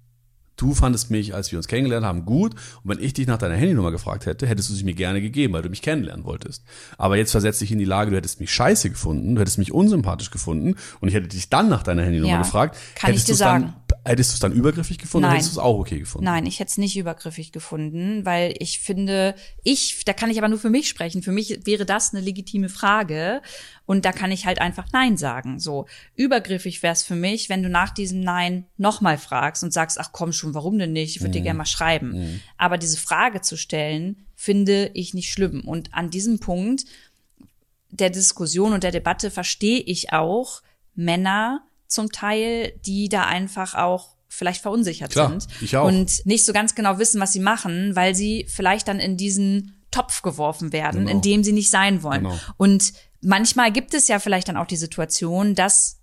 Du 0.59 0.73
fandest 0.73 1.09
mich, 1.09 1.33
als 1.33 1.51
wir 1.51 1.57
uns 1.57 1.69
kennengelernt 1.69 2.05
haben, 2.05 2.25
gut. 2.25 2.53
Und 2.83 2.89
wenn 2.89 2.99
ich 2.99 3.13
dich 3.13 3.27
nach 3.27 3.37
deiner 3.37 3.55
Handynummer 3.55 3.91
gefragt 3.91 4.25
hätte, 4.25 4.45
hättest 4.45 4.69
du 4.69 4.73
sie 4.73 4.83
mir 4.83 4.93
gerne 4.93 5.21
gegeben, 5.21 5.53
weil 5.53 5.61
du 5.61 5.69
mich 5.69 5.81
kennenlernen 5.81 6.25
wolltest. 6.25 6.65
Aber 6.97 7.15
jetzt 7.15 7.31
versetzt 7.31 7.61
dich 7.61 7.71
in 7.71 7.79
die 7.79 7.85
Lage, 7.85 8.11
du 8.11 8.17
hättest 8.17 8.41
mich 8.41 8.51
scheiße 8.51 8.89
gefunden, 8.89 9.35
du 9.35 9.41
hättest 9.41 9.57
mich 9.57 9.71
unsympathisch 9.71 10.31
gefunden 10.31 10.75
und 10.99 11.07
ich 11.07 11.13
hätte 11.13 11.29
dich 11.29 11.49
dann 11.49 11.69
nach 11.69 11.83
deiner 11.83 12.03
Handynummer 12.03 12.33
ja, 12.33 12.37
gefragt. 12.39 12.77
Kann 12.95 13.13
ich 13.13 13.23
dir 13.23 13.35
sagen. 13.35 13.73
Dann, 13.87 13.99
hättest 14.03 14.31
du 14.31 14.33
es 14.33 14.39
dann 14.39 14.51
übergriffig 14.51 14.97
gefunden 14.97 15.23
Nein. 15.23 15.31
oder 15.31 15.37
hättest 15.37 15.55
du 15.55 15.59
es 15.59 15.63
auch 15.63 15.79
okay 15.79 15.99
gefunden? 15.99 16.25
Nein, 16.25 16.45
ich 16.45 16.59
hätte 16.59 16.69
es 16.69 16.77
nicht 16.77 16.97
übergriffig 16.97 17.51
gefunden, 17.51 18.25
weil 18.25 18.53
ich 18.59 18.79
finde, 18.79 19.35
ich, 19.63 20.03
da 20.05 20.13
kann 20.13 20.29
ich 20.29 20.37
aber 20.37 20.49
nur 20.49 20.59
für 20.59 20.69
mich 20.69 20.89
sprechen. 20.89 21.23
Für 21.23 21.31
mich 21.31 21.65
wäre 21.65 21.85
das 21.85 22.13
eine 22.13 22.21
legitime 22.21 22.69
Frage. 22.69 23.41
Und 23.89 24.05
da 24.05 24.11
kann 24.11 24.31
ich 24.31 24.45
halt 24.45 24.61
einfach 24.61 24.85
Nein 24.93 25.17
sagen. 25.17 25.59
So 25.59 25.87
übergriffig 26.15 26.83
wäre 26.83 26.93
es 26.93 27.01
für 27.01 27.15
mich, 27.15 27.49
wenn 27.49 27.63
du 27.63 27.69
nach 27.69 27.89
diesem 27.89 28.19
Nein 28.19 28.67
nochmal 28.77 29.17
fragst 29.17 29.63
und 29.63 29.73
sagst, 29.73 29.99
ach 29.99 30.11
komm 30.11 30.31
schon, 30.31 30.53
warum 30.53 30.77
denn 30.77 30.93
nicht? 30.93 31.15
Ich 31.15 31.21
würde 31.21 31.29
mhm. 31.29 31.33
dir 31.33 31.41
gerne 31.41 31.57
mal 31.57 31.65
schreiben. 31.65 32.11
Mhm. 32.11 32.41
Aber 32.55 32.77
diese 32.77 32.97
Frage 32.97 33.41
zu 33.41 33.57
stellen, 33.57 34.27
finde 34.35 34.91
ich 34.93 35.15
nicht 35.15 35.33
schlimm. 35.33 35.61
Und 35.61 35.91
an 35.95 36.11
diesem 36.11 36.37
Punkt 36.37 36.85
der 37.89 38.11
Diskussion 38.11 38.73
und 38.73 38.83
der 38.83 38.91
Debatte 38.91 39.31
verstehe 39.31 39.79
ich 39.79 40.13
auch 40.13 40.61
Männer 40.93 41.63
zum 41.87 42.11
Teil, 42.11 42.73
die 42.85 43.09
da 43.09 43.23
einfach 43.23 43.73
auch 43.73 44.09
vielleicht 44.27 44.61
verunsichert 44.61 45.13
Klar, 45.13 45.29
sind 45.31 45.47
ich 45.61 45.75
auch. 45.75 45.87
und 45.87 46.27
nicht 46.27 46.45
so 46.45 46.53
ganz 46.53 46.75
genau 46.75 46.99
wissen, 46.99 47.19
was 47.19 47.33
sie 47.33 47.39
machen, 47.39 47.95
weil 47.95 48.13
sie 48.13 48.45
vielleicht 48.47 48.87
dann 48.87 48.99
in 48.99 49.17
diesen 49.17 49.73
Topf 49.89 50.21
geworfen 50.21 50.71
werden, 50.71 51.07
genau. 51.07 51.11
in 51.11 51.21
dem 51.21 51.43
sie 51.43 51.53
nicht 51.53 51.71
sein 51.71 52.03
wollen. 52.03 52.25
Genau. 52.25 52.39
Und 52.57 52.93
manchmal 53.21 53.71
gibt 53.71 53.93
es 53.93 54.07
ja 54.07 54.19
vielleicht 54.19 54.47
dann 54.47 54.57
auch 54.57 54.67
die 54.67 54.77
Situation, 54.77 55.55
dass 55.55 55.99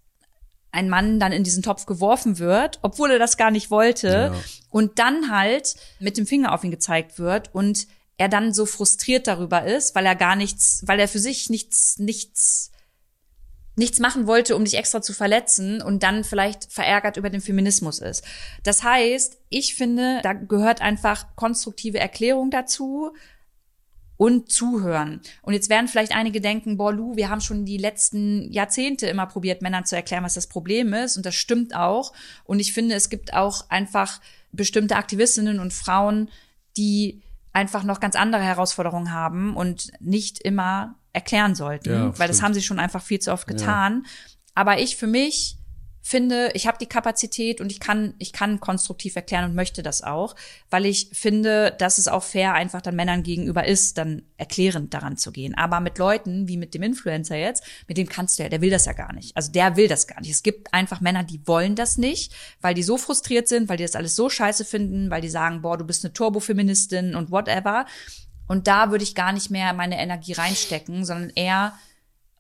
ein 0.73 0.89
Mann 0.89 1.19
dann 1.19 1.33
in 1.33 1.43
diesen 1.43 1.63
Topf 1.63 1.87
geworfen 1.87 2.39
wird, 2.39 2.79
obwohl 2.83 3.11
er 3.11 3.19
das 3.19 3.37
gar 3.37 3.51
nicht 3.51 3.71
wollte, 3.71 4.09
ja. 4.09 4.35
und 4.71 4.99
dann 4.99 5.31
halt 5.31 5.75
mit 6.01 6.19
dem 6.19 6.27
Finger 6.27 6.53
auf 6.53 6.65
ihn 6.65 6.71
gezeigt 6.71 7.19
wird 7.19 7.55
und 7.55 7.87
er 8.19 8.29
dann 8.29 8.53
so 8.53 8.67
frustriert 8.67 9.27
darüber 9.27 9.65
ist, 9.65 9.95
weil 9.95 10.07
er 10.07 10.15
gar 10.15 10.37
nichts, 10.37 10.83
weil 10.87 11.01
er 11.01 11.09
für 11.09 11.19
sich 11.19 11.51
nichts, 11.51 11.99
nichts, 11.99 12.71
nichts 13.75 13.99
machen 13.99 14.27
wollte, 14.27 14.57
um 14.57 14.65
dich 14.65 14.75
extra 14.75 15.03
zu 15.03 15.13
verletzen 15.13 15.83
und 15.83 16.03
dann 16.03 16.25
vielleicht 16.25 16.73
verärgert 16.73 17.17
über 17.17 17.31
den 17.31 17.43
Feminismus 17.43 17.99
ist. 17.99 18.25
Das 18.63 18.83
heißt, 18.83 19.39
ich 19.51 19.75
finde, 19.75 20.21
da 20.23 20.33
gehört 20.33 20.81
einfach 20.81 21.37
konstruktive 21.37 21.99
Erklärung 21.99 22.51
dazu, 22.51 23.13
und 24.17 24.51
zuhören. 24.51 25.21
Und 25.43 25.53
jetzt 25.53 25.69
werden 25.69 25.89
vielleicht 25.89 26.15
einige 26.15 26.41
denken, 26.41 26.77
boah, 26.77 26.93
Lu, 26.93 27.17
wir 27.17 27.29
haben 27.29 27.41
schon 27.41 27.65
die 27.65 27.77
letzten 27.77 28.51
Jahrzehnte 28.51 29.07
immer 29.07 29.27
probiert, 29.27 29.63
Männern 29.63 29.85
zu 29.85 29.97
erklären, 29.97 30.25
was 30.25 30.35
das 30.35 30.47
Problem 30.47 30.95
ist. 30.95 31.17
Und 31.17 31.27
das 31.27 31.35
stimmt 31.35 31.75
auch. 31.75 32.13
Und 32.45 32.61
ich 32.61 32.73
finde, 32.73 32.95
es 32.95 33.11
gibt 33.11 33.35
auch 33.35 33.69
einfach 33.69 34.21
bestimmte 34.53 34.97
Aktivistinnen 34.97 35.61
und 35.61 35.73
Frauen, 35.73 36.31
die 36.77 37.23
einfach 37.53 37.85
noch 37.85 38.01
ganz 38.01 38.17
andere 38.17 38.43
Herausforderungen 38.43 39.13
haben 39.13 39.57
und 39.57 39.93
nicht 40.01 40.41
immer 40.41 40.97
erklären 41.13 41.55
sollten, 41.55 41.91
ja, 41.91 42.05
weil 42.05 42.13
stimmt. 42.13 42.29
das 42.29 42.43
haben 42.43 42.55
sie 42.55 42.63
schon 42.63 42.79
einfach 42.79 43.03
viel 43.03 43.19
zu 43.19 43.33
oft 43.33 43.47
getan. 43.47 44.03
Ja. 44.05 44.11
Aber 44.55 44.79
ich 44.79 44.97
für 44.97 45.07
mich 45.07 45.56
finde, 46.07 46.51
ich 46.55 46.69
habe 46.69 46.79
die 46.79 46.87
Kapazität 46.87 47.61
und 47.61 47.73
ich 47.73 47.81
kann, 47.81 48.15
ich 48.19 48.33
kann 48.33 48.61
konstruktiv 48.61 49.17
erklären 49.17 49.47
und 49.47 49.57
möchte 49.57 49.83
das 49.83 50.05
auch, 50.05 50.37
weil 50.71 50.87
ich 50.87 51.11
finde, 51.13 51.75
dass 51.81 51.99
es 51.99 52.07
auch 52.07 52.23
fair 52.23 52.55
einfach 52.55 52.81
dann 52.81 52.95
Männern 52.95 53.25
gegenüber 53.25 53.67
ist, 53.67 53.99
dann 53.99 54.23
erklärend 54.37 54.95
daran 54.95 55.17
zu 55.17 55.33
gehen. 55.33 55.57
Aber 55.57 55.81
mit 55.81 55.99
Leuten, 55.99 56.47
wie 56.47 56.59
mit 56.59 56.75
dem 56.75 56.85
Influencer 56.85 57.35
jetzt, 57.35 57.65
mit 57.89 57.99
dem 57.99 58.09
kannst 58.09 58.39
du 58.39 58.45
ja, 58.45 58.49
der 58.49 58.61
will 58.61 58.71
das 58.71 58.87
ja 58.87 58.93
gar 58.93 59.13
nicht. 59.13 59.37
Also 59.37 59.51
der 59.51 59.77
will 59.77 59.89
das 59.89 60.07
gar 60.07 60.21
nicht. 60.21 60.31
Es 60.31 60.45
gibt 60.45 60.73
einfach 60.73 61.01
Männer, 61.01 61.25
die 61.25 61.45
wollen 61.45 61.75
das 61.75 61.99
nicht, 61.99 62.33
weil 62.61 62.75
die 62.75 62.85
so 62.85 62.99
frustriert 62.99 63.49
sind, 63.49 63.69
weil 63.69 63.77
die 63.77 63.85
das 63.85 63.97
alles 63.97 64.15
so 64.15 64.31
scheiße 64.31 64.65
finden, 64.65 65.11
weil 65.11 65.23
die 65.23 65.29
sagen, 65.29 65.63
boah, 65.63 65.77
du 65.77 65.85
bist 65.85 66.05
eine 66.05 66.13
Turbofeministin 66.13 67.17
und 67.17 67.33
whatever. 67.33 67.85
Und 68.47 68.69
da 68.69 68.93
würde 68.93 69.03
ich 69.03 69.17
gar 69.17 69.33
nicht 69.33 69.51
mehr 69.51 69.73
meine 69.73 69.99
Energie 69.99 70.35
reinstecken, 70.35 71.05
sondern 71.05 71.31
eher 71.31 71.73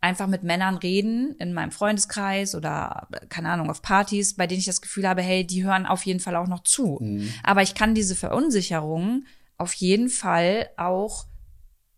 einfach 0.06 0.28
mit 0.28 0.44
Männern 0.44 0.76
reden 0.76 1.34
in 1.38 1.52
meinem 1.52 1.72
Freundeskreis 1.72 2.54
oder 2.54 3.08
keine 3.28 3.50
Ahnung 3.50 3.68
auf 3.68 3.82
Partys, 3.82 4.34
bei 4.34 4.46
denen 4.46 4.60
ich 4.60 4.66
das 4.66 4.80
Gefühl 4.80 5.08
habe, 5.08 5.20
hey, 5.20 5.44
die 5.44 5.64
hören 5.64 5.84
auf 5.84 6.06
jeden 6.06 6.20
Fall 6.20 6.36
auch 6.36 6.46
noch 6.46 6.62
zu. 6.62 6.98
Mhm. 7.00 7.28
Aber 7.42 7.62
ich 7.62 7.74
kann 7.74 7.94
diese 7.94 8.14
Verunsicherung 8.14 9.24
auf 9.58 9.74
jeden 9.74 10.08
Fall 10.08 10.70
auch 10.76 11.26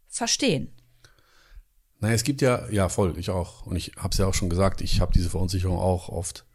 verstehen. 0.09 0.73
Naja, 2.01 2.14
es 2.14 2.25
gibt 2.25 2.40
ja, 2.40 2.68
ja 2.71 2.88
voll, 2.88 3.18
ich 3.18 3.31
auch. 3.31 3.66
Und 3.66 3.77
ich 3.77 3.92
habe 3.99 4.11
es 4.12 4.18
ja 4.18 4.27
auch 4.27 4.35
schon 4.35 4.49
gesagt, 4.49 4.81
ich 4.81 5.01
habe 5.01 5.12
diese 5.12 5.29
Verunsicherung 5.29 5.79
auch 5.79 6.09
oft. 6.09 6.47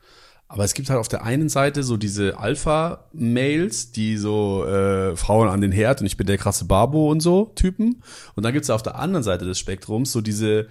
Aber 0.48 0.64
es 0.64 0.74
gibt 0.74 0.90
halt 0.90 1.00
auf 1.00 1.08
der 1.08 1.24
einen 1.24 1.50
Seite 1.50 1.84
so 1.84 1.98
diese 1.98 2.38
Alpha-Mails, 2.38 3.92
die 3.92 4.18
so 4.18 4.66
äh, 4.66 5.16
Frauen 5.16 5.50
an 5.50 5.62
den 5.62 5.72
Herd 5.72 6.02
und 6.02 6.08
ich 6.08 6.18
bin 6.18 6.28
der 6.28 6.38
krasse 6.38 6.66
Babo 6.66 7.10
und 7.10 7.22
so 7.22 7.46
Typen. 7.56 8.04
Und 8.36 8.44
dann 8.44 8.54
gibt 8.54 8.64
es 8.64 8.70
auf 8.70 8.84
der 8.84 8.96
anderen 8.96 9.24
Seite 9.24 9.46
des 9.46 9.60
Spektrums 9.60 10.12
so 10.12 10.22
diese 10.22 10.68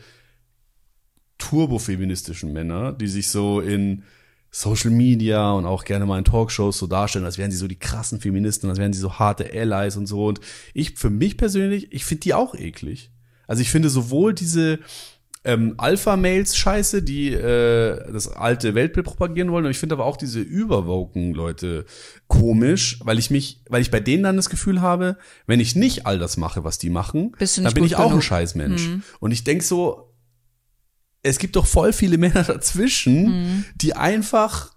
turbofeministischen 1.43 2.53
Männer, 2.53 2.93
die 2.93 3.09
sich 3.09 3.29
so 3.29 3.61
in 3.61 4.05
Social 4.53 4.91
Media 4.91 5.51
und 5.53 5.67
auch 5.67 5.85
gerne 5.85 6.07
mal 6.07 6.19
in 6.19 6.25
Talkshows 6.25 6.79
so 6.79 6.87
darstellen, 6.87 7.25
als 7.25 7.37
wären 7.39 7.51
sie 7.51 7.57
so 7.57 7.67
die 7.67 7.79
krassen 7.79 8.21
Feministen, 8.21 8.69
als 8.71 8.79
wären 8.79 8.93
sie 8.93 9.01
so 9.01 9.19
harte 9.19 9.51
Allies 9.53 9.97
und 9.97 10.07
so. 10.07 10.27
Und 10.27 10.41
ich, 10.73 10.95
für 10.99 11.11
mich 11.11 11.37
persönlich, 11.37 11.93
ich 11.93 12.05
finde 12.05 12.21
die 12.21 12.35
auch 12.35 12.55
eklig. 12.55 13.11
Also 13.49 13.61
ich 13.61 13.71
finde 13.71 13.89
sowohl 13.89 14.35
diese 14.35 14.79
ähm, 15.45 15.75
Alpha-Mails-Scheiße, 15.79 17.03
die 17.03 17.33
äh, 17.33 18.13
das 18.13 18.29
alte 18.29 18.77
Weltbild 18.77 19.07
propagieren 19.07 19.51
wollen, 19.51 19.65
und 19.65 19.73
ich 19.73 19.79
finde 19.79 19.97
aber 19.97 20.05
auch 20.05 20.17
diese 20.17 20.41
überwoken 20.41 21.35
Leute 21.35 21.85
komisch, 22.29 23.01
weil 23.03 23.19
ich 23.19 23.31
mich, 23.31 23.63
weil 23.69 23.83
ich 23.83 23.91
bei 23.91 23.99
denen 23.99 24.23
dann 24.23 24.37
das 24.37 24.49
Gefühl 24.49 24.81
habe, 24.81 25.17
wenn 25.47 25.59
ich 25.59 25.75
nicht 25.75 26.07
all 26.07 26.21
das 26.21 26.37
mache, 26.37 26.63
was 26.63 26.79
die 26.79 26.91
machen, 26.91 27.33
dann 27.57 27.75
bin 27.75 27.85
ich 27.85 27.97
auch 27.97 28.05
genug. 28.05 28.19
ein 28.19 28.23
Scheißmensch. 28.23 28.89
Mhm. 28.89 29.03
Und 29.19 29.33
ich 29.33 29.43
denk 29.43 29.65
so, 29.65 30.12
es 31.23 31.39
gibt 31.39 31.57
doch 31.57 31.67
voll 31.67 31.93
viele 31.93 32.19
Männer 32.19 32.43
dazwischen, 32.43 33.25
mhm. 33.25 33.65
die 33.77 33.95
einfach 33.95 34.73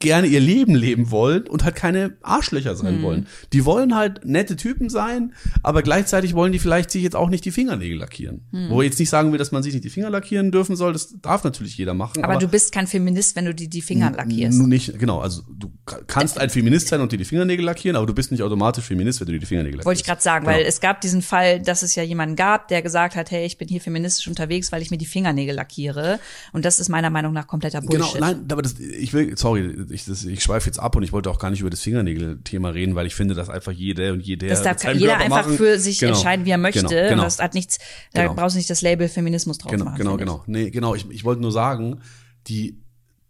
gerne 0.00 0.26
ihr 0.26 0.40
Leben 0.40 0.74
leben 0.74 1.10
wollen 1.10 1.46
und 1.46 1.62
halt 1.62 1.76
keine 1.76 2.16
Arschlöcher 2.22 2.74
sein 2.74 2.98
mhm. 2.98 3.02
wollen. 3.02 3.26
Die 3.52 3.66
wollen 3.66 3.94
halt 3.94 4.24
nette 4.24 4.56
Typen 4.56 4.88
sein, 4.88 5.34
aber 5.62 5.82
gleichzeitig 5.82 6.34
wollen 6.34 6.52
die 6.52 6.58
vielleicht 6.58 6.90
sich 6.90 7.02
jetzt 7.02 7.14
auch 7.14 7.28
nicht 7.28 7.44
die 7.44 7.50
Fingernägel 7.50 7.98
lackieren. 7.98 8.46
Mhm. 8.50 8.70
Wo 8.70 8.80
ich 8.80 8.88
jetzt 8.88 8.98
nicht 8.98 9.10
sagen 9.10 9.30
will, 9.30 9.38
dass 9.38 9.52
man 9.52 9.62
sich 9.62 9.74
nicht 9.74 9.84
die 9.84 9.90
Finger 9.90 10.08
lackieren 10.08 10.50
dürfen 10.50 10.74
soll, 10.74 10.94
das 10.94 11.14
darf 11.20 11.44
natürlich 11.44 11.76
jeder 11.76 11.92
machen. 11.92 12.24
Aber, 12.24 12.32
aber 12.32 12.40
du 12.40 12.48
bist 12.48 12.72
kein 12.72 12.86
Feminist, 12.86 13.36
wenn 13.36 13.44
du 13.44 13.54
dir 13.54 13.68
die 13.68 13.82
Finger 13.82 14.10
lackierst. 14.10 14.58
Nun 14.58 14.70
nicht, 14.70 14.98
genau, 14.98 15.20
also 15.20 15.42
du 15.50 15.70
kannst 16.06 16.40
ein 16.40 16.48
Feminist 16.48 16.88
sein 16.88 17.02
und 17.02 17.12
dir 17.12 17.18
die 17.18 17.26
Fingernägel 17.26 17.66
lackieren, 17.66 17.96
aber 17.96 18.06
du 18.06 18.14
bist 18.14 18.30
nicht 18.30 18.42
automatisch 18.42 18.84
Feminist, 18.84 19.20
wenn 19.20 19.26
du 19.26 19.32
dir 19.34 19.38
die 19.38 19.46
Fingernägel 19.46 19.76
lackierst. 19.76 19.86
Wollte 19.86 20.00
ich 20.00 20.06
gerade 20.06 20.22
sagen, 20.22 20.46
genau. 20.46 20.56
weil 20.56 20.64
es 20.64 20.80
gab 20.80 21.02
diesen 21.02 21.20
Fall, 21.20 21.60
dass 21.60 21.82
es 21.82 21.94
ja 21.94 22.02
jemanden 22.02 22.36
gab, 22.36 22.68
der 22.68 22.80
gesagt 22.80 23.16
hat, 23.16 23.30
hey, 23.30 23.44
ich 23.44 23.58
bin 23.58 23.68
hier 23.68 23.82
feministisch 23.82 24.28
unterwegs, 24.28 24.72
weil 24.72 24.80
ich 24.80 24.90
mir 24.90 24.98
die 24.98 25.04
Fingernägel 25.04 25.54
lackiere 25.54 26.20
und 26.52 26.64
das 26.64 26.80
ist 26.80 26.88
meiner 26.88 27.10
Meinung 27.10 27.34
nach 27.34 27.46
kompletter 27.46 27.82
genau, 27.82 27.90
Bullshit. 27.90 28.14
Genau, 28.14 28.26
nein, 28.26 28.46
aber 28.50 28.62
das, 28.62 28.78
ich 28.78 29.12
will, 29.12 29.36
sorry, 29.36 29.89
ich, 29.90 30.04
das, 30.04 30.24
ich 30.24 30.42
schweife 30.42 30.66
jetzt 30.66 30.78
ab 30.78 30.96
und 30.96 31.02
ich 31.02 31.12
wollte 31.12 31.30
auch 31.30 31.38
gar 31.38 31.50
nicht 31.50 31.60
über 31.60 31.70
das 31.70 31.80
Fingernägel-Thema 31.80 32.70
reden, 32.70 32.94
weil 32.94 33.06
ich 33.06 33.14
finde, 33.14 33.34
dass 33.34 33.48
einfach 33.48 33.72
jeder 33.72 34.12
und 34.12 34.20
jeder. 34.20 34.48
Das 34.48 34.62
darf 34.62 34.82
jeder 34.84 34.98
Körper 34.98 35.24
einfach 35.24 35.46
machen. 35.46 35.56
für 35.56 35.78
sich 35.78 35.98
genau. 35.98 36.12
entscheiden, 36.12 36.46
wie 36.46 36.50
er 36.50 36.58
möchte. 36.58 36.82
Genau, 36.82 37.08
genau. 37.08 37.22
Das 37.24 37.38
hat 37.38 37.54
nichts, 37.54 37.78
da 38.12 38.22
genau. 38.22 38.34
brauchst 38.34 38.54
du 38.54 38.58
nicht 38.58 38.70
das 38.70 38.82
Label 38.82 39.08
Feminismus 39.08 39.58
drauf 39.58 39.70
genau, 39.70 39.86
machen. 39.86 39.98
Genau, 39.98 40.16
genau. 40.16 40.44
Nee, 40.46 40.70
genau. 40.70 40.94
Ich, 40.94 41.08
ich 41.10 41.24
wollte 41.24 41.42
nur 41.42 41.52
sagen, 41.52 42.00
die 42.46 42.80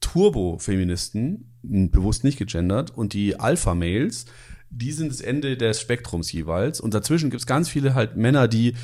Turbo-Feministen, 0.01 1.47
bewusst 1.63 2.25
nicht 2.25 2.39
gegendert, 2.39 2.97
und 2.97 3.13
die 3.13 3.39
Alpha-Males, 3.39 4.27
die 4.71 4.93
sind 4.93 5.11
das 5.11 5.21
Ende 5.21 5.57
des 5.57 5.81
Spektrums 5.81 6.31
jeweils. 6.33 6.81
Und 6.81 6.95
dazwischen 6.95 7.31
gibt 7.31 7.41
es 7.41 7.47
ganz 7.47 7.69
viele 7.69 7.95
halt 7.95 8.17
Männer, 8.17 8.49
die 8.49 8.75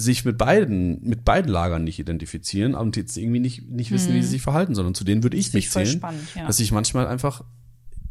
sich 0.00 0.24
mit 0.24 0.38
beiden, 0.38 1.02
mit 1.02 1.24
beiden 1.24 1.50
Lagern 1.50 1.82
nicht 1.82 1.98
identifizieren 1.98 2.76
und 2.76 2.96
jetzt 2.96 3.16
irgendwie 3.16 3.40
nicht, 3.40 3.68
nicht 3.68 3.90
wissen, 3.90 4.10
hm. 4.10 4.14
wie 4.14 4.22
sie 4.22 4.28
sich 4.28 4.42
verhalten 4.42 4.76
sollen. 4.76 4.86
Und 4.86 4.96
zu 4.96 5.02
denen 5.02 5.24
würde 5.24 5.36
ich 5.36 5.52
mich 5.52 5.70
zählen, 5.70 5.86
spannend, 5.86 6.22
ja. 6.36 6.46
dass 6.46 6.60
ich 6.60 6.70
manchmal 6.70 7.08
einfach, 7.08 7.42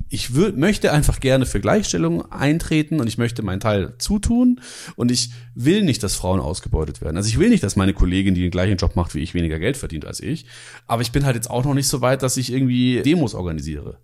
ich 0.09 0.33
würd, 0.33 0.57
möchte 0.57 0.91
einfach 0.91 1.21
gerne 1.21 1.45
für 1.45 1.61
Gleichstellung 1.61 2.29
eintreten 2.29 2.99
und 2.99 3.07
ich 3.07 3.17
möchte 3.17 3.41
meinen 3.41 3.61
Teil 3.61 3.93
zutun 3.99 4.59
und 4.97 5.11
ich 5.11 5.31
will 5.55 5.81
nicht, 5.85 6.03
dass 6.03 6.15
Frauen 6.15 6.41
ausgebeutet 6.41 6.99
werden. 6.99 7.15
Also 7.15 7.29
ich 7.29 7.39
will 7.39 7.49
nicht, 7.49 7.63
dass 7.63 7.77
meine 7.77 7.93
Kollegin, 7.93 8.33
die 8.33 8.41
den 8.41 8.51
gleichen 8.51 8.75
Job 8.75 8.97
macht 8.97 9.15
wie 9.15 9.19
ich, 9.19 9.33
weniger 9.33 9.57
Geld 9.57 9.77
verdient 9.77 10.03
als 10.03 10.19
ich. 10.19 10.45
Aber 10.87 11.01
ich 11.01 11.13
bin 11.13 11.25
halt 11.25 11.37
jetzt 11.37 11.49
auch 11.49 11.63
noch 11.63 11.73
nicht 11.73 11.87
so 11.87 12.01
weit, 12.01 12.21
dass 12.21 12.35
ich 12.35 12.51
irgendwie 12.51 13.01
Demos 13.01 13.33
organisiere. 13.33 13.97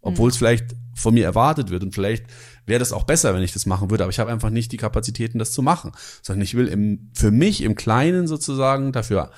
Obwohl 0.00 0.30
es 0.30 0.36
mhm. 0.36 0.38
vielleicht 0.38 0.76
von 0.94 1.14
mir 1.14 1.24
erwartet 1.24 1.70
wird 1.70 1.82
und 1.82 1.94
vielleicht 1.94 2.26
wäre 2.66 2.78
das 2.78 2.92
auch 2.92 3.04
besser, 3.04 3.34
wenn 3.34 3.42
ich 3.42 3.52
das 3.52 3.66
machen 3.66 3.90
würde, 3.90 4.04
aber 4.04 4.10
ich 4.10 4.18
habe 4.18 4.30
einfach 4.30 4.50
nicht 4.50 4.72
die 4.72 4.76
Kapazitäten, 4.76 5.38
das 5.38 5.52
zu 5.52 5.62
machen, 5.62 5.92
sondern 6.22 6.42
ich 6.42 6.54
will 6.54 6.68
im, 6.68 7.10
für 7.14 7.30
mich 7.30 7.62
im 7.62 7.74
Kleinen 7.74 8.26
sozusagen 8.26 8.92
dafür 8.92 9.30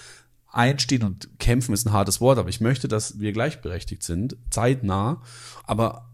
einstehen 0.48 1.04
und 1.04 1.38
kämpfen 1.38 1.72
ist 1.72 1.86
ein 1.86 1.92
hartes 1.92 2.20
Wort, 2.20 2.38
aber 2.38 2.48
ich 2.48 2.60
möchte, 2.60 2.88
dass 2.88 3.20
wir 3.20 3.32
gleichberechtigt 3.32 4.02
sind, 4.02 4.36
zeitnah, 4.50 5.22
aber 5.64 6.10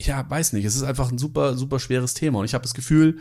ja, 0.00 0.28
weiß 0.28 0.52
nicht, 0.52 0.64
es 0.64 0.76
ist 0.76 0.82
einfach 0.82 1.10
ein 1.10 1.18
super, 1.18 1.56
super 1.56 1.78
schweres 1.78 2.14
Thema. 2.14 2.40
Und 2.40 2.44
ich 2.44 2.54
habe 2.54 2.62
das 2.62 2.74
Gefühl, 2.74 3.18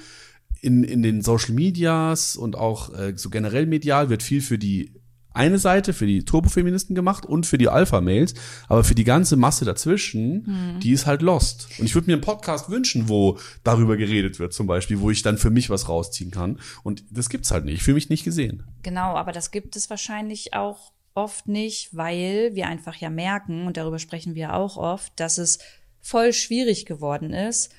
in, 0.61 0.83
in 0.83 1.01
den 1.01 1.21
Social 1.21 1.53
Medias 1.53 2.35
und 2.35 2.55
auch 2.55 2.93
äh, 2.93 3.13
so 3.15 3.29
generell 3.29 3.65
medial 3.65 4.09
wird 4.09 4.23
viel 4.23 4.41
für 4.41 4.57
die 4.57 4.93
eine 5.33 5.59
Seite 5.59 5.93
für 5.93 6.05
die 6.05 6.25
Turbofeministen 6.25 6.95
gemacht 6.95 7.25
und 7.25 7.45
für 7.45 7.57
die 7.57 7.69
Alpha-Mails, 7.69 8.33
aber 8.67 8.83
für 8.83 8.95
die 8.95 9.03
ganze 9.03 9.37
Masse 9.37 9.65
dazwischen, 9.65 10.45
hm. 10.45 10.79
die 10.79 10.91
ist 10.91 11.05
halt 11.05 11.21
lost. 11.21 11.67
Und 11.79 11.85
ich 11.85 11.95
würde 11.95 12.07
mir 12.07 12.13
einen 12.13 12.21
Podcast 12.21 12.69
wünschen, 12.69 13.09
wo 13.09 13.37
darüber 13.63 13.97
geredet 13.97 14.39
wird, 14.39 14.53
zum 14.53 14.67
Beispiel, 14.67 14.99
wo 14.99 15.09
ich 15.09 15.21
dann 15.21 15.37
für 15.37 15.49
mich 15.49 15.69
was 15.69 15.89
rausziehen 15.89 16.31
kann. 16.31 16.59
Und 16.83 17.03
das 17.09 17.29
gibt's 17.29 17.51
halt 17.51 17.65
nicht. 17.65 17.75
Ich 17.75 17.83
fühle 17.83 17.95
mich 17.95 18.09
nicht 18.09 18.23
gesehen. 18.23 18.63
Genau, 18.83 19.15
aber 19.15 19.31
das 19.31 19.51
gibt 19.51 19.75
es 19.75 19.89
wahrscheinlich 19.89 20.53
auch 20.53 20.91
oft 21.13 21.47
nicht, 21.47 21.95
weil 21.95 22.51
wir 22.53 22.67
einfach 22.67 22.95
ja 22.95 23.09
merken, 23.09 23.67
und 23.67 23.77
darüber 23.77 23.99
sprechen 23.99 24.35
wir 24.35 24.55
auch 24.55 24.77
oft, 24.77 25.11
dass 25.19 25.37
es 25.37 25.59
voll 26.01 26.33
schwierig 26.33 26.85
geworden 26.85 27.33
ist, 27.33 27.71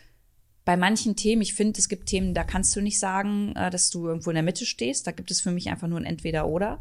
bei 0.65 0.77
manchen 0.77 1.17
Themen, 1.17 1.43
ich 1.43 1.55
finde, 1.55 1.79
es 1.81 1.88
gibt 1.88 2.07
Themen, 2.07 2.35
da 2.35 2.45
kannst 2.45 2.75
du 2.77 2.81
nicht 2.81 2.99
sagen, 2.99 3.55
äh, 3.57 3.71
dass 3.71 3.91
du 3.91 4.07
irgendwo 4.07 4.31
in 4.31 4.35
der 4.35 4.45
Mitte 4.45 4.65
stehst. 4.65 5.07
Da 5.07 5.11
gibt 5.11 5.31
es 5.31 5.41
für 5.41 5.51
mich 5.51 5.69
einfach 5.71 5.88
nur 5.88 5.99
ein 5.99 6.05
Entweder-Oder 6.05 6.81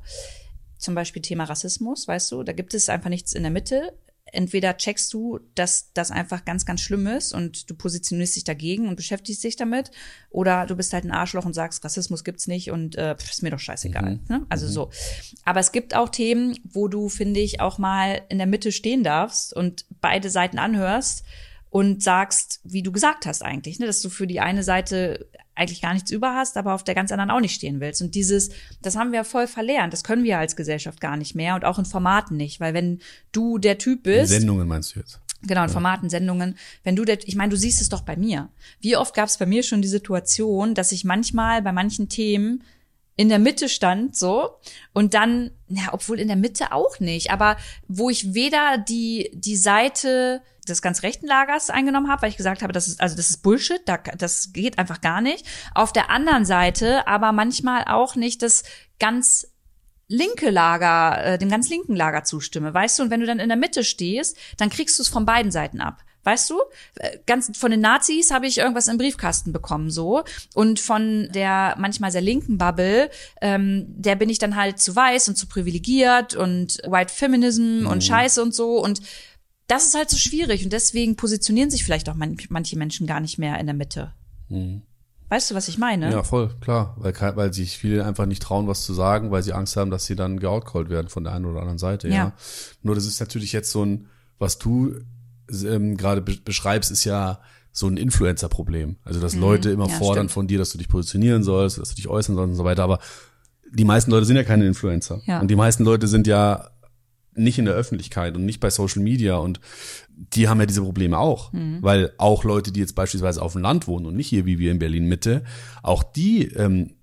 zum 0.82 0.96
Beispiel 0.96 1.22
Thema 1.22 1.46
Rassismus, 1.46 2.08
weißt 2.08 2.32
du, 2.32 2.44
da 2.44 2.54
gibt 2.54 2.74
es 2.74 2.90
einfach 2.90 3.10
nichts 3.10 3.34
in 3.34 3.44
der 3.44 3.52
Mitte. 3.52 3.94
Entweder 4.34 4.78
checkst 4.78 5.14
du, 5.14 5.40
dass 5.56 5.92
das 5.94 6.10
einfach 6.10 6.46
ganz, 6.46 6.66
ganz 6.66 6.80
schlimm 6.80 7.06
ist 7.06 7.34
und 7.34 7.70
du 7.70 7.76
positionierst 7.76 8.38
dich 8.38 8.44
dagegen 8.46 8.88
und 8.88 8.96
beschäftigst 8.96 9.44
dich 9.44 9.58
damit, 9.58 9.92
oder 10.30 10.66
du 10.66 10.76
bist 10.76 10.94
halt 10.94 11.04
ein 11.04 11.12
Arschloch 11.12 11.46
und 11.46 11.54
sagst, 11.54 11.84
Rassismus 11.84 12.24
gibt's 12.24 12.48
nicht 12.48 12.72
und 12.72 12.96
äh, 12.96 13.16
ist 13.16 13.44
mir 13.44 13.50
doch 13.50 13.60
scheißegal. 13.60 14.16
Mhm. 14.16 14.20
Ne? 14.30 14.46
Also 14.48 14.68
mhm. 14.68 14.72
so. 14.72 14.90
Aber 15.44 15.60
es 15.60 15.72
gibt 15.72 15.96
auch 15.96 16.10
Themen, 16.10 16.58
wo 16.64 16.88
du, 16.88 17.10
finde 17.10 17.42
ich, 17.42 17.60
auch 17.60 17.78
mal 17.78 18.22
in 18.30 18.38
der 18.38 18.48
Mitte 18.48 18.72
stehen 18.72 19.04
darfst 19.04 19.54
und 19.54 19.86
beide 20.00 20.30
Seiten 20.30 20.60
anhörst 20.60 21.24
und 21.70 22.02
sagst, 22.02 22.60
wie 22.64 22.84
du 22.84 22.92
gesagt 22.92 23.26
hast 23.26 23.44
eigentlich, 23.44 23.80
ne, 23.80 23.86
dass 23.86 24.02
du 24.02 24.10
für 24.10 24.28
die 24.28 24.40
eine 24.40 24.64
Seite 24.64 25.28
eigentlich 25.62 25.82
gar 25.82 25.94
nichts 25.94 26.12
über 26.12 26.36
hast, 26.36 26.58
aber 26.58 26.74
auf 26.74 26.84
der 26.84 26.96
ganz 26.96 27.12
anderen 27.12 27.32
auch 27.32 27.40
nicht 27.40 27.56
stehen 27.56 27.80
willst. 27.80 28.02
Und 28.02 28.16
dieses, 28.16 28.50
das 28.82 28.96
haben 28.96 29.12
wir 29.12 29.24
voll 29.24 29.48
verlernt. 29.48 29.94
Das 29.94 30.04
können 30.04 30.24
wir 30.24 30.38
als 30.38 30.56
Gesellschaft 30.56 31.00
gar 31.00 31.18
nicht 31.18 31.36
mehr 31.36 31.56
und 31.56 31.66
auch 31.66 31.80
in 31.80 31.86
Formaten 31.86 32.36
nicht, 32.36 32.60
weil 32.60 32.74
wenn 32.74 33.00
du 33.32 33.58
der 33.58 33.78
Typ 33.78 34.04
bist. 34.04 34.32
In 34.32 34.40
Sendungen 34.40 34.68
meinst 34.68 34.96
du 34.96 35.00
jetzt? 35.00 35.20
Genau, 35.44 35.64
in. 35.64 35.70
Formaten, 35.70 36.10
Sendungen. 36.10 36.58
Wenn 36.84 36.96
du, 36.96 37.06
der, 37.06 37.20
ich 37.28 37.36
meine, 37.36 37.50
du 37.50 37.58
siehst 37.58 37.82
es 37.82 37.90
doch 37.90 38.02
bei 38.02 38.16
mir. 38.16 38.50
Wie 38.80 38.96
oft 38.96 39.14
gab 39.14 39.30
es 39.30 39.38
bei 39.38 39.46
mir 39.46 39.64
schon 39.64 39.82
die 39.82 39.88
Situation, 39.88 40.76
dass 40.76 40.92
ich 40.92 41.04
manchmal 41.04 41.62
bei 41.62 41.72
manchen 41.72 42.10
Themen 42.10 42.64
in 43.16 43.30
der 43.30 43.40
Mitte 43.40 43.70
stand, 43.70 44.16
so, 44.16 44.52
und 44.94 45.14
dann, 45.14 45.52
ja, 45.68 45.90
obwohl 45.92 46.20
in 46.20 46.28
der 46.28 46.38
Mitte 46.38 46.72
auch 46.72 47.00
nicht, 47.00 47.30
aber 47.30 47.58
wo 47.88 48.10
ich 48.10 48.34
weder 48.34 48.78
die, 48.78 49.30
die 49.34 49.58
Seite 49.58 50.42
des 50.68 50.82
ganz 50.82 51.04
rechten 51.04 51.28
Lagers 51.28 51.70
eingenommen 51.70 52.10
habe, 52.10 52.24
weil 52.24 52.30
ich 52.30 52.38
gesagt 52.38 52.62
habe, 52.62 52.74
das 52.74 52.88
ist, 52.88 53.02
also 53.02 53.16
das 53.16 53.30
ist 53.30 53.44
Bullshit, 53.44 53.82
da, 53.86 53.98
das 53.98 54.54
geht 54.54 54.78
einfach 54.78 55.02
gar 55.02 55.22
nicht. 55.22 55.46
Auf 55.74 55.92
der 55.92 56.10
anderen 56.10 56.46
Seite 56.46 57.08
aber 57.08 57.32
manchmal 57.32 57.86
auch 57.86 58.16
nicht 58.16 58.42
das 58.42 58.64
ganz 59.00 59.48
linke 60.08 60.50
Lager, 60.50 61.24
äh, 61.24 61.38
dem 61.38 61.50
ganz 61.50 61.70
linken 61.70 61.96
Lager 61.96 62.24
zustimme, 62.24 62.74
weißt 62.74 63.00
du? 63.00 63.04
Und 63.04 63.12
wenn 63.12 63.22
du 63.22 63.26
dann 63.26 63.40
in 63.40 63.50
der 63.50 63.58
Mitte 63.58 63.84
stehst, 63.84 64.38
dann 64.58 64.70
kriegst 64.70 65.00
du 65.00 65.04
es 65.04 65.10
von 65.10 65.26
beiden 65.26 65.52
Seiten 65.52 65.82
ab. 65.82 66.04
Weißt 66.24 66.52
du? 66.52 66.60
Äh, 67.00 67.18
ganz 67.26 67.58
von 67.58 67.72
den 67.72 67.80
Nazis 67.80 68.30
habe 68.30 68.46
ich 68.46 68.60
irgendwas 68.60 68.88
im 68.88 68.98
Briefkasten 68.98 69.54
bekommen 69.54 69.90
so 69.90 70.24
und 70.54 70.80
von 70.80 71.30
der 71.34 71.76
manchmal 71.80 72.12
sehr 72.12 72.22
linken 72.22 72.58
Bubble, 72.60 73.10
ähm, 73.42 73.86
der 73.88 74.16
bin 74.16 74.30
ich 74.30 74.38
dann 74.38 74.56
halt 74.56 74.80
zu 74.80 74.96
weiß 74.96 75.30
und 75.30 75.36
zu 75.36 75.48
privilegiert 75.48 76.36
und 76.36 76.78
White 76.86 77.14
Feminism 77.14 77.80
mhm. 77.80 77.88
und 77.88 78.04
Scheiße 78.04 78.42
und 78.44 78.54
so 78.54 78.84
und 78.84 79.02
das 79.72 79.88
ist 79.88 79.96
halt 79.96 80.10
so 80.10 80.18
schwierig 80.18 80.66
und 80.66 80.74
deswegen 80.74 81.16
positionieren 81.16 81.70
sich 81.70 81.86
vielleicht 81.86 82.10
auch 82.10 82.16
manche 82.16 82.78
Menschen 82.78 83.08
gar 83.08 83.22
nicht 83.22 83.38
mehr 83.38 83.58
in 83.58 83.68
der 83.68 83.76
Mitte. 83.76 84.12
Mhm. 84.50 84.82
Weißt 85.30 85.50
du, 85.50 85.56
was 85.56 85.70
ich 85.70 85.78
meine? 85.78 86.12
Ja, 86.12 86.24
voll, 86.24 86.54
klar. 86.60 86.98
Weil, 86.98 87.14
weil 87.38 87.54
sich 87.54 87.78
viele 87.78 88.04
einfach 88.04 88.26
nicht 88.26 88.44
trauen, 88.44 88.68
was 88.68 88.84
zu 88.84 88.94
sagen, 88.94 89.32
weil 89.32 89.44
sie 89.44 89.54
Angst 89.54 89.78
haben, 89.78 89.90
dass 89.90 90.06
sie 90.06 90.18
dann 90.18 90.42
geoutcallt 90.42 90.90
werden 90.90 91.08
von 91.08 91.24
der 91.24 91.32
einen 91.32 91.46
oder 91.46 91.62
anderen 91.62 91.78
Seite, 91.78 92.10
ja. 92.10 92.16
ja. 92.16 92.34
Nur 92.84 92.96
das 92.96 93.06
ist 93.06 93.22
natürlich 93.22 93.54
jetzt 93.54 93.72
so 93.72 93.86
ein, 93.86 94.08
was 94.40 94.58
du 94.58 94.94
ähm, 95.50 95.96
gerade 95.96 96.22
be 96.22 96.36
beschreibst, 96.44 96.92
ist 96.92 97.06
ja 97.06 97.40
so 97.72 97.88
ein 97.88 97.96
Influencer-Problem. 97.96 98.98
Also, 99.06 99.22
dass 99.22 99.36
mhm, 99.36 99.42
Leute 99.42 99.72
immer 99.72 99.88
ja, 99.88 99.96
fordern 99.96 100.26
stimmt. 100.26 100.32
von 100.32 100.48
dir, 100.48 100.58
dass 100.58 100.72
du 100.72 100.80
dich 100.80 100.90
positionieren 100.90 101.44
sollst, 101.44 101.78
dass 101.78 101.92
du 101.92 101.96
dich 101.96 102.10
äußern 102.10 102.36
sollst 102.36 102.52
und 102.52 102.58
so 102.58 102.66
weiter. 102.66 102.84
Aber 102.84 103.00
die 103.72 103.86
meisten 103.86 104.12
Leute 104.12 104.26
sind 104.26 104.36
ja 104.36 104.44
keine 104.44 104.68
Influencer. 104.68 105.22
Ja. 105.28 105.40
Und 105.40 105.48
die 105.48 105.56
meisten 105.56 105.86
Leute 105.86 106.10
sind 106.10 106.28
ja 106.28 106.72
nicht 107.34 107.58
in 107.58 107.66
der 107.66 107.74
Öffentlichkeit 107.74 108.36
und 108.36 108.46
nicht 108.46 108.60
bei 108.60 108.70
Social 108.70 109.02
Media 109.02 109.38
und 109.38 109.60
die 110.10 110.48
haben 110.48 110.60
ja 110.60 110.66
diese 110.66 110.82
Probleme 110.82 111.18
auch, 111.18 111.52
mhm. 111.54 111.80
weil 111.82 112.12
auch 112.18 112.44
Leute, 112.44 112.72
die 112.72 112.80
jetzt 112.80 112.96
beispielsweise 112.96 113.42
auf 113.42 113.54
dem 113.54 113.62
Land 113.62 113.88
wohnen 113.88 114.06
und 114.06 114.16
nicht 114.16 114.28
hier 114.28 114.46
wie 114.46 114.60
wir 114.60 114.72
in 114.72 114.80
Berlin 114.80 115.08
Mitte, 115.08 115.44
auch 115.82 116.04
die 116.04 116.46
ähm, 116.48 116.96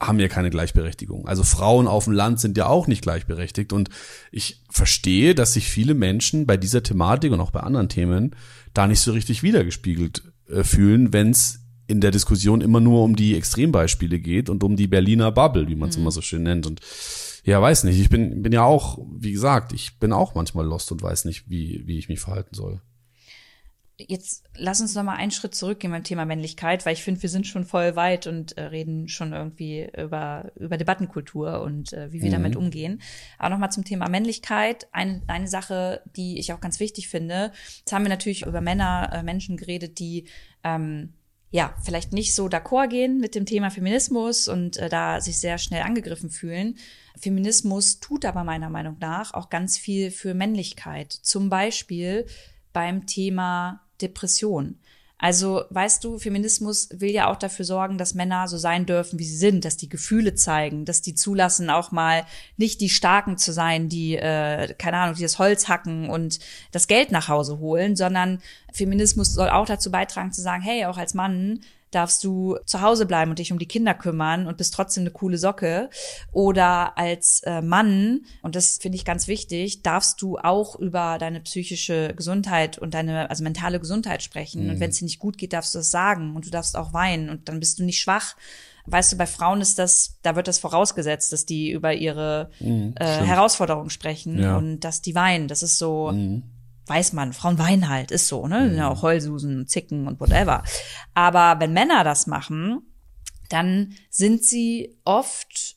haben 0.00 0.20
ja 0.20 0.28
keine 0.28 0.50
Gleichberechtigung. 0.50 1.26
Also 1.26 1.42
Frauen 1.44 1.86
auf 1.86 2.04
dem 2.04 2.12
Land 2.12 2.40
sind 2.40 2.56
ja 2.56 2.66
auch 2.66 2.86
nicht 2.86 3.02
gleichberechtigt 3.02 3.72
und 3.72 3.90
ich 4.30 4.62
verstehe, 4.70 5.34
dass 5.34 5.54
sich 5.54 5.68
viele 5.68 5.94
Menschen 5.94 6.46
bei 6.46 6.56
dieser 6.56 6.82
Thematik 6.82 7.32
und 7.32 7.40
auch 7.40 7.50
bei 7.50 7.60
anderen 7.60 7.88
Themen 7.88 8.34
da 8.72 8.86
nicht 8.86 9.00
so 9.00 9.12
richtig 9.12 9.42
wiedergespiegelt 9.42 10.22
äh, 10.48 10.64
fühlen, 10.64 11.12
wenn 11.12 11.30
es 11.30 11.60
in 11.86 12.00
der 12.00 12.10
Diskussion 12.10 12.60
immer 12.60 12.80
nur 12.80 13.02
um 13.02 13.14
die 13.14 13.36
Extrembeispiele 13.36 14.18
geht 14.18 14.48
und 14.48 14.64
um 14.64 14.76
die 14.76 14.86
Berliner 14.86 15.30
Bubble, 15.32 15.68
wie 15.68 15.76
man 15.76 15.90
es 15.90 15.96
mhm. 15.96 16.02
immer 16.02 16.10
so 16.10 16.22
schön 16.22 16.42
nennt 16.42 16.66
und 16.66 16.80
ja, 17.44 17.60
weiß 17.60 17.84
nicht. 17.84 18.00
Ich 18.00 18.08
bin, 18.08 18.42
bin 18.42 18.52
ja 18.52 18.64
auch, 18.64 18.98
wie 19.12 19.32
gesagt, 19.32 19.72
ich 19.72 19.98
bin 19.98 20.12
auch 20.12 20.34
manchmal 20.34 20.64
lost 20.64 20.90
und 20.92 21.02
weiß 21.02 21.26
nicht, 21.26 21.48
wie, 21.48 21.86
wie 21.86 21.98
ich 21.98 22.08
mich 22.08 22.20
verhalten 22.20 22.54
soll. 22.54 22.80
Jetzt 23.96 24.44
lass 24.56 24.80
uns 24.80 24.96
noch 24.96 25.04
mal 25.04 25.14
einen 25.14 25.30
Schritt 25.30 25.54
zurückgehen 25.54 25.92
beim 25.92 26.02
Thema 26.02 26.24
Männlichkeit, 26.24 26.84
weil 26.84 26.94
ich 26.94 27.04
finde, 27.04 27.22
wir 27.22 27.28
sind 27.28 27.46
schon 27.46 27.64
voll 27.64 27.94
weit 27.94 28.26
und 28.26 28.56
äh, 28.56 28.64
reden 28.64 29.06
schon 29.06 29.32
irgendwie 29.32 29.88
über, 29.96 30.50
über 30.56 30.76
Debattenkultur 30.76 31.62
und 31.62 31.92
äh, 31.92 32.10
wie 32.10 32.20
wir 32.20 32.30
mhm. 32.30 32.32
damit 32.32 32.56
umgehen. 32.56 33.00
Aber 33.38 33.50
noch 33.50 33.58
mal 33.58 33.70
zum 33.70 33.84
Thema 33.84 34.08
Männlichkeit. 34.08 34.88
Eine, 34.90 35.22
eine 35.28 35.46
Sache, 35.46 36.02
die 36.16 36.40
ich 36.40 36.52
auch 36.52 36.60
ganz 36.60 36.80
wichtig 36.80 37.08
finde. 37.08 37.52
Jetzt 37.78 37.92
haben 37.92 38.04
wir 38.04 38.08
natürlich 38.08 38.46
über 38.46 38.60
Männer, 38.60 39.10
äh, 39.12 39.22
Menschen 39.22 39.56
geredet, 39.56 40.00
die 40.00 40.24
ähm, 40.64 41.12
ja, 41.54 41.72
vielleicht 41.84 42.12
nicht 42.12 42.34
so 42.34 42.46
d'accord 42.46 42.88
gehen 42.88 43.20
mit 43.20 43.36
dem 43.36 43.46
Thema 43.46 43.70
Feminismus 43.70 44.48
und 44.48 44.76
äh, 44.76 44.88
da 44.88 45.20
sich 45.20 45.38
sehr 45.38 45.56
schnell 45.58 45.82
angegriffen 45.82 46.28
fühlen. 46.28 46.76
Feminismus 47.16 48.00
tut 48.00 48.24
aber 48.24 48.42
meiner 48.42 48.70
Meinung 48.70 48.96
nach 48.98 49.34
auch 49.34 49.50
ganz 49.50 49.78
viel 49.78 50.10
für 50.10 50.34
Männlichkeit. 50.34 51.12
Zum 51.12 51.50
Beispiel 51.50 52.26
beim 52.72 53.06
Thema 53.06 53.82
Depression. 54.02 54.80
Also, 55.24 55.64
weißt 55.70 56.04
du, 56.04 56.18
Feminismus 56.18 56.90
will 56.92 57.10
ja 57.10 57.30
auch 57.30 57.36
dafür 57.36 57.64
sorgen, 57.64 57.96
dass 57.96 58.12
Männer 58.12 58.46
so 58.46 58.58
sein 58.58 58.84
dürfen, 58.84 59.18
wie 59.18 59.24
sie 59.24 59.38
sind, 59.38 59.64
dass 59.64 59.78
die 59.78 59.88
Gefühle 59.88 60.34
zeigen, 60.34 60.84
dass 60.84 61.00
die 61.00 61.14
zulassen, 61.14 61.70
auch 61.70 61.92
mal 61.92 62.26
nicht 62.58 62.82
die 62.82 62.90
Starken 62.90 63.38
zu 63.38 63.50
sein, 63.50 63.88
die, 63.88 64.16
äh, 64.18 64.74
keine 64.74 64.98
Ahnung, 64.98 65.16
die 65.16 65.22
das 65.22 65.38
Holz 65.38 65.66
hacken 65.66 66.10
und 66.10 66.40
das 66.72 66.88
Geld 66.88 67.10
nach 67.10 67.28
Hause 67.28 67.58
holen, 67.58 67.96
sondern 67.96 68.42
Feminismus 68.74 69.32
soll 69.32 69.48
auch 69.48 69.64
dazu 69.64 69.90
beitragen 69.90 70.30
zu 70.30 70.42
sagen, 70.42 70.62
hey, 70.62 70.84
auch 70.84 70.98
als 70.98 71.14
Mann 71.14 71.60
darfst 71.94 72.24
du 72.24 72.56
zu 72.64 72.80
Hause 72.80 73.06
bleiben 73.06 73.30
und 73.30 73.38
dich 73.38 73.52
um 73.52 73.58
die 73.58 73.68
Kinder 73.68 73.94
kümmern 73.94 74.46
und 74.46 74.56
bist 74.56 74.74
trotzdem 74.74 75.02
eine 75.02 75.10
coole 75.10 75.38
Socke. 75.38 75.90
Oder 76.32 76.98
als 76.98 77.40
äh, 77.44 77.62
Mann, 77.62 78.22
und 78.42 78.56
das 78.56 78.78
finde 78.78 78.96
ich 78.96 79.04
ganz 79.04 79.28
wichtig, 79.28 79.82
darfst 79.82 80.20
du 80.22 80.38
auch 80.38 80.76
über 80.76 81.18
deine 81.18 81.40
psychische 81.40 82.14
Gesundheit 82.14 82.78
und 82.78 82.94
deine, 82.94 83.30
also 83.30 83.44
mentale 83.44 83.80
Gesundheit 83.80 84.22
sprechen. 84.22 84.64
Mhm. 84.64 84.70
Und 84.70 84.80
wenn 84.80 84.90
es 84.90 84.98
dir 84.98 85.04
nicht 85.04 85.18
gut 85.18 85.38
geht, 85.38 85.52
darfst 85.52 85.74
du 85.74 85.78
das 85.78 85.90
sagen 85.90 86.34
und 86.34 86.46
du 86.46 86.50
darfst 86.50 86.76
auch 86.76 86.92
weinen 86.92 87.28
und 87.30 87.48
dann 87.48 87.60
bist 87.60 87.78
du 87.78 87.84
nicht 87.84 88.00
schwach. 88.00 88.36
Weißt 88.86 89.12
du, 89.12 89.16
bei 89.16 89.26
Frauen 89.26 89.62
ist 89.62 89.78
das, 89.78 90.18
da 90.22 90.36
wird 90.36 90.46
das 90.46 90.58
vorausgesetzt, 90.58 91.32
dass 91.32 91.46
die 91.46 91.70
über 91.70 91.94
ihre 91.94 92.50
mhm, 92.60 92.94
äh, 92.96 93.04
Herausforderungen 93.04 93.88
sprechen 93.88 94.38
ja. 94.38 94.58
und 94.58 94.80
dass 94.80 95.00
die 95.00 95.14
weinen. 95.14 95.48
Das 95.48 95.62
ist 95.62 95.78
so, 95.78 96.12
mhm 96.12 96.42
weiß 96.86 97.12
man, 97.12 97.32
Frauen 97.32 97.58
weinen 97.58 97.88
halt, 97.88 98.10
ist 98.10 98.28
so, 98.28 98.46
ne? 98.46 98.68
Mhm. 98.70 98.76
Ja, 98.76 98.88
auch 98.88 99.02
Heulsusen, 99.02 99.66
Zicken 99.66 100.06
und 100.06 100.20
whatever. 100.20 100.62
Aber 101.14 101.60
wenn 101.60 101.72
Männer 101.72 102.04
das 102.04 102.26
machen, 102.26 102.82
dann 103.48 103.94
sind 104.10 104.44
sie 104.44 104.98
oft 105.04 105.76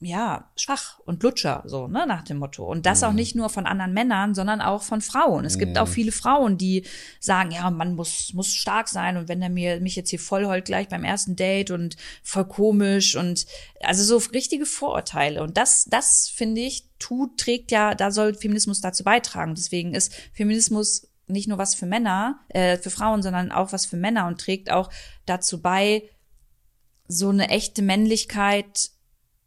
ja, 0.00 0.48
schwach 0.54 1.00
und 1.00 1.24
Lutscher, 1.24 1.62
so, 1.66 1.88
ne, 1.88 2.06
nach 2.06 2.22
dem 2.22 2.38
Motto. 2.38 2.64
Und 2.64 2.86
das 2.86 3.00
mhm. 3.00 3.08
auch 3.08 3.12
nicht 3.12 3.34
nur 3.34 3.48
von 3.48 3.66
anderen 3.66 3.92
Männern, 3.92 4.34
sondern 4.34 4.60
auch 4.60 4.82
von 4.82 5.00
Frauen. 5.00 5.44
Es 5.44 5.56
mhm. 5.56 5.60
gibt 5.60 5.78
auch 5.78 5.88
mhm. 5.88 5.92
viele 5.92 6.12
Frauen, 6.12 6.56
die 6.56 6.84
sagen, 7.18 7.50
ja, 7.50 7.68
man 7.70 7.96
muss, 7.96 8.32
muss 8.32 8.54
stark 8.54 8.88
sein 8.88 9.16
und 9.16 9.28
wenn 9.28 9.42
er 9.42 9.48
mir, 9.48 9.80
mich 9.80 9.96
jetzt 9.96 10.10
hier 10.10 10.20
voll 10.20 10.46
heult 10.46 10.66
gleich 10.66 10.88
beim 10.88 11.02
ersten 11.02 11.34
Date 11.34 11.72
und 11.72 11.96
voll 12.22 12.46
komisch 12.46 13.16
und, 13.16 13.46
also 13.82 14.04
so 14.04 14.30
richtige 14.30 14.66
Vorurteile. 14.66 15.42
Und 15.42 15.56
das, 15.56 15.86
das 15.86 16.28
finde 16.28 16.60
ich, 16.60 16.87
tut, 16.98 17.38
trägt 17.38 17.70
ja, 17.70 17.94
da 17.94 18.10
soll 18.10 18.34
Feminismus 18.34 18.80
dazu 18.80 19.04
beitragen. 19.04 19.54
Deswegen 19.54 19.94
ist 19.94 20.12
Feminismus 20.32 21.08
nicht 21.26 21.48
nur 21.48 21.58
was 21.58 21.74
für 21.74 21.86
Männer, 21.86 22.40
äh, 22.48 22.78
für 22.78 22.90
Frauen, 22.90 23.22
sondern 23.22 23.52
auch 23.52 23.72
was 23.72 23.86
für 23.86 23.96
Männer 23.96 24.26
und 24.26 24.40
trägt 24.40 24.70
auch 24.70 24.90
dazu 25.26 25.60
bei, 25.60 26.08
so 27.08 27.30
eine 27.30 27.48
echte 27.48 27.82
Männlichkeit 27.82 28.90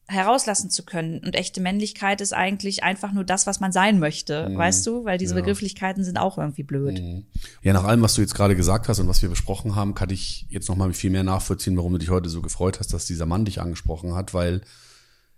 herauslassen 0.07 0.69
zu 0.69 0.83
können. 0.83 1.19
Und 1.19 1.35
echte 1.35 1.61
Männlichkeit 1.61 2.19
ist 2.21 2.33
eigentlich 2.33 2.83
einfach 2.83 3.13
nur 3.13 3.23
das, 3.23 3.47
was 3.47 3.59
man 3.59 3.71
sein 3.71 3.99
möchte, 3.99 4.49
mhm. 4.49 4.57
weißt 4.57 4.85
du? 4.85 5.05
Weil 5.05 5.17
diese 5.17 5.33
ja. 5.35 5.39
Begrifflichkeiten 5.39 6.03
sind 6.03 6.17
auch 6.17 6.37
irgendwie 6.37 6.63
blöd. 6.63 6.99
Mhm. 6.99 7.25
Ja, 7.61 7.73
nach 7.73 7.85
allem, 7.85 8.01
was 8.01 8.15
du 8.15 8.21
jetzt 8.21 8.35
gerade 8.35 8.55
gesagt 8.55 8.89
hast 8.89 8.99
und 8.99 9.07
was 9.07 9.21
wir 9.21 9.29
besprochen 9.29 9.75
haben, 9.75 9.93
kann 9.93 10.09
ich 10.09 10.47
jetzt 10.49 10.67
noch 10.67 10.75
mal 10.75 10.91
viel 10.93 11.11
mehr 11.11 11.23
nachvollziehen, 11.23 11.77
warum 11.77 11.93
du 11.93 11.99
dich 11.99 12.09
heute 12.09 12.29
so 12.29 12.41
gefreut 12.41 12.79
hast, 12.79 12.93
dass 12.93 13.05
dieser 13.05 13.25
Mann 13.25 13.45
dich 13.45 13.61
angesprochen 13.61 14.13
hat, 14.13 14.33
weil 14.33 14.61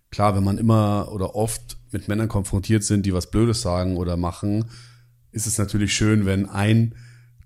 klar, 0.09 0.35
wenn 0.35 0.43
man 0.43 0.57
immer 0.57 1.09
oder 1.11 1.35
oft 1.35 1.77
mit 1.93 2.07
Männern 2.07 2.27
konfrontiert 2.27 2.83
sind, 2.83 3.05
die 3.05 3.13
was 3.13 3.29
Blödes 3.29 3.61
sagen 3.61 3.97
oder 3.97 4.17
machen, 4.17 4.65
ist 5.31 5.47
es 5.47 5.57
natürlich 5.57 5.93
schön, 5.93 6.25
wenn 6.25 6.47
ein 6.47 6.95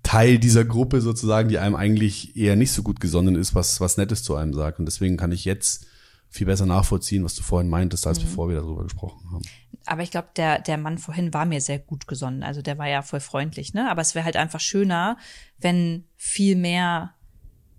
Teil 0.02 0.38
dieser 0.38 0.64
Gruppe 0.64 1.00
sozusagen, 1.00 1.48
die 1.48 1.58
einem 1.58 1.74
eigentlich 1.74 2.36
eher 2.36 2.56
nicht 2.56 2.72
so 2.72 2.82
gut 2.82 3.00
gesonnen 3.00 3.34
ist, 3.34 3.54
was, 3.54 3.80
was 3.80 3.96
Nettes 3.96 4.22
zu 4.22 4.34
einem 4.36 4.54
sagt. 4.54 4.78
Und 4.78 4.86
deswegen 4.86 5.16
kann 5.16 5.32
ich 5.32 5.44
jetzt 5.44 5.86
viel 6.30 6.46
besser 6.46 6.66
nachvollziehen, 6.66 7.24
was 7.24 7.34
du 7.34 7.42
vorhin 7.42 7.70
meintest, 7.70 8.06
als 8.06 8.18
mhm. 8.18 8.24
bevor 8.24 8.48
wir 8.48 8.56
darüber 8.56 8.84
gesprochen 8.84 9.30
haben. 9.32 9.42
Aber 9.86 10.02
ich 10.02 10.10
glaube, 10.10 10.28
der, 10.36 10.60
der 10.60 10.76
Mann 10.76 10.98
vorhin 10.98 11.32
war 11.32 11.46
mir 11.46 11.60
sehr 11.60 11.78
gut 11.78 12.06
gesonnen. 12.06 12.42
Also 12.42 12.60
der 12.60 12.78
war 12.78 12.88
ja 12.88 13.02
voll 13.02 13.20
freundlich, 13.20 13.72
ne? 13.72 13.90
Aber 13.90 14.02
es 14.02 14.14
wäre 14.14 14.24
halt 14.24 14.36
einfach 14.36 14.60
schöner, 14.60 15.16
wenn 15.58 16.04
viel 16.16 16.56
mehr 16.56 17.14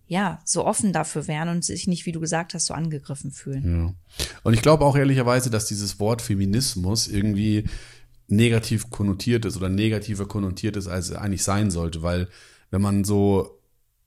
ja, 0.09 0.39
so 0.43 0.65
offen 0.65 0.91
dafür 0.91 1.27
wären 1.27 1.49
und 1.49 1.63
sich 1.63 1.87
nicht, 1.87 2.07
wie 2.07 2.11
du 2.11 2.19
gesagt 2.19 2.55
hast, 2.55 2.65
so 2.65 2.73
angegriffen 2.73 3.31
fühlen. 3.31 3.95
Ja. 4.17 4.25
Und 4.41 4.55
ich 4.55 4.63
glaube 4.63 4.83
auch 4.83 4.97
ehrlicherweise, 4.97 5.51
dass 5.51 5.67
dieses 5.67 5.99
Wort 5.99 6.23
Feminismus 6.23 7.07
irgendwie 7.07 7.65
negativ 8.27 8.89
konnotiert 8.89 9.45
ist 9.45 9.55
oder 9.55 9.69
negativer 9.69 10.27
konnotiert 10.27 10.77
ist, 10.77 10.87
als 10.87 11.09
es 11.09 11.15
eigentlich 11.15 11.43
sein 11.43 11.69
sollte, 11.69 12.01
weil 12.01 12.27
wenn 12.71 12.81
man 12.81 13.03
so 13.03 13.61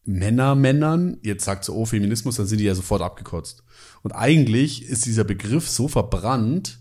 Männer 0.05 0.57
Männern 0.57 1.19
jetzt 1.23 1.45
sagt 1.45 1.65
so, 1.65 1.75
oh, 1.75 1.87
Feminismus, 1.87 2.35
dann 2.35 2.47
sind 2.47 2.59
die 2.59 2.65
ja 2.65 2.75
sofort 2.75 3.01
abgekotzt. 3.01 3.63
Und 4.03 4.11
eigentlich 4.11 4.85
ist 4.85 5.07
dieser 5.07 5.23
Begriff 5.23 5.69
so 5.69 5.87
verbrannt, 5.87 6.81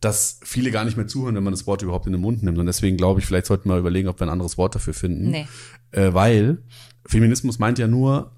dass 0.00 0.40
viele 0.42 0.72
gar 0.72 0.84
nicht 0.84 0.96
mehr 0.96 1.06
zuhören, 1.06 1.36
wenn 1.36 1.44
man 1.44 1.52
das 1.52 1.68
Wort 1.68 1.82
überhaupt 1.82 2.06
in 2.06 2.12
den 2.12 2.20
Mund 2.20 2.42
nimmt. 2.42 2.58
Und 2.58 2.66
deswegen 2.66 2.96
glaube 2.96 3.20
ich, 3.20 3.26
vielleicht 3.26 3.46
sollten 3.46 3.68
wir 3.68 3.78
überlegen, 3.78 4.08
ob 4.08 4.18
wir 4.18 4.26
ein 4.26 4.32
anderes 4.32 4.58
Wort 4.58 4.74
dafür 4.74 4.92
finden. 4.92 5.30
Nee. 5.30 5.46
Äh, 5.92 6.12
weil 6.12 6.58
Feminismus 7.06 7.60
meint 7.60 7.78
ja 7.78 7.86
nur 7.86 8.35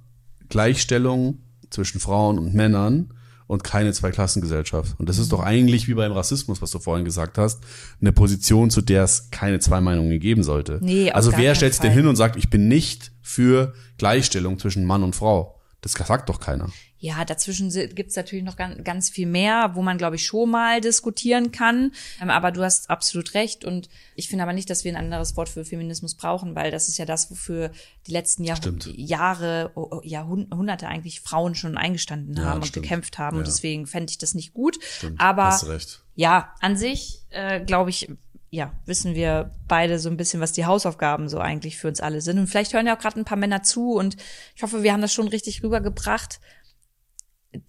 Gleichstellung 0.48 1.38
zwischen 1.70 2.00
Frauen 2.00 2.38
und 2.38 2.54
Männern 2.54 3.12
und 3.46 3.64
keine 3.64 3.92
Zweiklassengesellschaft. 3.92 4.94
Und 4.98 5.08
das 5.08 5.18
ist 5.18 5.32
doch 5.32 5.40
eigentlich 5.40 5.88
wie 5.88 5.94
beim 5.94 6.12
Rassismus, 6.12 6.62
was 6.62 6.70
du 6.70 6.78
vorhin 6.78 7.04
gesagt 7.04 7.38
hast, 7.38 7.62
eine 8.00 8.12
Position, 8.12 8.70
zu 8.70 8.82
der 8.82 9.04
es 9.04 9.30
keine 9.30 9.58
zwei 9.58 9.80
Meinungen 9.80 10.20
geben 10.20 10.42
sollte. 10.42 10.78
Nee, 10.82 11.10
also 11.10 11.32
wer 11.36 11.54
stellt 11.54 11.72
sich 11.72 11.80
denn 11.80 11.92
hin 11.92 12.06
und 12.06 12.16
sagt, 12.16 12.36
ich 12.36 12.50
bin 12.50 12.68
nicht 12.68 13.10
für 13.22 13.74
Gleichstellung 13.96 14.58
zwischen 14.58 14.84
Mann 14.84 15.02
und 15.02 15.16
Frau? 15.16 15.58
Das 15.80 15.92
sagt 15.92 16.28
doch 16.28 16.40
keiner. 16.40 16.68
Ja, 17.00 17.24
dazwischen 17.24 17.70
gibt's 17.94 18.16
natürlich 18.16 18.44
noch 18.44 18.56
ganz, 18.56 18.82
ganz 18.82 19.08
viel 19.08 19.26
mehr, 19.26 19.70
wo 19.74 19.82
man, 19.82 19.98
glaube 19.98 20.16
ich, 20.16 20.26
schon 20.26 20.50
mal 20.50 20.80
diskutieren 20.80 21.52
kann. 21.52 21.92
Ähm, 22.20 22.28
aber 22.28 22.50
du 22.50 22.64
hast 22.64 22.90
absolut 22.90 23.34
recht. 23.34 23.64
Und 23.64 23.88
ich 24.16 24.28
finde 24.28 24.42
aber 24.42 24.52
nicht, 24.52 24.68
dass 24.68 24.82
wir 24.84 24.92
ein 24.92 24.96
anderes 24.96 25.36
Wort 25.36 25.48
für 25.48 25.64
Feminismus 25.64 26.16
brauchen, 26.16 26.56
weil 26.56 26.72
das 26.72 26.88
ist 26.88 26.98
ja 26.98 27.04
das, 27.04 27.30
wofür 27.30 27.70
die 28.08 28.12
letzten 28.12 28.42
Jahr 28.42 28.56
Stimmt. 28.56 28.86
Jahre, 28.96 29.70
oh, 29.76 29.88
oh, 29.92 30.00
Jahrhunderte 30.02 30.88
eigentlich 30.88 31.20
Frauen 31.20 31.54
schon 31.54 31.76
eingestanden 31.78 32.36
Ja, 32.36 32.46
haben 32.46 32.56
und 32.62 32.66
stimmt. 32.66 32.82
gekämpft 32.82 33.18
haben. 33.18 33.36
Ja. 33.36 33.38
Und 33.40 33.46
deswegen 33.46 33.86
fände 33.86 34.10
ich 34.10 34.18
das 34.18 34.34
nicht 34.34 34.52
gut. 34.52 34.78
Stimmt, 34.82 35.20
aber 35.20 35.44
hast 35.44 35.68
recht. 35.68 36.02
ja, 36.16 36.52
an 36.60 36.76
sich, 36.76 37.22
äh, 37.30 37.60
glaube 37.60 37.90
ich, 37.90 38.08
ja, 38.50 38.72
wissen 38.86 39.14
wir 39.14 39.54
beide 39.66 39.98
so 39.98 40.08
ein 40.08 40.16
bisschen, 40.16 40.40
was 40.40 40.52
die 40.52 40.64
Hausaufgaben 40.64 41.28
so 41.28 41.38
eigentlich 41.38 41.76
für 41.76 41.88
uns 41.88 42.00
alle 42.00 42.22
sind. 42.22 42.38
Und 42.38 42.46
vielleicht 42.46 42.72
hören 42.72 42.86
ja 42.86 42.96
auch 42.96 43.00
gerade 43.00 43.20
ein 43.20 43.26
paar 43.26 43.36
Männer 43.36 43.62
zu 43.62 43.92
und 43.92 44.16
ich 44.56 44.62
hoffe, 44.62 44.82
wir 44.82 44.92
haben 44.92 45.02
das 45.02 45.12
schon 45.12 45.28
richtig 45.28 45.62
rübergebracht. 45.62 46.40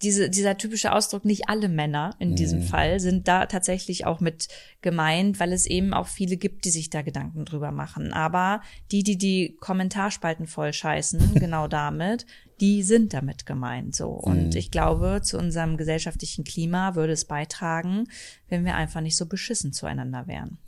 Diese, 0.02 0.30
dieser 0.30 0.56
typische 0.56 0.92
Ausdruck, 0.92 1.24
nicht 1.24 1.48
alle 1.48 1.68
Männer 1.68 2.14
in 2.18 2.36
diesem 2.36 2.62
Fall 2.62 3.00
sind 3.00 3.28
da 3.28 3.46
tatsächlich 3.46 4.06
auch 4.06 4.20
mit 4.20 4.48
gemeint, 4.82 5.40
weil 5.40 5.52
es 5.52 5.66
eben 5.66 5.92
auch 5.94 6.06
viele 6.06 6.36
gibt, 6.36 6.64
die 6.64 6.70
sich 6.70 6.90
da 6.90 7.02
Gedanken 7.02 7.44
drüber 7.44 7.72
machen. 7.72 8.12
Aber 8.12 8.60
die, 8.90 9.02
die 9.02 9.18
die 9.18 9.56
Kommentarspalten 9.60 10.46
voll 10.46 10.72
scheißen, 10.72 11.34
genau 11.34 11.68
damit, 11.68 12.26
die 12.60 12.82
sind 12.82 13.14
damit 13.14 13.46
gemeint, 13.46 13.96
so. 13.96 14.08
Und 14.08 14.54
ich 14.54 14.70
glaube, 14.70 15.20
zu 15.22 15.38
unserem 15.38 15.78
gesellschaftlichen 15.78 16.44
Klima 16.44 16.94
würde 16.94 17.14
es 17.14 17.24
beitragen, 17.24 18.04
wenn 18.48 18.64
wir 18.64 18.74
einfach 18.74 19.00
nicht 19.00 19.16
so 19.16 19.24
beschissen 19.26 19.72
zueinander 19.72 20.26
wären. 20.26 20.58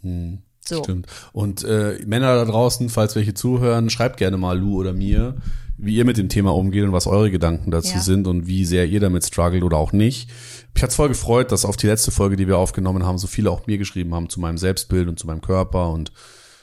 So. 0.65 0.83
Stimmt. 0.85 1.07
Und 1.33 1.65
äh, 1.65 1.99
Männer 2.07 2.37
da 2.37 2.45
draußen, 2.45 2.89
falls 2.89 3.17
welche 3.17 3.35
zuhören, 3.35 3.91
schreibt 3.91 4.17
gerne 4.17 4.37
mal 4.37 4.59
Lou 4.59 4.79
oder 4.79 4.93
mir, 4.93 5.37
wie 5.85 5.97
ihr 5.97 6.05
mit 6.05 6.17
dem 6.17 6.29
Thema 6.29 6.55
umgeht 6.55 6.85
und 6.85 6.93
was 6.93 7.09
eure 7.09 7.31
Gedanken 7.31 7.73
dazu 7.73 7.95
Ja. 7.95 8.01
sind 8.01 8.29
und 8.29 8.47
wie 8.47 8.65
sehr 8.65 8.87
ihr 8.87 9.01
damit 9.01 9.25
struggelt 9.27 9.65
oder 9.65 9.77
auch 9.79 9.93
nicht. 9.93 10.31
Mich 10.75 10.83
hat's 10.83 10.95
voll 10.95 11.09
gefreut, 11.09 11.51
dass 11.51 11.65
auf 11.65 11.77
die 11.77 11.89
letzte 11.89 12.13
Folge, 12.13 12.37
die 12.37 12.47
wir 12.47 12.57
aufgenommen 12.57 13.05
haben, 13.05 13.19
so 13.19 13.27
viele 13.27 13.51
auch 13.51 13.67
mir 13.67 13.79
geschrieben 13.79 14.15
haben 14.15 14.29
zu 14.29 14.39
meinem 14.41 14.59
Selbstbild 14.59 15.09
und 15.09 15.19
zu 15.19 15.27
meinem 15.27 15.41
Körper 15.41 15.91
und 15.91 16.13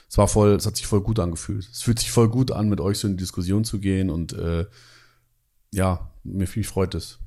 es 0.08 0.18
war 0.18 0.28
voll, 0.30 0.52
es 0.52 0.66
hat 0.66 0.78
sich 0.78 0.88
voll 0.88 1.02
gut 1.02 1.20
angefühlt. 1.20 1.68
Es 1.72 1.82
fühlt 1.84 2.00
sich 2.00 2.12
voll 2.12 2.30
gut 2.30 2.50
an, 2.52 2.70
mit 2.70 2.80
euch 2.82 2.98
so 2.98 3.08
in 3.08 3.14
die 3.18 3.22
Diskussion 3.22 3.64
zu 3.66 3.80
gehen 3.80 4.10
und 4.10 4.34
äh, 4.34 4.66
ja, 5.72 6.10
mir 6.24 6.48
mich 6.56 6.68
freut 6.68 6.96
es. 6.96 7.20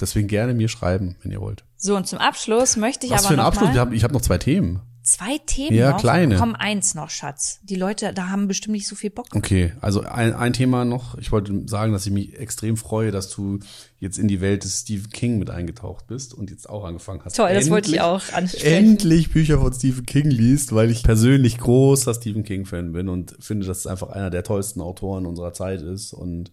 Deswegen 0.00 0.28
gerne 0.28 0.54
mir 0.54 0.68
schreiben, 0.68 1.16
wenn 1.22 1.32
ihr 1.32 1.40
wollt. 1.40 1.64
So, 1.76 1.96
und 1.96 2.06
zum 2.06 2.18
Abschluss 2.18 2.76
möchte 2.76 3.06
ich 3.06 3.12
Was 3.12 3.26
aber 3.26 3.34
für 3.34 3.40
ein 3.40 3.46
Abschluss? 3.46 3.74
mal 3.74 3.92
ich 3.92 4.04
habe 4.04 4.14
noch 4.14 4.22
zwei 4.22 4.38
Themen. 4.38 4.80
Zwei 5.12 5.38
Themen 5.38 5.76
Ja, 5.76 5.90
noch. 5.92 6.00
kleine. 6.00 6.36
Komm, 6.36 6.54
eins 6.54 6.94
noch, 6.94 7.10
Schatz. 7.10 7.60
Die 7.62 7.74
Leute, 7.76 8.12
da 8.14 8.28
haben 8.28 8.48
bestimmt 8.48 8.72
nicht 8.74 8.86
so 8.88 8.94
viel 8.96 9.10
Bock. 9.10 9.26
Okay, 9.34 9.72
also 9.80 10.00
ein, 10.02 10.34
ein 10.34 10.52
Thema 10.52 10.84
noch. 10.84 11.16
Ich 11.18 11.32
wollte 11.32 11.62
sagen, 11.66 11.92
dass 11.92 12.06
ich 12.06 12.12
mich 12.12 12.38
extrem 12.38 12.76
freue, 12.76 13.10
dass 13.10 13.30
du 13.30 13.58
jetzt 13.98 14.18
in 14.18 14.28
die 14.28 14.40
Welt 14.40 14.64
des 14.64 14.80
Stephen 14.80 15.10
King 15.10 15.38
mit 15.38 15.50
eingetaucht 15.50 16.06
bist 16.06 16.32
und 16.34 16.50
jetzt 16.50 16.68
auch 16.68 16.84
angefangen 16.84 17.20
hast. 17.24 17.36
Toll, 17.36 17.52
das 17.52 17.70
wollte 17.70 17.90
ich 17.90 17.96
Endlich- 17.98 18.00
auch 18.02 18.32
ansprechen. 18.32 18.66
Endlich 18.66 19.30
Bücher 19.30 19.58
von 19.60 19.72
Stephen 19.72 20.06
King 20.06 20.30
liest, 20.30 20.74
weil 20.74 20.90
ich 20.90 21.02
persönlich 21.02 21.58
großer 21.58 22.14
Stephen 22.14 22.42
King-Fan 22.42 22.92
bin 22.92 23.08
und 23.08 23.36
finde, 23.40 23.66
dass 23.66 23.78
es 23.78 23.86
einfach 23.86 24.08
einer 24.10 24.30
der 24.30 24.42
tollsten 24.44 24.80
Autoren 24.80 25.26
unserer 25.26 25.52
Zeit 25.52 25.82
ist. 25.82 26.12
Und 26.12 26.52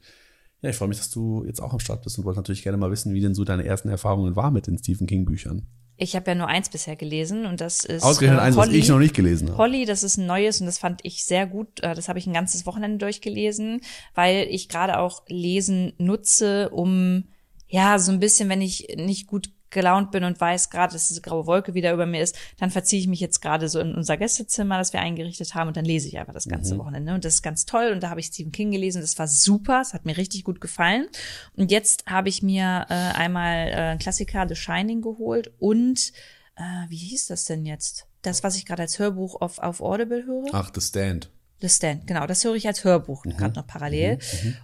ja, 0.61 0.71
ich 0.71 0.75
freue 0.75 0.87
mich, 0.89 0.97
dass 0.97 1.11
du 1.11 1.43
jetzt 1.45 1.61
auch 1.61 1.71
am 1.73 1.79
Start 1.79 2.03
bist 2.03 2.17
und 2.17 2.25
wollte 2.25 2.39
natürlich 2.39 2.63
gerne 2.63 2.77
mal 2.77 2.89
wissen, 2.91 3.13
wie 3.13 3.21
denn 3.21 3.35
so 3.35 3.43
deine 3.43 3.63
ersten 3.65 3.89
Erfahrungen 3.89 4.35
waren 4.35 4.53
mit 4.53 4.67
den 4.67 4.77
Stephen 4.77 5.05
King-Büchern. 5.07 5.67
Ich 5.99 6.15
habe 6.15 6.29
ja 6.31 6.35
nur 6.35 6.47
eins 6.47 6.69
bisher 6.69 6.95
gelesen 6.95 7.45
und 7.47 7.59
das 7.59 7.83
ist 7.83 8.03
Ausgerechnet 8.03 8.39
äh, 8.39 8.43
eins, 8.43 8.55
was 8.55 8.67
Holly. 8.67 8.77
ich 8.77 8.87
noch 8.87 8.99
nicht 8.99 9.15
gelesen 9.15 9.49
habe. 9.49 9.57
Holly, 9.57 9.85
das 9.85 10.03
ist 10.03 10.17
ein 10.17 10.27
neues 10.27 10.59
und 10.61 10.67
das 10.67 10.77
fand 10.77 10.99
ich 11.03 11.25
sehr 11.25 11.47
gut. 11.47 11.81
Äh, 11.81 11.95
Das 11.95 12.07
habe 12.07 12.19
ich 12.19 12.27
ein 12.27 12.33
ganzes 12.33 12.65
Wochenende 12.67 12.99
durchgelesen, 12.99 13.81
weil 14.13 14.47
ich 14.49 14.69
gerade 14.69 14.99
auch 14.99 15.23
Lesen 15.27 15.93
nutze, 15.97 16.69
um 16.69 17.25
ja 17.67 17.97
so 17.99 18.11
ein 18.11 18.19
bisschen, 18.19 18.47
wenn 18.47 18.61
ich 18.61 18.95
nicht 18.95 19.27
gut 19.27 19.49
gelaunt 19.69 20.11
bin 20.11 20.23
und 20.23 20.39
weiß 20.39 20.69
gerade, 20.69 20.93
dass 20.93 21.07
diese 21.09 21.21
graue 21.21 21.45
Wolke 21.45 21.73
wieder 21.73 21.93
über 21.93 22.05
mir 22.05 22.21
ist, 22.21 22.37
dann 22.57 22.71
verziehe 22.71 23.01
ich 23.01 23.07
mich 23.07 23.19
jetzt 23.19 23.41
gerade 23.41 23.67
so 23.69 23.79
in 23.79 23.95
unser 23.95 24.17
Gästezimmer, 24.17 24.77
das 24.77 24.93
wir 24.93 24.99
eingerichtet 25.01 25.55
haben 25.55 25.67
und 25.67 25.77
dann 25.77 25.85
lese 25.85 26.07
ich 26.07 26.17
einfach 26.17 26.33
das 26.33 26.47
ganze 26.47 26.75
Mhm. 26.75 26.79
Wochenende 26.79 27.13
und 27.13 27.25
das 27.25 27.35
ist 27.35 27.41
ganz 27.41 27.65
toll 27.65 27.91
und 27.91 28.01
da 28.01 28.09
habe 28.09 28.19
ich 28.19 28.27
Stephen 28.27 28.51
King 28.51 28.71
gelesen, 28.71 29.01
das 29.01 29.17
war 29.19 29.27
super, 29.27 29.81
es 29.81 29.93
hat 29.93 30.05
mir 30.05 30.17
richtig 30.17 30.43
gut 30.43 30.61
gefallen 30.61 31.07
und 31.55 31.71
jetzt 31.71 32.05
habe 32.05 32.29
ich 32.29 32.41
mir 32.43 32.85
äh, 32.89 32.93
einmal 32.93 33.67
äh, 33.67 33.71
einen 33.73 33.99
Klassiker 33.99 34.47
The 34.47 34.55
Shining 34.55 35.01
geholt 35.01 35.51
und 35.59 36.11
äh, 36.55 36.61
wie 36.89 36.97
hieß 36.97 37.27
das 37.27 37.45
denn 37.45 37.65
jetzt? 37.65 38.07
Das, 38.21 38.43
was 38.43 38.55
ich 38.57 38.65
gerade 38.65 38.81
als 38.81 38.97
Hörbuch 38.99 39.39
auf, 39.41 39.59
auf 39.59 39.79
Audible 39.81 40.25
höre? 40.25 40.45
Ach, 40.53 40.71
The 40.73 40.81
Stand. 40.81 41.29
The 41.59 41.69
Stand, 41.69 42.05
genau, 42.05 42.27
das 42.27 42.43
höre 42.43 42.53
ich 42.53 42.67
als 42.67 42.83
Hörbuch 42.83 43.25
Mhm. 43.25 43.37
gerade 43.37 43.55
noch 43.55 43.65
parallel. 43.65 44.19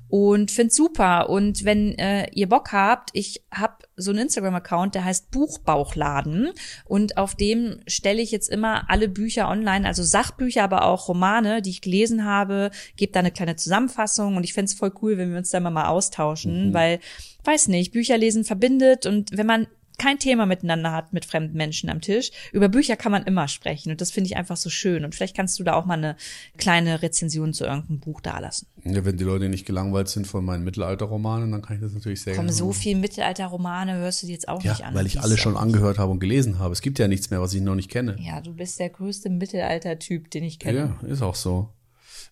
Und 0.10 0.52
find's 0.52 0.76
super. 0.76 1.28
Und 1.30 1.66
wenn 1.66 1.98
äh, 1.98 2.28
ihr 2.34 2.48
Bock 2.48 2.72
habt, 2.72 3.10
ich 3.14 3.44
habe 3.52 3.78
so 3.96 4.12
einen 4.12 4.20
Instagram-Account, 4.20 4.94
der 4.94 5.04
heißt 5.06 5.32
Buchbauchladen. 5.32 6.52
Und 6.86 7.18
auf 7.18 7.36
dem 7.36 7.80
stelle 7.88 8.22
ich 8.22 8.32
jetzt 8.32 8.50
immer 8.50 8.90
alle 8.90 9.10
Bücher 9.10 9.50
online, 9.50 9.88
also 9.88 10.04
Sachbücher, 10.04 10.64
aber 10.64 10.86
auch 10.86 11.08
Romane, 11.08 11.62
die 11.64 11.72
ich 11.72 11.82
gelesen 11.82 12.26
habe, 12.26 12.70
gebe 12.96 13.12
da 13.12 13.20
eine 13.22 13.32
kleine 13.32 13.56
Zusammenfassung. 13.56 14.38
Und 14.38 14.44
ich 14.44 14.54
find's 14.54 14.74
voll 14.76 14.92
cool, 15.02 15.18
wenn 15.18 15.32
wir 15.32 15.38
uns 15.40 15.50
da 15.50 15.58
immer 15.58 15.72
mal 15.72 15.88
austauschen, 15.88 16.70
Mhm. 16.70 16.74
weil, 16.74 17.00
weiß 17.44 17.70
nicht, 17.70 17.92
Bücher 17.92 18.18
lesen 18.18 18.44
verbindet. 18.44 19.06
Und 19.08 19.36
wenn 19.36 19.48
man 19.48 19.68
kein 19.98 20.20
Thema 20.20 20.46
miteinander 20.46 20.92
hat 20.92 21.14
mit 21.14 21.26
fremden 21.26 21.56
Menschen 21.58 21.90
am 21.90 22.02
Tisch. 22.02 22.32
Über 22.52 22.70
Bücher 22.70 22.96
kann 22.96 23.12
man 23.12 23.24
immer 23.24 23.48
sprechen 23.48 23.92
und 23.92 24.02
das 24.02 24.12
finde 24.12 24.28
ich 24.30 24.36
einfach 24.38 24.58
so 24.58 24.70
schön. 24.70 25.06
Und 25.06 25.14
vielleicht 25.16 25.36
kannst 25.36 25.60
du 25.60 25.64
da 25.64 25.74
auch 25.74 25.86
mal 25.86 25.96
eine 25.98 26.16
kleine 26.58 27.02
Rezension 27.02 27.54
zu 27.54 27.66
irgendeinem 27.66 28.00
Buch 28.00 28.22
dalassen. 28.22 28.68
Ja, 28.84 29.06
wenn 29.06 29.18
die 29.18 29.24
Leute 29.24 29.50
nicht 29.50 29.66
gelangweilt 29.66 30.10
sind 30.10 30.28
von 30.28 30.44
meinen 30.44 30.64
Mittelalterromanen, 30.64 31.52
dann 31.52 31.62
kann 31.62 31.76
ich 31.78 31.82
das 31.82 31.94
natürlich 31.94 32.22
sehr 32.22 32.36
Komm, 32.36 32.50
so 32.50 32.68
machen. 32.68 32.76
viel 32.80 32.98
Mittelalterromane 32.98 33.96
hörst 33.96 34.24
du 34.24 34.28
dir 34.28 34.34
jetzt 34.34 34.48
auch 34.48 34.64
Ja, 34.64 34.72
nicht 34.74 34.86
an. 34.86 34.94
weil 34.96 35.06
ich 35.06 35.22
alle 35.22 35.38
schon 35.38 35.56
angehört 35.58 36.00
habe 36.00 36.12
und 36.12 36.20
gelesen 36.20 36.60
habe. 36.60 36.74
Es 36.74 36.82
gibt 36.82 37.00
ja 37.00 37.08
nichts 37.08 37.30
mehr, 37.30 37.42
was 37.42 37.54
ich 37.54 37.62
noch 37.62 37.76
nicht 37.76 37.90
kenne. 37.90 38.16
Ja, 38.20 38.42
du 38.42 38.54
bist 38.54 38.80
der 38.80 38.90
größte 38.90 39.30
Mittelalter-Typ, 39.30 40.30
den 40.32 40.44
ich 40.44 40.60
kenne. 40.60 40.98
Ja, 41.02 41.08
ist 41.08 41.22
auch 41.22 41.36
so. 41.36 41.70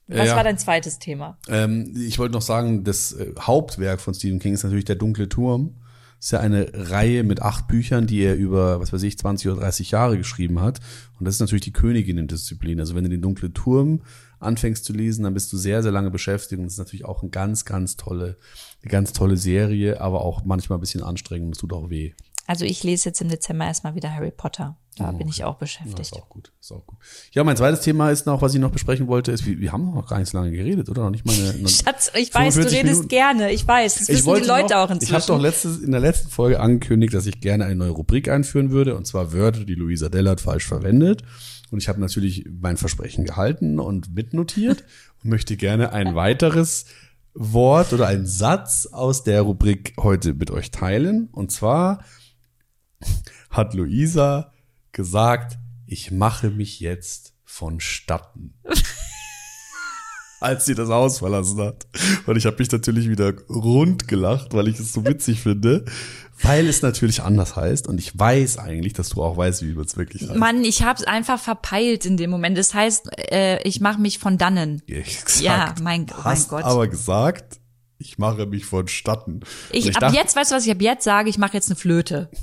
Was 0.08 0.28
ja. 0.28 0.36
war 0.36 0.44
dein 0.44 0.58
zweites 0.58 1.00
Thema? 1.00 1.38
Ähm, 1.48 1.94
ich 1.96 2.20
wollte 2.20 2.34
noch 2.34 2.42
sagen, 2.42 2.84
das 2.84 3.14
äh, 3.14 3.34
Hauptwerk 3.40 4.02
von 4.02 4.14
Stephen 4.14 4.40
King 4.40 4.54
ist 4.54 4.64
natürlich 4.64 4.86
Der 4.86 4.96
dunkle 4.96 5.30
Turm. 5.30 5.76
Ist 6.22 6.32
ja 6.32 6.40
eine 6.40 6.70
Reihe 6.74 7.24
mit 7.24 7.42
acht 7.42 7.68
Büchern, 7.68 8.06
die 8.06 8.20
er 8.20 8.36
über, 8.36 8.80
was 8.80 8.94
weiß 8.94 9.02
ich, 9.02 9.18
20 9.18 9.50
oder 9.50 9.62
30 9.62 9.90
Jahre 9.90 10.20
geschrieben 10.20 10.62
hat. 10.62 10.80
Und 11.18 11.26
das 11.26 11.34
ist 11.34 11.40
natürlich 11.40 11.64
die 11.64 11.74
Königin 11.74 12.20
in 12.20 12.28
Disziplin. 12.28 12.80
Also 12.80 12.94
wenn 12.94 13.04
du 13.04 13.10
den 13.10 13.24
dunkle 13.24 13.52
Turm 13.52 14.04
anfängst 14.40 14.86
zu 14.86 14.94
lesen, 14.94 15.24
dann 15.24 15.34
bist 15.34 15.52
du 15.52 15.58
sehr, 15.58 15.82
sehr 15.82 15.92
lange 15.92 16.12
beschäftigt. 16.12 16.60
Und 16.60 16.66
das 16.66 16.74
ist 16.74 16.80
natürlich 16.80 17.06
auch 17.06 17.24
eine 17.24 17.32
ganz, 17.32 17.66
ganz 17.66 17.98
tolle, 17.98 18.38
eine 18.84 18.92
ganz 18.92 19.14
tolle 19.14 19.36
Serie, 19.36 20.00
aber 20.00 20.22
auch 20.22 20.46
manchmal 20.46 20.78
ein 20.78 20.82
bisschen 20.82 21.02
anstrengend. 21.02 21.48
und 21.48 21.52
Es 21.54 21.58
tut 21.58 21.74
auch 21.74 21.90
weh. 21.90 22.14
Also 22.46 22.66
ich 22.66 22.84
lese 22.84 23.10
jetzt 23.10 23.22
im 23.22 23.30
Dezember 23.30 23.66
erstmal 23.66 23.96
wieder 23.96 24.14
Harry 24.14 24.32
Potter. 24.32 24.78
Da 24.98 25.10
bin 25.12 25.30
ich 25.30 25.44
auch 25.46 25.54
Ja, 25.54 25.58
beschäftigt. 25.60 26.00
ist 26.00 26.14
auch 26.14 26.28
gut, 26.28 26.52
ist 26.60 26.72
auch 26.74 26.86
gut. 26.86 26.98
Ja, 27.32 27.46
mein 27.46 27.56
zweites 27.56 27.80
Thema 27.80 28.12
ist 28.12 28.26
noch, 28.26 28.42
was 28.42 28.54
ich 28.54 28.60
noch 28.60 28.72
besprechen 28.72 29.08
wollte, 29.08 29.32
ist, 29.32 29.46
wir, 29.46 29.58
wir 29.60 29.72
haben 29.72 29.94
noch 29.94 30.08
gar 30.08 30.20
nicht 30.20 30.30
so 30.30 30.38
lange 30.38 30.52
geredet, 30.52 30.90
oder? 30.90 31.04
Noch 31.04 31.12
nicht 31.12 31.26
mal 31.26 31.34
eine, 31.34 31.68
Schatz, 31.70 32.12
ich 32.14 32.34
weiß, 32.34 32.56
du 32.56 32.62
45 32.64 32.78
redest 32.78 32.94
Minuten. 32.96 33.08
gerne. 33.08 33.52
Ich 33.54 33.66
weiß, 33.66 33.96
das 33.96 34.10
wissen 34.10 34.36
die 34.36 34.42
Leute 34.42 34.74
noch, 34.74 34.82
auch 34.82 34.90
inzwischen. 34.92 35.04
Ich 35.04 35.14
habe 35.14 35.26
doch 35.28 35.40
letztes, 35.42 35.80
in 35.80 35.92
der 35.92 36.02
letzten 36.02 36.30
Folge 36.30 36.60
angekündigt, 36.60 37.14
dass 37.14 37.26
ich 37.26 37.40
gerne 37.40 37.66
eine 37.66 37.76
neue 37.76 37.92
Rubrik 37.92 38.28
einführen 38.28 38.72
würde, 38.72 38.98
und 38.98 39.08
zwar 39.08 39.32
Wörter, 39.32 39.64
die 39.64 39.76
Luisa 39.76 40.10
Dellert 40.10 40.42
falsch 40.42 40.66
verwendet. 40.66 41.24
Und 41.72 41.80
ich 41.82 41.88
habe 41.88 42.02
natürlich 42.02 42.46
mein 42.52 42.76
Versprechen 42.76 43.24
gehalten 43.24 43.80
und 43.80 44.14
mitnotiert 44.14 44.84
und 45.24 45.30
möchte 45.30 45.56
gerne 45.56 45.94
ein 45.94 46.16
weiteres 46.16 46.84
Wort 47.34 47.94
oder 47.94 48.08
einen 48.08 48.26
Satz 48.26 48.90
aus 48.92 49.24
der 49.24 49.44
Rubrik 49.44 49.94
heute 49.98 50.34
mit 50.34 50.52
euch 50.52 50.70
teilen. 50.72 51.30
Und 51.32 51.50
zwar 51.50 52.04
hat 53.50 53.74
Luisa 53.74 54.52
gesagt, 54.94 55.58
ich 55.86 56.12
mache 56.12 56.50
mich 56.50 56.80
jetzt 56.80 57.34
vonstatten. 57.46 58.54
Als 60.40 60.66
sie 60.66 60.74
das 60.74 60.90
Haus 60.90 61.20
verlassen 61.20 61.60
hat. 61.62 61.86
Und 62.26 62.36
ich 62.36 62.48
habe 62.48 62.56
mich 62.58 62.72
natürlich 62.72 63.08
wieder 63.08 63.32
rund 63.48 64.08
gelacht, 64.08 64.54
weil 64.56 64.68
ich 64.70 64.80
es 64.80 64.92
so 64.92 65.06
witzig 65.06 65.42
finde, 65.42 65.86
weil 66.42 66.68
es 66.68 66.82
natürlich 66.82 67.22
anders 67.22 67.56
heißt. 67.56 67.86
Und 67.88 68.00
ich 68.00 68.18
weiß 68.18 68.58
eigentlich, 68.58 68.94
dass 68.94 69.10
du 69.10 69.22
auch 69.22 69.38
weißt, 69.38 69.62
wie 69.62 69.80
es 69.80 69.98
wirklich 69.98 70.24
heißt. 70.24 70.36
Mann, 70.36 70.64
ich 70.64 70.82
hab's 70.82 71.04
einfach 71.04 71.40
verpeilt 71.40 72.08
in 72.08 72.18
dem 72.18 72.32
Moment. 72.32 72.58
Das 72.58 72.74
heißt, 72.74 73.10
äh, 73.32 73.62
ich 73.68 73.82
mache 73.82 74.02
mich 74.02 74.18
von 74.18 74.40
dannen. 74.40 74.82
Exakt. 74.88 75.42
Ja, 75.42 75.76
mein- 75.84 76.08
mein 76.08 76.24
Hast 76.24 76.50
Gott. 76.50 76.64
aber 76.64 76.88
gesagt, 76.88 77.60
ich 78.00 78.18
mache 78.18 78.48
mich 78.48 78.66
vonstatten. 78.66 79.42
Und 79.42 79.46
Ich, 79.70 79.90
ab 79.96 80.00
dachte- 80.02 80.16
jetzt, 80.16 80.36
weißt 80.36 80.50
du 80.50 80.56
was, 80.56 80.66
ich 80.66 80.72
ab 80.72 80.82
jetzt 80.82 81.04
sage, 81.04 81.30
ich 81.30 81.38
mache 81.38 81.54
jetzt 81.54 81.70
eine 81.70 81.76
Flöte. 81.76 82.32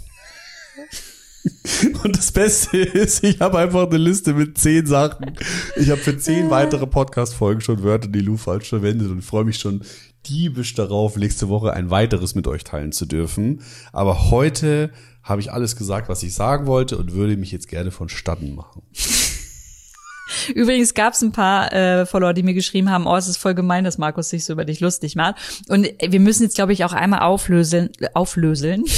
Und 2.02 2.16
das 2.16 2.32
Beste 2.32 2.78
ist, 2.78 3.22
ich 3.24 3.40
habe 3.40 3.58
einfach 3.58 3.86
eine 3.86 3.98
Liste 3.98 4.34
mit 4.34 4.58
zehn 4.58 4.86
Sachen. 4.86 5.32
Ich 5.76 5.90
habe 5.90 6.00
für 6.00 6.16
zehn 6.18 6.50
weitere 6.50 6.86
Podcast-Folgen 6.86 7.60
schon 7.60 7.82
Wörter, 7.82 8.08
die 8.08 8.20
Lou 8.20 8.36
falsch 8.36 8.68
verwendet 8.68 9.10
und 9.10 9.22
freue 9.22 9.44
mich 9.44 9.58
schon 9.58 9.82
diebisch 10.26 10.74
darauf, 10.74 11.16
nächste 11.16 11.48
Woche 11.48 11.72
ein 11.72 11.90
weiteres 11.90 12.34
mit 12.34 12.46
euch 12.46 12.64
teilen 12.64 12.92
zu 12.92 13.06
dürfen. 13.06 13.62
Aber 13.92 14.30
heute 14.30 14.90
habe 15.22 15.40
ich 15.40 15.52
alles 15.52 15.76
gesagt, 15.76 16.08
was 16.08 16.22
ich 16.22 16.34
sagen 16.34 16.66
wollte 16.66 16.98
und 16.98 17.12
würde 17.12 17.36
mich 17.36 17.52
jetzt 17.52 17.68
gerne 17.68 17.90
vonstatten 17.90 18.54
machen. 18.54 18.82
Übrigens 20.54 20.92
gab 20.94 21.14
es 21.14 21.22
ein 21.22 21.32
paar 21.32 21.72
äh, 21.72 22.04
Follower, 22.04 22.34
die 22.34 22.42
mir 22.42 22.54
geschrieben 22.54 22.90
haben, 22.90 23.06
oh, 23.06 23.16
es 23.16 23.28
ist 23.28 23.38
voll 23.38 23.54
gemein, 23.54 23.84
dass 23.84 23.98
Markus 23.98 24.28
sich 24.28 24.44
so 24.44 24.52
über 24.52 24.64
dich 24.64 24.80
lustig 24.80 25.16
macht. 25.16 25.36
Und 25.68 25.88
wir 26.06 26.20
müssen 26.20 26.42
jetzt, 26.42 26.56
glaube 26.56 26.72
ich, 26.72 26.84
auch 26.84 26.92
einmal 26.92 27.20
auflöseln, 27.20 27.90
auflöseln. 28.14 28.84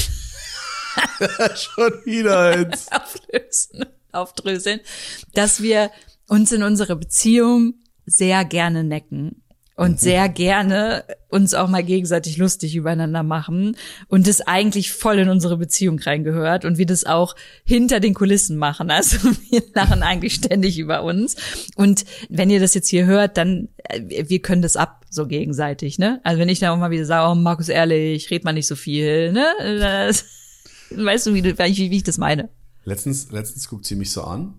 Schon 1.54 1.92
wieder 2.04 2.38
eins. 2.40 2.86
auflösen, 2.92 3.86
aufdröseln, 4.12 4.80
dass 5.34 5.62
wir 5.62 5.90
uns 6.28 6.52
in 6.52 6.62
unserer 6.62 6.96
Beziehung 6.96 7.74
sehr 8.06 8.44
gerne 8.44 8.84
necken 8.84 9.42
und 9.80 9.92
mhm. 9.92 9.96
sehr 9.96 10.28
gerne 10.28 11.04
uns 11.30 11.54
auch 11.54 11.68
mal 11.68 11.82
gegenseitig 11.82 12.36
lustig 12.36 12.76
übereinander 12.76 13.22
machen 13.22 13.76
und 14.08 14.26
das 14.26 14.42
eigentlich 14.42 14.92
voll 14.92 15.18
in 15.18 15.30
unsere 15.30 15.56
Beziehung 15.56 15.98
reingehört 15.98 16.66
und 16.66 16.76
wir 16.76 16.84
das 16.84 17.04
auch 17.06 17.34
hinter 17.64 17.98
den 17.98 18.12
Kulissen 18.12 18.58
machen. 18.58 18.90
Also 18.90 19.16
wir 19.50 19.62
lachen 19.74 20.02
eigentlich 20.02 20.34
ständig 20.34 20.78
über 20.78 21.02
uns. 21.02 21.36
Und 21.76 22.04
wenn 22.28 22.50
ihr 22.50 22.60
das 22.60 22.74
jetzt 22.74 22.88
hier 22.88 23.06
hört, 23.06 23.38
dann 23.38 23.68
äh, 23.84 24.28
wir 24.28 24.42
können 24.42 24.60
das 24.60 24.76
ab 24.76 25.06
so 25.08 25.26
gegenseitig, 25.26 25.98
ne? 25.98 26.20
Also 26.24 26.38
wenn 26.38 26.50
ich 26.50 26.58
dann 26.58 26.70
auch 26.70 26.76
mal 26.76 26.90
wieder 26.90 27.06
sage, 27.06 27.30
oh 27.30 27.34
Markus 27.34 27.68
ehrlich, 27.70 28.30
red 28.30 28.44
mal 28.44 28.52
nicht 28.52 28.66
so 28.66 28.76
viel, 28.76 29.32
ne? 29.32 29.46
Das, 29.60 30.26
weißt 30.90 31.26
du, 31.26 31.34
wie, 31.34 31.44
wie, 31.44 31.90
wie 31.90 31.96
ich 31.96 32.02
das 32.02 32.18
meine? 32.18 32.50
Letztens, 32.84 33.30
letztens 33.30 33.68
guckt 33.68 33.86
sie 33.86 33.94
mich 33.94 34.12
so 34.12 34.22
an, 34.24 34.54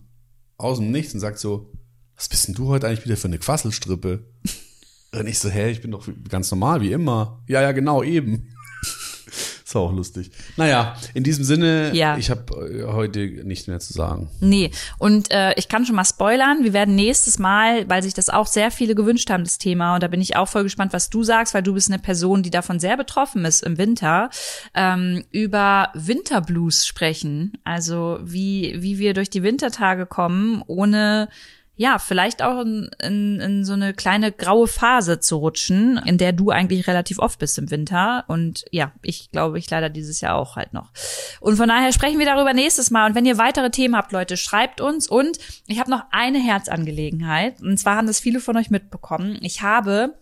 aus 0.58 0.78
dem 0.78 0.92
Nichts 0.92 1.14
und 1.14 1.20
sagt 1.20 1.40
so, 1.40 1.72
was 2.16 2.30
bist 2.30 2.48
denn 2.48 2.56
du 2.56 2.68
heute 2.68 2.88
eigentlich 2.88 3.06
wieder 3.06 3.18
für 3.18 3.28
eine 3.28 3.40
Quasselstrippe? 3.40 4.26
Und 5.14 5.28
ich 5.28 5.40
so, 5.40 5.50
hä, 5.50 5.72
ich 5.72 5.82
bin 5.82 5.92
doch 5.92 6.08
ganz 6.30 6.50
normal, 6.52 6.80
wie 6.80 6.94
immer. 6.94 7.44
Ja, 7.48 7.62
ja, 7.62 7.74
genau, 7.74 8.02
eben. 8.02 8.54
Ist 9.72 9.78
auch 9.78 9.94
lustig. 9.94 10.32
Naja, 10.58 10.98
in 11.14 11.24
diesem 11.24 11.46
Sinne, 11.46 11.92
ja. 11.94 12.18
ich 12.18 12.30
habe 12.30 12.44
äh, 12.70 12.84
heute 12.92 13.20
nichts 13.46 13.68
mehr 13.68 13.80
zu 13.80 13.94
sagen. 13.94 14.28
Nee, 14.42 14.72
und 14.98 15.32
äh, 15.32 15.54
ich 15.54 15.70
kann 15.70 15.86
schon 15.86 15.96
mal 15.96 16.04
spoilern, 16.04 16.66
wir 16.66 16.74
werden 16.74 16.94
nächstes 16.96 17.40
Mal, 17.40 17.88
weil 17.88 18.04
sich 18.04 18.14
das 18.14 18.30
auch 18.30 18.48
sehr 18.48 18.70
viele 18.70 18.96
gewünscht 18.96 19.30
haben, 19.30 19.46
das 19.46 19.60
Thema, 19.60 19.94
und 19.94 20.04
da 20.04 20.10
bin 20.10 20.20
ich 20.20 20.36
auch 20.36 20.50
voll 20.50 20.64
gespannt, 20.64 20.92
was 20.92 21.10
du 21.10 21.24
sagst, 21.24 21.54
weil 21.54 21.64
du 21.64 21.74
bist 21.74 21.90
eine 21.90 22.00
Person, 22.00 22.44
die 22.44 22.50
davon 22.50 22.82
sehr 22.82 22.98
betroffen 22.98 23.46
ist 23.46 23.64
im 23.64 23.78
Winter, 23.78 24.30
ähm, 24.74 25.24
über 25.32 25.88
Winterblues 25.94 26.86
sprechen. 26.86 27.54
Also 27.64 28.20
wie, 28.22 28.76
wie 28.80 29.00
wir 29.00 29.14
durch 29.14 29.30
die 29.30 29.42
Wintertage 29.42 30.06
kommen, 30.06 30.66
ohne 30.68 31.30
ja, 31.82 31.98
vielleicht 31.98 32.44
auch 32.44 32.62
in, 32.62 32.92
in, 33.02 33.40
in 33.40 33.66
so 33.66 33.74
eine 33.74 33.96
kleine 33.96 34.32
graue 34.32 34.68
Phase 34.68 35.20
zu 35.20 35.38
rutschen, 35.38 36.00
in 36.06 36.20
der 36.20 36.32
du 36.32 36.52
eigentlich 36.52 36.86
relativ 36.86 37.18
oft 37.18 37.40
bist 37.40 37.58
im 37.58 37.72
Winter. 37.72 38.24
Und 38.28 38.66
ja, 38.70 38.92
ich 39.02 39.32
glaube, 39.32 39.58
ich 39.58 39.68
leider 39.68 39.90
dieses 39.90 40.22
Jahr 40.22 40.36
auch 40.36 40.58
halt 40.58 40.74
noch. 40.74 40.92
Und 41.40 41.58
von 41.58 41.68
daher 41.68 41.92
sprechen 41.92 42.20
wir 42.20 42.28
darüber 42.28 42.54
nächstes 42.54 42.92
Mal. 42.92 43.08
Und 43.08 43.16
wenn 43.16 43.26
ihr 43.26 43.40
weitere 43.40 43.72
Themen 43.72 43.96
habt, 43.96 44.12
Leute, 44.12 44.38
schreibt 44.38 44.80
uns. 44.80 45.08
Und 45.08 45.40
ich 45.66 45.80
habe 45.80 45.90
noch 45.90 46.04
eine 46.12 46.38
Herzangelegenheit. 46.38 47.60
Und 47.64 47.80
zwar 47.80 47.96
haben 47.96 48.06
das 48.06 48.20
viele 48.20 48.42
von 48.42 48.58
euch 48.58 48.70
mitbekommen. 48.70 49.40
Ich 49.42 49.64
habe 49.64 50.14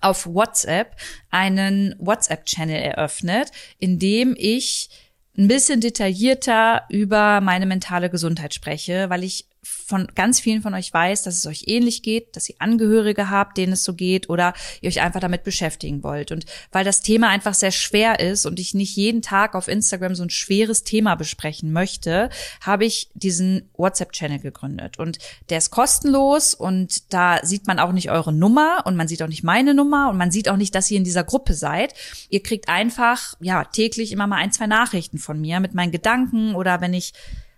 auf 0.00 0.26
WhatsApp 0.26 0.96
einen 1.28 1.94
WhatsApp-Channel 1.98 2.74
eröffnet, 2.74 3.50
in 3.78 3.98
dem 3.98 4.34
ich 4.38 4.88
ein 5.36 5.46
bisschen 5.48 5.82
detaillierter 5.82 6.84
über 6.88 7.42
meine 7.42 7.66
mentale 7.66 8.08
Gesundheit 8.08 8.54
spreche, 8.54 9.10
weil 9.10 9.24
ich 9.24 9.44
von 9.86 10.08
ganz 10.14 10.40
vielen 10.40 10.62
von 10.62 10.74
euch 10.74 10.92
weiß, 10.92 11.22
dass 11.22 11.36
es 11.36 11.46
euch 11.46 11.64
ähnlich 11.66 12.02
geht, 12.02 12.34
dass 12.34 12.48
ihr 12.48 12.56
Angehörige 12.58 13.30
habt, 13.30 13.56
denen 13.56 13.72
es 13.72 13.84
so 13.84 13.94
geht 13.94 14.28
oder 14.28 14.52
ihr 14.80 14.88
euch 14.88 15.00
einfach 15.00 15.20
damit 15.20 15.44
beschäftigen 15.44 16.02
wollt. 16.02 16.32
Und 16.32 16.44
weil 16.72 16.84
das 16.84 17.02
Thema 17.02 17.28
einfach 17.28 17.54
sehr 17.54 17.70
schwer 17.70 18.18
ist 18.18 18.46
und 18.46 18.58
ich 18.58 18.74
nicht 18.74 18.96
jeden 18.96 19.22
Tag 19.22 19.54
auf 19.54 19.68
Instagram 19.68 20.16
so 20.16 20.24
ein 20.24 20.30
schweres 20.30 20.82
Thema 20.82 21.14
besprechen 21.14 21.72
möchte, 21.72 22.30
habe 22.60 22.84
ich 22.84 23.10
diesen 23.14 23.70
WhatsApp-Channel 23.76 24.40
gegründet. 24.40 24.98
Und 24.98 25.18
der 25.50 25.58
ist 25.58 25.70
kostenlos 25.70 26.54
und 26.54 27.12
da 27.12 27.38
sieht 27.44 27.68
man 27.68 27.78
auch 27.78 27.92
nicht 27.92 28.10
eure 28.10 28.32
Nummer 28.32 28.82
und 28.86 28.96
man 28.96 29.06
sieht 29.06 29.22
auch 29.22 29.28
nicht 29.28 29.44
meine 29.44 29.72
Nummer 29.72 30.10
und 30.10 30.16
man 30.16 30.32
sieht 30.32 30.48
auch 30.48 30.56
nicht, 30.56 30.74
dass 30.74 30.90
ihr 30.90 30.98
in 30.98 31.04
dieser 31.04 31.24
Gruppe 31.24 31.54
seid. 31.54 31.94
Ihr 32.28 32.42
kriegt 32.42 32.68
einfach, 32.68 33.34
ja, 33.40 33.62
täglich 33.64 34.10
immer 34.10 34.26
mal 34.26 34.38
ein, 34.38 34.50
zwei 34.50 34.66
Nachrichten 34.66 35.18
von 35.18 35.40
mir 35.40 35.60
mit 35.60 35.74
meinen 35.74 35.92
Gedanken 35.92 36.56
oder 36.56 36.80
wenn 36.80 36.92
ich 36.92 37.12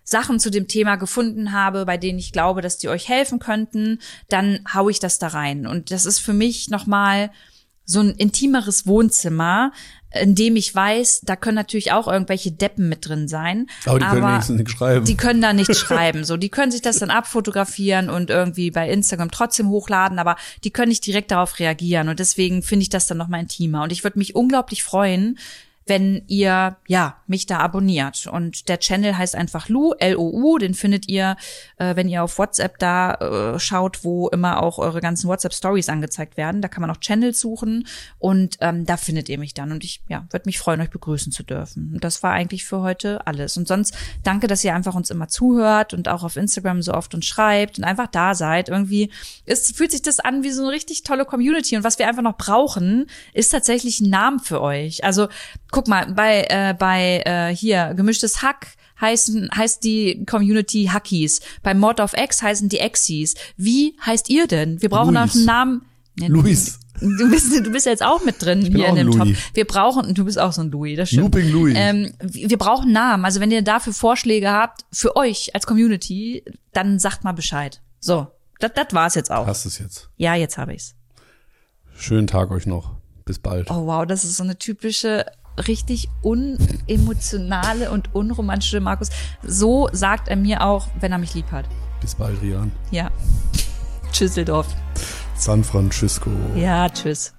Sachen 0.09 0.39
zu 0.39 0.49
dem 0.49 0.67
Thema 0.67 0.95
gefunden 0.95 1.51
habe, 1.51 1.85
bei 1.85 1.97
denen 1.97 2.17
ich 2.17 2.31
glaube, 2.31 2.61
dass 2.61 2.77
die 2.77 2.89
euch 2.89 3.07
helfen 3.07 3.37
könnten, 3.37 3.99
dann 4.27 4.61
hau 4.73 4.89
ich 4.89 4.99
das 4.99 5.19
da 5.19 5.27
rein. 5.27 5.67
Und 5.67 5.91
das 5.91 6.07
ist 6.07 6.19
für 6.19 6.33
mich 6.33 6.69
nochmal 6.69 7.29
so 7.85 7.99
ein 7.99 8.11
intimeres 8.11 8.87
Wohnzimmer, 8.87 9.71
in 10.11 10.33
dem 10.33 10.55
ich 10.55 10.73
weiß, 10.73 11.21
da 11.21 11.35
können 11.35 11.55
natürlich 11.55 11.91
auch 11.91 12.07
irgendwelche 12.07 12.51
Deppen 12.51 12.89
mit 12.89 13.07
drin 13.07 13.27
sein. 13.27 13.67
Aber 13.85 13.99
die 13.99 14.05
können 14.05 14.23
aber 14.23 14.31
wenigstens 14.33 14.57
nicht 14.57 14.71
schreiben. 14.71 15.05
Die 15.05 15.17
können 15.17 15.41
da 15.41 15.53
nicht 15.53 15.75
schreiben. 15.77 16.23
So, 16.23 16.37
die 16.37 16.49
können 16.49 16.71
sich 16.71 16.81
das 16.81 16.97
dann 16.97 17.11
abfotografieren 17.11 18.09
und 18.09 18.31
irgendwie 18.31 18.71
bei 18.71 18.89
Instagram 18.89 19.29
trotzdem 19.29 19.69
hochladen, 19.69 20.17
aber 20.17 20.37
die 20.63 20.71
können 20.71 20.89
nicht 20.89 21.05
direkt 21.05 21.29
darauf 21.29 21.59
reagieren. 21.59 22.09
Und 22.09 22.19
deswegen 22.19 22.63
finde 22.63 22.83
ich 22.83 22.89
das 22.89 23.05
dann 23.05 23.17
nochmal 23.17 23.41
intimer. 23.41 23.83
Und 23.83 23.91
ich 23.91 24.03
würde 24.03 24.17
mich 24.17 24.35
unglaublich 24.35 24.83
freuen, 24.83 25.37
wenn 25.89 26.23
ihr 26.27 26.77
ja 26.87 27.17
mich 27.27 27.45
da 27.45 27.59
abonniert. 27.59 28.27
Und 28.27 28.69
der 28.69 28.79
Channel 28.79 29.17
heißt 29.17 29.35
einfach 29.35 29.67
Lu, 29.69 29.93
L-O-U, 29.93 30.57
den 30.57 30.73
findet 30.73 31.09
ihr, 31.09 31.35
äh, 31.77 31.95
wenn 31.95 32.07
ihr 32.07 32.23
auf 32.23 32.37
WhatsApp 32.37 32.79
da 32.79 33.13
äh, 33.15 33.59
schaut, 33.59 34.03
wo 34.03 34.29
immer 34.29 34.63
auch 34.63 34.77
eure 34.77 35.01
ganzen 35.01 35.27
WhatsApp-Stories 35.27 35.89
angezeigt 35.89 36.37
werden. 36.37 36.61
Da 36.61 36.67
kann 36.67 36.81
man 36.81 36.91
auch 36.91 36.97
Channels 36.97 37.39
suchen 37.39 37.87
und 38.19 38.57
ähm, 38.61 38.85
da 38.85 38.97
findet 38.97 39.29
ihr 39.29 39.37
mich 39.37 39.53
dann. 39.53 39.71
Und 39.71 39.83
ich 39.83 40.01
ja, 40.07 40.25
würde 40.29 40.43
mich 40.45 40.59
freuen, 40.59 40.81
euch 40.81 40.89
begrüßen 40.89 41.31
zu 41.31 41.43
dürfen. 41.43 41.91
Und 41.93 42.03
das 42.03 42.23
war 42.23 42.31
eigentlich 42.31 42.65
für 42.65 42.81
heute 42.81 43.25
alles. 43.27 43.57
Und 43.57 43.67
sonst 43.67 43.95
danke, 44.23 44.47
dass 44.47 44.63
ihr 44.63 44.75
einfach 44.75 44.95
uns 44.95 45.09
immer 45.09 45.27
zuhört 45.27 45.93
und 45.93 46.07
auch 46.07 46.23
auf 46.23 46.37
Instagram 46.37 46.81
so 46.81 46.93
oft 46.93 47.13
uns 47.15 47.25
schreibt 47.25 47.79
und 47.79 47.83
einfach 47.83 48.07
da 48.07 48.35
seid. 48.35 48.69
Irgendwie 48.69 49.11
ist, 49.45 49.75
fühlt 49.75 49.91
sich 49.91 50.01
das 50.01 50.19
an 50.19 50.43
wie 50.43 50.51
so 50.51 50.63
eine 50.63 50.71
richtig 50.71 51.03
tolle 51.03 51.25
Community. 51.25 51.75
Und 51.75 51.83
was 51.83 51.99
wir 51.99 52.07
einfach 52.07 52.21
noch 52.21 52.37
brauchen, 52.37 53.07
ist 53.33 53.49
tatsächlich 53.49 53.99
ein 53.99 54.09
Namen 54.09 54.39
für 54.39 54.61
euch. 54.61 55.03
Also 55.03 55.27
guck 55.79 55.87
mal, 55.87 56.11
bei, 56.11 56.45
äh, 56.49 56.75
bei 56.77 57.23
äh, 57.25 57.55
hier, 57.55 57.93
gemischtes 57.95 58.41
Hack 58.41 58.75
heißen, 58.99 59.49
heißt 59.55 59.81
die 59.85 60.25
Community 60.25 60.89
Hackies. 60.91 61.39
Bei 61.63 61.73
Mod 61.73 62.01
of 62.01 62.13
X 62.17 62.41
heißen 62.41 62.67
die 62.67 62.79
Exis. 62.79 63.35
Wie 63.55 63.95
heißt 64.05 64.29
ihr 64.29 64.45
denn? 64.47 64.81
Wir 64.81 64.89
brauchen 64.89 65.15
Luis. 65.15 65.25
noch 65.25 65.35
einen 65.35 65.45
Namen. 65.45 65.85
Luis. 66.17 66.79
Du 66.99 67.31
bist, 67.31 67.65
du 67.65 67.71
bist 67.71 67.85
jetzt 67.85 68.03
auch 68.03 68.25
mit 68.25 68.43
drin 68.43 68.61
hier 68.61 68.89
in 68.89 68.95
dem 68.95 69.11
Top. 69.11 69.29
Wir 69.53 69.63
brauchen, 69.63 70.13
du 70.13 70.25
bist 70.25 70.37
auch 70.37 70.51
so 70.51 70.59
ein 70.59 70.69
Louis, 70.69 70.97
das 70.97 71.07
stimmt. 71.07 71.33
Looping 71.33 71.49
Louis. 71.49 71.73
Ähm, 71.77 72.11
wir 72.19 72.57
brauchen 72.57 72.91
Namen. 72.91 73.23
Also 73.23 73.39
wenn 73.39 73.51
ihr 73.51 73.61
dafür 73.61 73.93
Vorschläge 73.93 74.51
habt, 74.51 74.83
für 74.91 75.15
euch 75.15 75.55
als 75.55 75.65
Community, 75.65 76.43
dann 76.73 76.99
sagt 76.99 77.23
mal 77.23 77.31
Bescheid. 77.31 77.79
So, 78.01 78.27
das, 78.59 78.71
das 78.75 78.87
war's 78.91 79.15
jetzt 79.15 79.31
auch. 79.31 79.47
Hast 79.47 79.63
es 79.63 79.79
jetzt? 79.79 80.09
Ja, 80.17 80.35
jetzt 80.35 80.57
habe 80.57 80.73
ich's. 80.73 80.95
Schönen 81.95 82.27
Tag 82.27 82.51
euch 82.51 82.65
noch. 82.65 82.99
Bis 83.23 83.37
bald. 83.37 83.69
Oh 83.69 83.85
wow, 83.85 84.07
das 84.07 84.23
ist 84.23 84.37
so 84.37 84.43
eine 84.43 84.57
typische 84.57 85.23
richtig 85.57 86.09
unemotionale 86.21 87.91
und 87.91 88.13
unromantische 88.13 88.79
Markus. 88.79 89.09
So 89.43 89.89
sagt 89.91 90.27
er 90.27 90.35
mir 90.35 90.63
auch, 90.63 90.87
wenn 90.99 91.11
er 91.11 91.17
mich 91.17 91.33
lieb 91.33 91.51
hat. 91.51 91.65
Bis 92.01 92.15
bald, 92.15 92.41
Rian. 92.41 92.71
Ja. 92.91 93.11
Tschüsseldorf. 94.11 94.67
San 95.35 95.63
Francisco. 95.63 96.29
Ja, 96.55 96.89
tschüss. 96.89 97.33